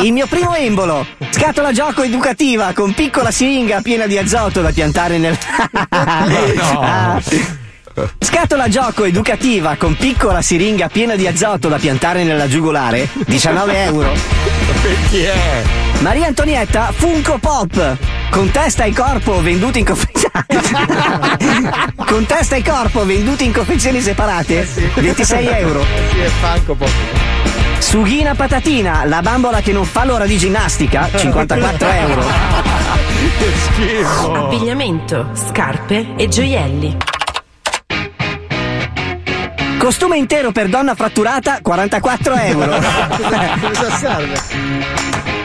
[0.00, 1.06] Il mio primo embolo.
[1.30, 5.36] Scatola gioco educativa con piccola siringa piena di azoto da piantare nel.
[6.60, 7.20] Ah.
[8.18, 14.12] Scatola gioco educativa con piccola siringa piena di azoto da piantare nella giugolare 19 euro.
[15.10, 15.62] Chi è?
[16.00, 17.96] Maria Antonietta Funko Pop
[18.30, 20.32] con testa e corpo venduti in confezioni
[22.04, 26.90] con testa e corpo venduti in confezioni separate 26 euro Sì, è fanco poi.
[27.84, 32.22] Sughina patatina la bambola che non fa l'ora di ginnastica 54 euro
[33.38, 34.32] Che schifo.
[34.32, 36.96] Abbigliamento, scarpe e gioielli.
[39.78, 42.78] costume intero per donna fratturata 44 euro
[43.60, 44.40] Cosa serve?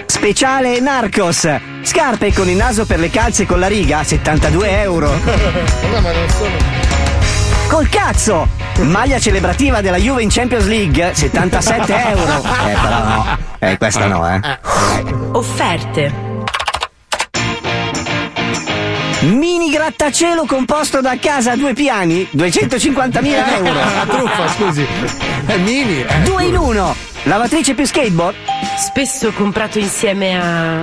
[0.05, 1.47] speciale Narcos
[1.83, 5.09] scarpe con il naso per le calze con la riga 72 euro
[5.91, 6.88] No, ma non sono.
[7.69, 8.47] Col cazzo!
[8.79, 12.37] Maglia celebrativa della Juve in Champions League, 77 euro.
[12.67, 13.37] Eh, però no.
[13.59, 14.39] Eh, questa no, eh.
[15.33, 16.27] Offerte.
[19.21, 23.23] Mini grattacielo composto da casa a due piani, 250.000
[23.57, 23.73] euro.
[23.73, 24.85] La truffa, scusi.
[25.45, 26.01] È mini.
[26.01, 26.21] eh.
[26.23, 26.95] Due in uno.
[27.23, 28.35] Lavatrice più skateboard.
[28.77, 30.81] Spesso comprato insieme a.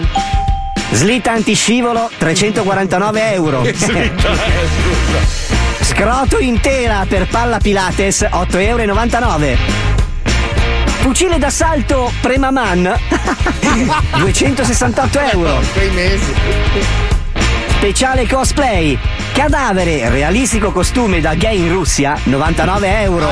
[0.93, 3.65] Slitta antiscivolo, 349 euro.
[3.75, 5.56] Slitta è, scusa.
[5.97, 9.57] Scroto intera per palla Pilates, 8,99 euro.
[11.01, 12.95] Fucile d'assalto Premaman,
[14.19, 15.59] 268 euro.
[17.71, 18.99] Speciale cosplay.
[19.33, 23.31] Cadavere, realistico costume da gay in Russia, 99 euro.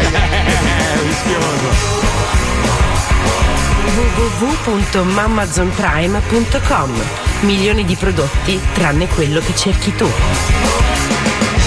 [3.94, 6.90] www.mamazonprime.com
[7.40, 10.10] Milioni di prodotti tranne quello che cerchi tu.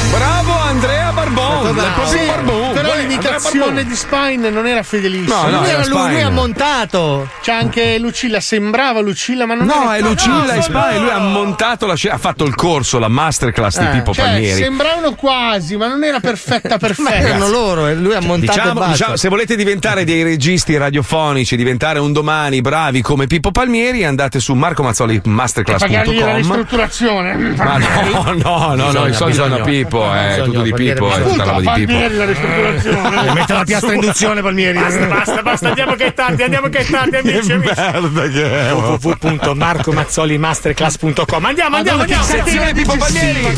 [0.09, 1.73] Bravo Andrea Barbon.
[1.73, 1.79] Bravo.
[1.81, 2.71] è proprio Sì, Barbon.
[2.73, 5.41] però Guarda, l'imitazione di Spine non era fedelissima.
[5.43, 6.11] No, no, lui, era lui, Spine.
[6.11, 7.29] lui ha montato.
[7.41, 11.09] C'è anche Lucilla, sembrava Lucilla, ma non No, era è Lucilla no, e Spy, lui
[11.09, 14.61] ha montato la scena, ha fatto il corso, la masterclass di Eh, Pippo cioè, Palmieri.
[14.61, 17.15] sembravano quasi, ma non era perfetta perfetta.
[17.15, 21.55] erano loro e lui ha montato e Diciamo, diciamo, se volete diventare dei registi radiofonici,
[21.55, 26.35] diventare un domani bravi come Pippo Palmieri, andate su Marco Mazzoli Pagargli la Masterclass.com.
[26.35, 27.33] ristrutturazione.
[27.55, 31.43] Ma no, no, no, no, i soldi vanno a Pippo, è tutto di Pippo, tutta
[31.43, 31.91] roba di Pippo.
[31.91, 33.33] Palmieri la ristrutturazione.
[33.33, 34.77] Mette la piastra induzione, Palmieri.
[34.79, 37.73] Basta, basta, basta, andiamo che è tardi, andiamo che è tardi, amici, amici.
[37.75, 38.73] merda che è.
[38.73, 42.23] www.marcomazzolimasterclass.com Andiamo, andiamo, andiamo.
[42.23, 43.57] Sezione Pippo Palmieri.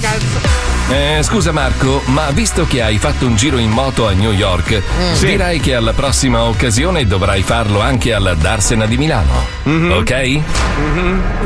[0.90, 4.82] Eh, scusa Marco, ma visto che hai fatto un giro in moto a New York,
[5.14, 5.26] Sì.
[5.28, 9.46] direi che alla prossima occasione dovrai farlo anche alla Darsena di Milano.
[9.66, 10.40] Ok?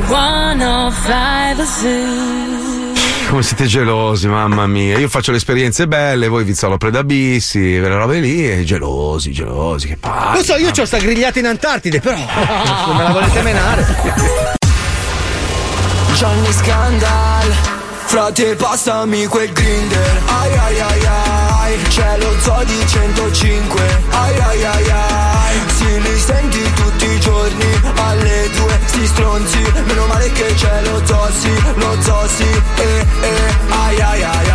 [0.08, 2.73] 105 Zoo.
[3.34, 5.00] Come siete gelosi, mamma mia.
[5.00, 9.98] Io faccio le esperienze belle, voi Vizzolo Predabissi, quelle robe lì, e gelosi, gelosi, che
[9.98, 10.38] palle.
[10.38, 12.16] Lo so, io ho sta grigliata in Antartide, però.
[12.16, 13.86] Se me la volete menare.
[16.14, 17.56] Johnny Scandal
[18.06, 23.82] Frate passami quel grinder Ai ai ai ai C'è lo zoo di 105
[24.12, 25.13] Ai ai ai ai
[29.04, 29.62] si stronzi.
[29.86, 32.44] Meno male che c'è lo zoo sì Lo zoo sì
[32.76, 34.53] Eh eh Ai ai ai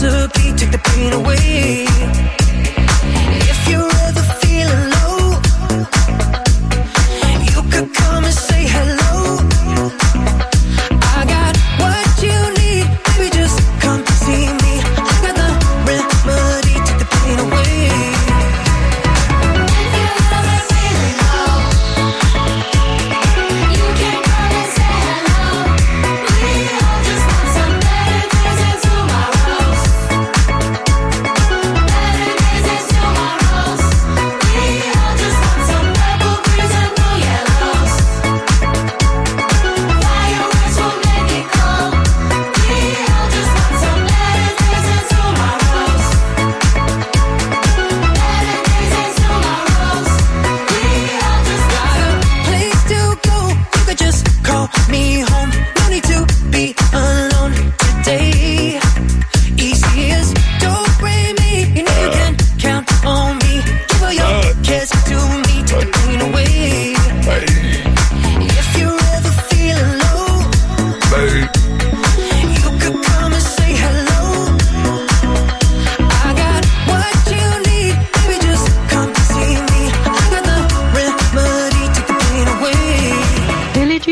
[0.00, 2.39] take the pain away.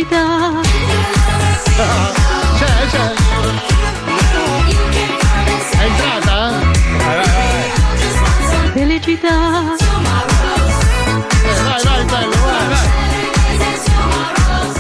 [0.09, 0.61] Felicità.
[2.57, 3.15] C'è, c'è.
[5.77, 6.53] È entrata?
[8.73, 9.37] Felicità.
[11.63, 12.89] Vai, vai, bello, vai, vai.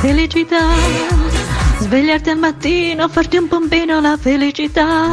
[0.00, 0.62] Felicità.
[1.80, 5.10] Svegliarti al mattino, farti un pompino la felicità.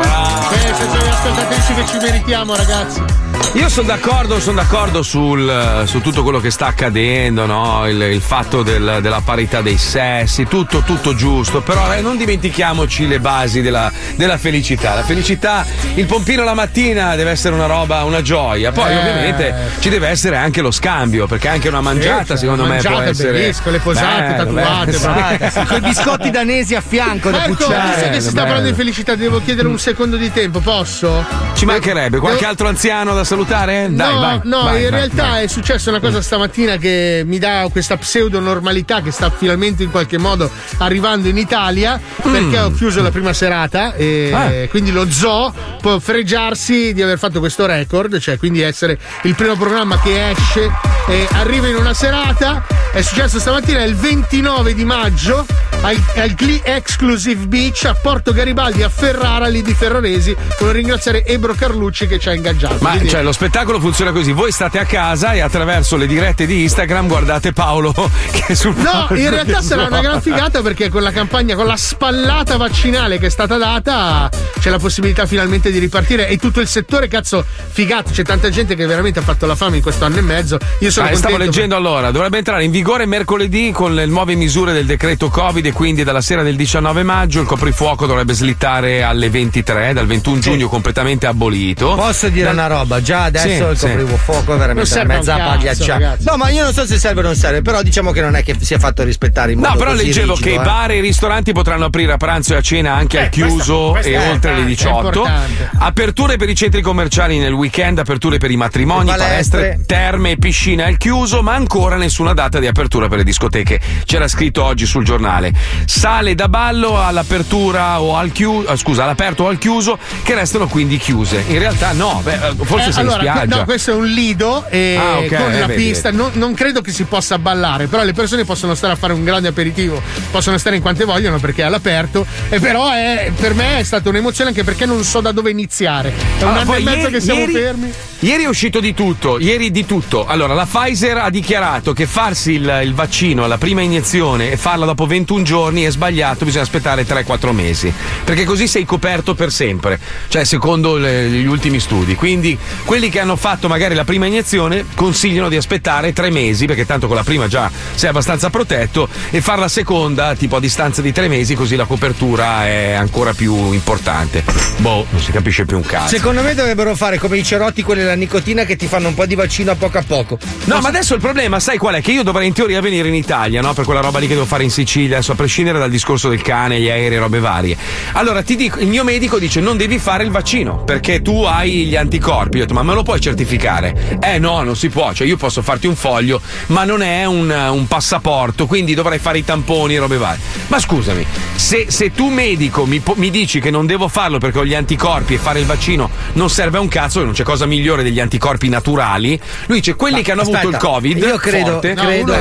[0.48, 3.25] Queste sono le ascoltatrici che ci meritiamo, ragazzi.
[3.56, 7.88] Io sono d'accordo, sono d'accordo sul, su tutto quello che sta accadendo, no?
[7.88, 13.08] il, il fatto del- della parità dei sessi, tutto, tutto giusto, però eh, non dimentichiamoci
[13.08, 14.94] le basi della, della felicità.
[14.96, 18.98] La felicità, il pompino la mattina deve essere una roba, una gioia, poi Eh.
[19.00, 22.96] ovviamente ci deve essere anche lo scambio, perché anche una mangiata cioè, secondo me mangiata
[22.96, 23.32] può essere...
[23.32, 25.66] bellissimo, le posate, Bello, tatuate, bello.
[25.68, 27.90] Con i biscotti danesi a fianco da Ecco, pucciare.
[27.96, 31.24] visto che si sta parlando di felicità, devo chiedere un secondo di tempo, posso?
[31.54, 33.44] Ci mancherebbe, qualche Devo- altro anziano da salutare?
[33.46, 34.40] Dai, no, vai.
[34.44, 38.40] no, vai, in vai, realtà è successa una cosa stamattina che mi dà questa pseudo
[38.40, 43.34] normalità che sta finalmente in qualche modo arrivando in Italia perché ho chiuso la prima
[43.34, 44.68] serata e Ah.
[44.70, 49.56] quindi lo zoo può fregiarsi di aver fatto questo record, cioè quindi essere il primo
[49.56, 50.70] programma che esce
[51.08, 52.66] e arriva in una serata.
[52.92, 55.46] È successo stamattina il 29 di maggio
[55.82, 60.36] al, al Glee Exclusive Beach a Porto Garibaldi a Ferrara lì di Ferraresi.
[60.60, 62.78] Volevo ringraziare Ebro Carlucci che ci ha ingaggiato.
[62.80, 66.46] Ma Quindi- cioè, lo spettacolo funziona così: voi state a casa e attraverso le dirette
[66.46, 67.92] di Instagram guardate Paolo
[68.32, 71.66] che è sul No, in realtà sarà una gran figata perché con la campagna, con
[71.66, 74.30] la spallata vaccinale che è stata data,
[74.60, 78.12] c'è la possibilità finalmente di ripartire e tutto il settore, cazzo, figato.
[78.12, 80.58] C'è tanta gente che veramente ha fatto la fame in questo anno e mezzo.
[80.80, 81.18] Io sono Ah, contento.
[81.18, 85.66] stavo leggendo allora, dovrebbe entrare in vigore mercoledì con le nuove misure del decreto Covid
[85.66, 90.40] e quindi dalla sera del 19 maggio il coprifuoco dovrebbe slittare alle 23, dal 21
[90.40, 91.96] giugno completamente abolito.
[91.96, 93.02] Posso dire una roba?
[93.02, 93.88] Già adesso Sì, il sì.
[93.98, 96.18] coprifuoco è Non veramente mezza pagliaccia.
[96.20, 98.44] No, ma io non so se serve o non serve, però diciamo che non è
[98.44, 100.64] che sia fatto rispettare in modo No, però così leggevo rigido, che i eh.
[100.64, 103.54] bar e i ristoranti potranno aprire a pranzo e a cena anche Eh, al chiuso
[103.56, 105.06] questo- questo e è oltre le importante, è 18.
[105.20, 105.70] importante.
[105.80, 109.60] Aperture per i centri commerciali nel weekend, aperture per i matrimoni, Le palestre.
[109.62, 113.80] palestre, terme e piscine al chiuso, ma ancora nessuna data di apertura per le discoteche.
[114.06, 115.54] C'era scritto oggi sul giornale.
[115.86, 120.98] sale da ballo all'apertura o al chiuso, scusa, all'aperto o al chiuso, che restano quindi
[120.98, 121.44] chiuse.
[121.48, 123.56] In realtà no, beh, forse Eh, sei allora, spiaggia.
[123.58, 126.12] no, questo è un lido e Ah, ok, con eh, la vedi, pista.
[126.12, 129.24] Non, non credo che si possa ballare, però le persone possono stare a fare un
[129.24, 130.02] grande aperitivo,
[130.32, 132.26] possono stare in quante vogliono perché è all'aperto.
[132.50, 136.10] E però è- per me è stata un'emozione anche perché non so da dove iniziare.
[136.10, 137.94] È un Allora, anno e mezzo ieri- che siamo ieri- fermi.
[138.20, 140.26] Ieri è uscito di tutto, ieri di tutto.
[140.26, 144.86] Allora, la Pfizer ha dichiarato che farsi il, il vaccino alla prima iniezione e farla
[144.86, 147.94] dopo 21 giorni è sbagliato, bisogna aspettare 3-4 mesi.
[148.24, 150.00] Perché così sei coperto per sempre,
[150.30, 152.16] cioè secondo le- gli ultimi studi.
[152.16, 152.58] Quindi
[152.96, 157.08] quelli che hanno fatto magari la prima iniezione consigliano di aspettare 3 mesi, perché tanto
[157.08, 161.12] con la prima già sei abbastanza protetto, e far la seconda tipo a distanza di
[161.12, 164.46] 3 mesi, così la copertura è ancora più importante.
[164.78, 166.16] Boh, non si capisce più un cazzo.
[166.16, 169.26] Secondo me dovrebbero fare come i cerotti, quelli della nicotina, che ti fanno un po'
[169.26, 170.38] di vaccino a poco a poco.
[170.64, 172.02] No, ma adesso il problema, sai qual è?
[172.02, 173.74] Che io dovrei in teoria venire in Italia, no?
[173.74, 176.42] Per quella roba lì che devo fare in Sicilia, adesso a prescindere dal discorso del
[176.42, 177.76] cane, gli aerei, robe varie.
[178.14, 181.88] Allora ti dico, il mio medico dice non devi fare il vaccino perché tu hai
[181.88, 182.56] gli anticorpi.
[182.56, 184.18] Io ho detto, ma me lo puoi certificare?
[184.22, 187.50] Eh no, non si può, cioè io posso farti un foglio, ma non è un,
[187.50, 190.42] un passaporto, quindi dovrei fare i tamponi, robe varie.
[190.68, 191.26] Ma scusami,
[191.56, 195.34] se, se tu medico mi, mi dici che non devo farlo perché ho gli anticorpi
[195.34, 198.70] e fare il vaccino non serve a un cazzo, non c'è cosa migliore degli anticorpi
[198.70, 201.18] naturali, lui dice quelli che hanno avuto il Aspetta, Covid.
[201.18, 202.34] Io credo, forte, credo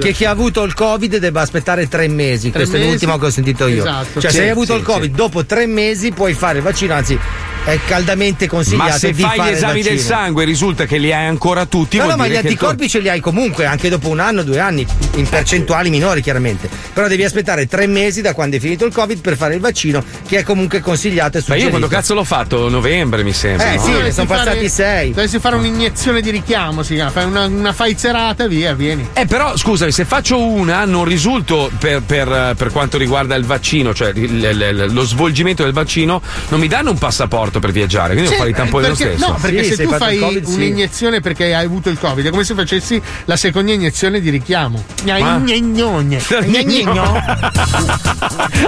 [0.00, 2.50] che chi ha avuto il Covid debba aspettare tre mesi.
[2.50, 2.90] Tre Questo è mesi?
[2.90, 3.80] l'ultimo che ho sentito io.
[3.82, 4.20] Esatto.
[4.20, 5.16] Cioè, Sì, se hai avuto sì, il Covid, sì.
[5.16, 7.18] dopo tre mesi puoi fare il vaccino, anzi,
[7.64, 10.86] è caldamente consigliato Ma se di fai gli fare il esami del sangue e risulta
[10.86, 13.20] che li hai ancora tutti, No, vuol no, ma gli il anticorpi ce li hai
[13.20, 16.68] comunque, anche dopo un anno, due anni, in percentuali minori chiaramente.
[16.92, 20.02] Però devi aspettare tre mesi da quando è finito il Covid per fare il vaccino,
[20.26, 21.68] che è comunque consigliato e Ma io suggerito.
[21.70, 22.68] quando cazzo l'ho fatto?
[22.68, 23.70] Novembre mi sembra.
[23.72, 23.80] Eh, no?
[23.82, 25.08] sì, ne Dovresti sono passati fare- sei.
[25.10, 27.10] Dovresti fare un'iniezione di richiamo, si chiama.
[27.10, 29.06] Fai una, una faizerata, via, vieni.
[29.12, 33.94] Eh, però scusami, se faccio una non risulto per, per- per quanto riguarda il vaccino,
[33.94, 38.26] cioè il- il- lo svolgimento del vaccino, non mi danno un passaporto per viaggiare, quindi
[38.26, 39.30] Sì, devo fare i tamponi lo perché- stesso.
[39.30, 43.00] No, perché se tu fai un'iniezione perché hai avuto il Covid, è come se facessi
[43.26, 44.82] la seconda iniezione di richiamo.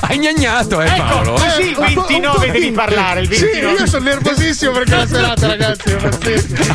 [0.01, 1.33] Hai gnagnato, eh, Ecco, Paolo.
[1.33, 3.77] così, il 29 devi parlare, il 29.
[3.77, 5.97] Sì, io sono nervosissimo perché la serata, ragazzi.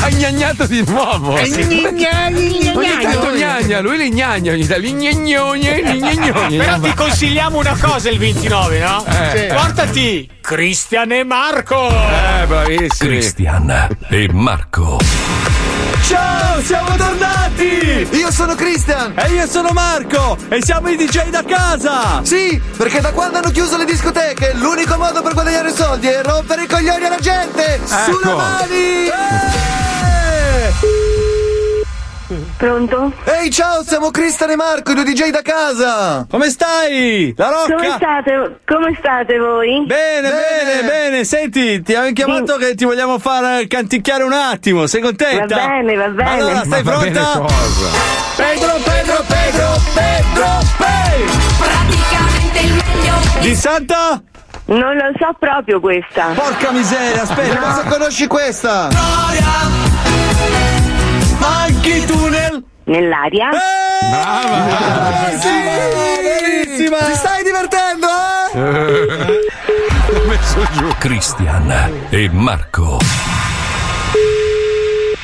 [0.02, 1.34] Hai gnagnato di nuovo.
[1.34, 5.76] Ogni tanto gnagna, lui li gnagna, ogni tanto gnagnogne.
[6.58, 9.06] Però ti consigliamo una cosa il 29, no?
[9.06, 9.38] Eh.
[9.38, 9.46] Sì.
[9.54, 11.90] Portati Cristian e Marco.
[11.98, 13.10] Eh, bravissimi.
[13.10, 14.98] Cristian e Marco.
[16.04, 18.08] Ciao, siamo tornati!
[18.12, 19.14] Io sono Christian!
[19.18, 20.38] E io sono Marco!
[20.48, 22.22] E siamo i DJ da casa!
[22.24, 26.64] Sì, perché da quando hanno chiuso le discoteche, l'unico modo per guadagnare soldi è rompere
[26.64, 27.82] i coglioni alla gente!
[27.84, 28.36] Sulle Ecco.
[28.38, 29.10] mani!
[32.58, 33.14] Pronto?
[33.24, 36.26] Ehi, ciao, siamo Christian e Marco, i due DJ da casa!
[36.30, 37.34] Come stai?
[37.38, 37.74] La rocca!
[37.76, 39.86] Come state, come state voi?
[39.86, 45.00] Bene, bene, bene, senti, ti abbiamo chiamato che ti vogliamo far canticchiare un attimo, sei
[45.02, 45.56] contenta?
[45.56, 46.30] Va bene, va bene.
[46.30, 47.46] Allora, stai Ma bene pronta?
[48.36, 51.38] Pedro, Pedro, Pedro, Pedro, Pedro!
[51.60, 53.14] Praticamente il meglio.
[53.40, 54.22] Di Santa?
[54.66, 56.32] Non lo so proprio questa.
[56.36, 57.66] Porca miseria, aspetta, No.
[57.68, 58.90] cosa conosci questa?
[61.40, 62.64] Anche tunnel!
[62.86, 63.50] Nell'aria?
[64.10, 65.38] Brava!
[65.40, 66.98] Sì, bravissima!
[66.98, 68.08] Ti stai divertendo,
[68.54, 69.46] eh?
[70.14, 70.88] L'ho messo giù.
[70.98, 72.98] Cristian e Marco.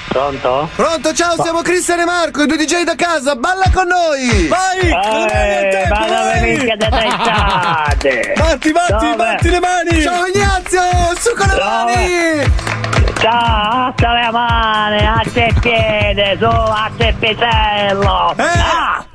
[0.10, 0.69] Pronto?
[0.76, 4.48] Pronto, ciao, siamo Cristian e Marco, i due DJ da casa, balla con noi!
[4.48, 4.90] Vai!
[4.90, 8.34] Eh, ma dove minchia te state?
[8.38, 9.15] Batti, batti, Dove?
[9.15, 10.02] batti le mani!
[10.03, 10.81] Ciao Ignazio,
[11.19, 12.52] su con le mani!
[13.23, 18.35] Ciao, alza le mani, alza il piede, su, alza il pisello.
[18.35, 19.05] Ah!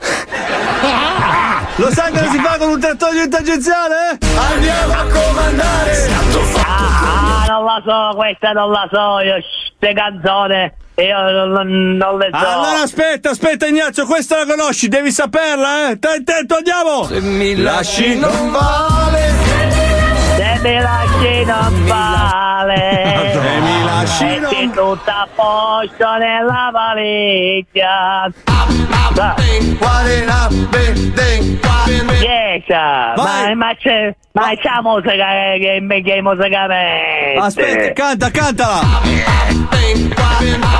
[1.77, 4.17] Lo sai cosa si fa con un trattore tangenziale?
[4.51, 6.09] Andiamo a comandare!
[6.65, 10.73] Ah, non la so, questa non la so, io queste canzoni
[11.05, 12.37] io non, non le so.
[12.39, 15.97] Allora aspetta, aspetta Ignazio, questa la conosci, devi saperla, eh?
[15.97, 17.05] Stai attento, andiamo!
[17.05, 19.33] Se mi lasci non vale!
[20.39, 22.98] Se mi lasci non vale.
[24.09, 28.33] Lasci Metti tutto a posto nella valigia.
[32.19, 35.27] Chiesa, ma, ma c'è, ma c'è musica
[35.59, 35.59] che,
[35.89, 37.39] che, che musica mette?
[37.39, 38.81] Aspetta, canta, cantala!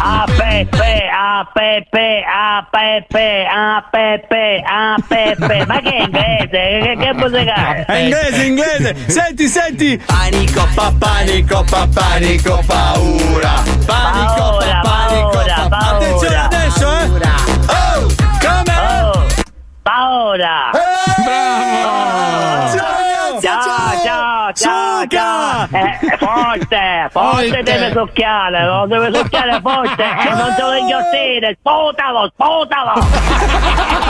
[0.01, 5.67] A Peppe, a Peppe, a Peppe, a Peppe, a Peppe.
[5.67, 6.49] Ma che è inglese?
[6.49, 7.85] Che, che musica è?
[7.85, 8.95] È inglese, inglese!
[9.07, 10.03] Senti, senti!
[10.05, 12.61] Panico, pa, panico, pa, panico,
[13.19, 13.63] paura!
[13.87, 17.05] Panico, pa, panico, pa, paura, Attenzione adesso, eh!
[17.67, 18.07] Oh!
[18.41, 18.75] Come?
[19.83, 20.71] Paura!
[21.25, 21.79] bravo!
[23.41, 25.69] Ciao, ciao, ciao, ciao.
[25.71, 27.63] Eh, forte, forte Forte.
[27.63, 33.07] deve succhiare, lo deve succhiare forte e non te lo inghiottire, sputalo, sputalo.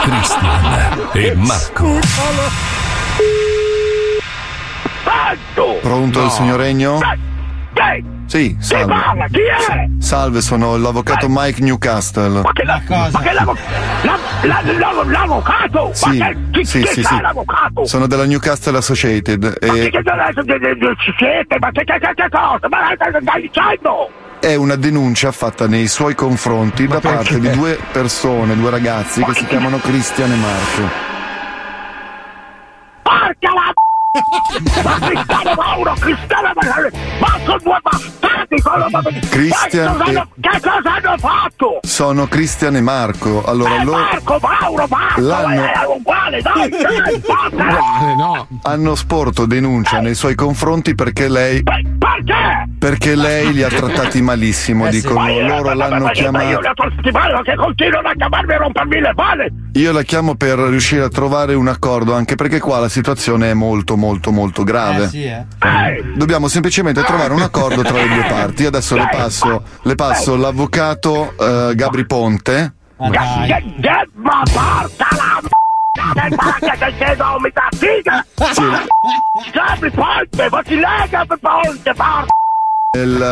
[0.01, 1.99] Cristian e Marco.
[5.81, 6.99] Pronto il signor Regno?
[8.29, 8.93] Sì, salve.
[8.93, 9.25] parla?
[9.25, 9.89] Chi è?
[9.99, 12.41] Salve, sono l'avvocato Mike Newcastle.
[12.41, 13.57] Ma che, la, ma che l'avo-
[14.03, 15.89] la- la- la- l'avvocato?
[15.93, 17.19] Sì, ma che, chi, sì, chi sì, sì.
[17.21, 17.85] l'avvocato?
[17.85, 21.57] Sono della Newcastle Associated Ma che, e che che- che- che ci siete?
[21.59, 22.67] Ma che, che, che, che cosa?
[22.69, 24.09] Ma che che stai dicendo?
[24.39, 29.33] è una denuncia fatta nei suoi confronti da parte di due persone, due ragazzi che
[29.33, 31.07] si chiamano Cristian e Marco.
[33.01, 33.73] Porca la ma
[34.19, 36.89] Cristiano Mauro, Cristiano Mauro,
[37.19, 38.61] ma sono due bastardi!
[38.61, 38.87] sono-
[39.29, 41.79] Cristian Che cosa hanno- e- Che cosa hanno fatto?
[41.83, 43.43] Sono Cristian e Marco.
[43.45, 48.47] Allora Eh, loro Marco, Mauro, Marco, L'hanno- è uguale, dai, dai, porca!
[48.63, 52.67] hanno sporto denuncia nei suoi confronti perché lei Perché?
[52.79, 55.19] perché lei li ha trattati malissimo, dicono.
[55.19, 56.45] Ma io- Loro ma- ma- l'hanno ma- ma Io chiamata.
[56.47, 59.53] li ho tolti male che continuano a chiamarmi e rompermi le palle!
[59.73, 63.53] Io la chiamo per riuscire a trovare un accordo, anche perché qua la situazione è
[63.53, 65.09] molto molto molto grave.
[66.15, 68.63] Dobbiamo semplicemente trovare un accordo tra le due parti.
[68.63, 72.73] Io adesso le passo, le passo l'avvocato eh, Gabri Ponte.
[72.97, 73.09] Ma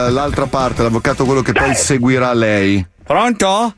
[0.10, 2.86] l'altra parte, l'avvocato quello che poi seguirà lei.
[3.04, 3.74] Pronto?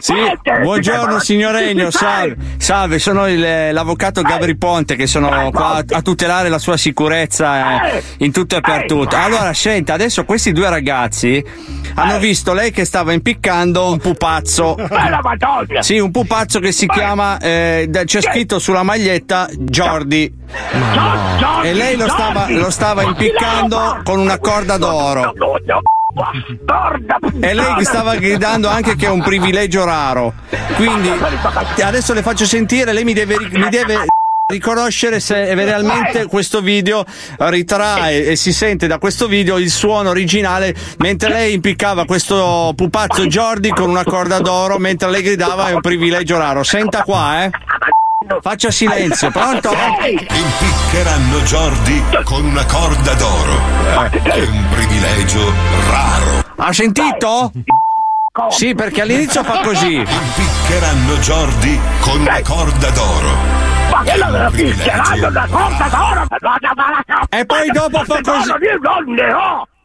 [0.00, 0.14] Sì,
[0.62, 2.36] buongiorno signor Regno, salve.
[2.58, 7.84] Salve, sono il- l'avvocato Gabri Ponte che sono qua a, a tutelare la sua sicurezza
[7.92, 9.16] eh, in tutto e per tutto.
[9.16, 11.44] Allora, senta, adesso questi due ragazzi
[11.94, 14.74] hanno visto lei che stava impiccando un pupazzo.
[15.82, 20.32] Sì, un pupazzo che si chiama, eh, c'è scritto sulla maglietta Jordi.
[21.62, 25.32] E lei lo stava, lo stava impiccando con una corda d'oro.
[27.40, 30.34] E lei stava gridando anche che è un privilegio raro.
[30.76, 31.10] Quindi
[31.82, 34.06] adesso le faccio sentire, lei mi deve, mi deve
[34.46, 37.04] riconoscere se realmente questo video
[37.38, 43.26] ritrae e si sente da questo video il suono originale mentre lei impiccava questo pupazzo
[43.26, 46.62] Jordi con una corda d'oro mentre lei gridava è un privilegio raro.
[46.62, 47.50] Senta qua, eh.
[48.40, 49.70] Faccia silenzio, pronto?
[49.70, 53.58] Impiccheranno Jordi con una corda d'oro.
[54.10, 55.52] È un privilegio
[55.90, 56.44] raro.
[56.56, 57.52] Ha sentito?
[58.50, 59.96] Sì, perché all'inizio fa così.
[59.96, 63.62] Impiccheranno Jordi con una corda d'oro.
[63.90, 66.26] Ma che la picchieranno una corda d'oro
[67.28, 68.50] E poi dopo fa così.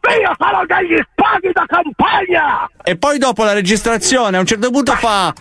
[0.08, 2.68] Io sono degli spaghi da campagna!
[2.82, 5.34] E poi dopo la registrazione a un certo punto fa.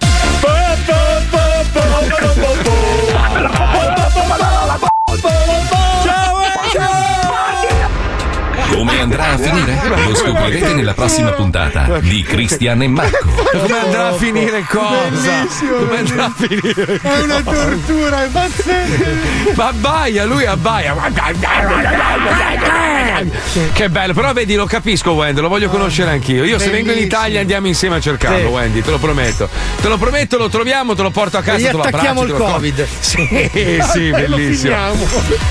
[8.71, 9.79] Come andrà a finire?
[10.05, 13.17] Lo scoprirete nella prossima puntata di Cristian e Marco.
[13.51, 15.47] Come andrà a finire cosa?
[15.77, 16.99] Come andrà a finire?
[17.01, 19.03] È una tortura, è pazzesco.
[19.55, 20.95] Ma abbaia, lui abbaia.
[23.73, 26.43] Che bello, però vedi, lo capisco, Wendy, lo voglio conoscere anch'io.
[26.43, 27.05] Io se vengo in Bellissimo.
[27.05, 28.45] Italia andiamo insieme a cercarlo, Sì.
[28.45, 29.49] Wendy, te lo prometto.
[29.81, 32.21] Te lo prometto, lo troviamo, te lo porto a casa, E gli te lo attacchiamo
[32.21, 32.87] abbraccio, il te lo Covid.
[32.99, 34.75] Sì, sì, bellissimo.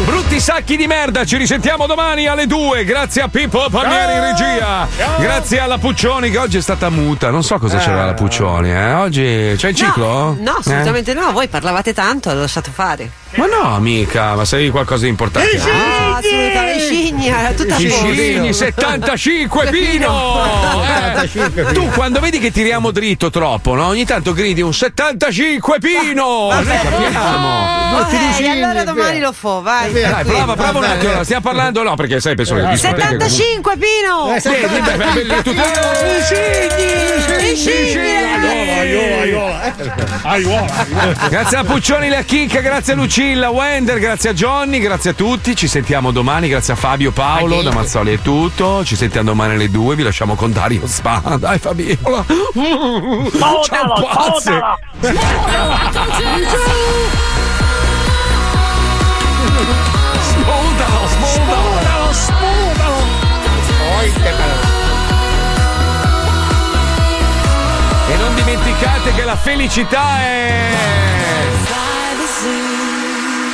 [0.05, 2.85] Brutti sacchi di merda, ci risentiamo domani alle 2.
[2.85, 4.86] Grazie a Pippo Palmieri in regia.
[5.18, 7.30] Grazie alla Puccioni che oggi è stata muta.
[7.30, 8.93] Non so cosa c'era la Puccioni, eh.
[8.93, 10.36] Oggi c'è il ciclo?
[10.39, 10.60] No, Eh?
[10.60, 11.32] assolutamente no.
[11.32, 13.10] Voi parlavate tanto, l'ho lasciato fare.
[13.35, 15.57] Ma no, amica, ma sei qualcosa di importante.
[15.59, 16.87] No, assolutamente.
[16.89, 18.07] Scigna, tutta I posto.
[18.15, 20.81] cigni 75 Pino!
[21.15, 21.29] Eh,
[21.73, 23.89] tu quando vedi che tiriamo dritto troppo, no?
[23.89, 26.49] Ogni tanto gridi un 75 Pino!
[26.53, 28.01] Noi capiamo!
[28.01, 28.15] Ok,
[28.49, 29.93] allora domani lo fo, vai.
[29.93, 33.29] Dai, prova, prova un attimo, stiamo parlando, no, perché sai, penso che le discoteche comunque-
[33.29, 34.35] 75 Pino!
[34.35, 34.41] Eh,
[36.25, 36.97] scigni!
[41.29, 45.57] Grazie a Puccioni, la Chicca, grazie a Lucilla, Wender, grazie a Johnny, grazie a tutti.
[45.57, 48.85] Ci sentiamo domani, grazie a Fabio Paolo, da Mazzoli è tutto.
[48.85, 51.20] Ci sentiamo domani alle due, vi lasciamo con Dario Spa.
[51.36, 52.24] Dai Fabiola.
[53.65, 54.61] Ciao pazze.
[60.20, 62.97] Smodalo, smodalo, smodalo.
[68.11, 71.57] E non dimenticate che la felicità è.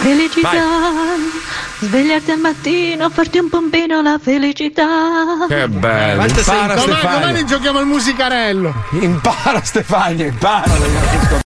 [0.05, 0.51] Felicità,
[1.81, 5.47] svegliarti al mattino, farti un pompino la felicità.
[5.49, 6.17] Che bello.
[6.17, 7.19] Quanto sei- Impara domani, Stefania.
[7.21, 8.75] domani giochiamo al musicarello.
[9.01, 11.43] Impara Stefania, impara.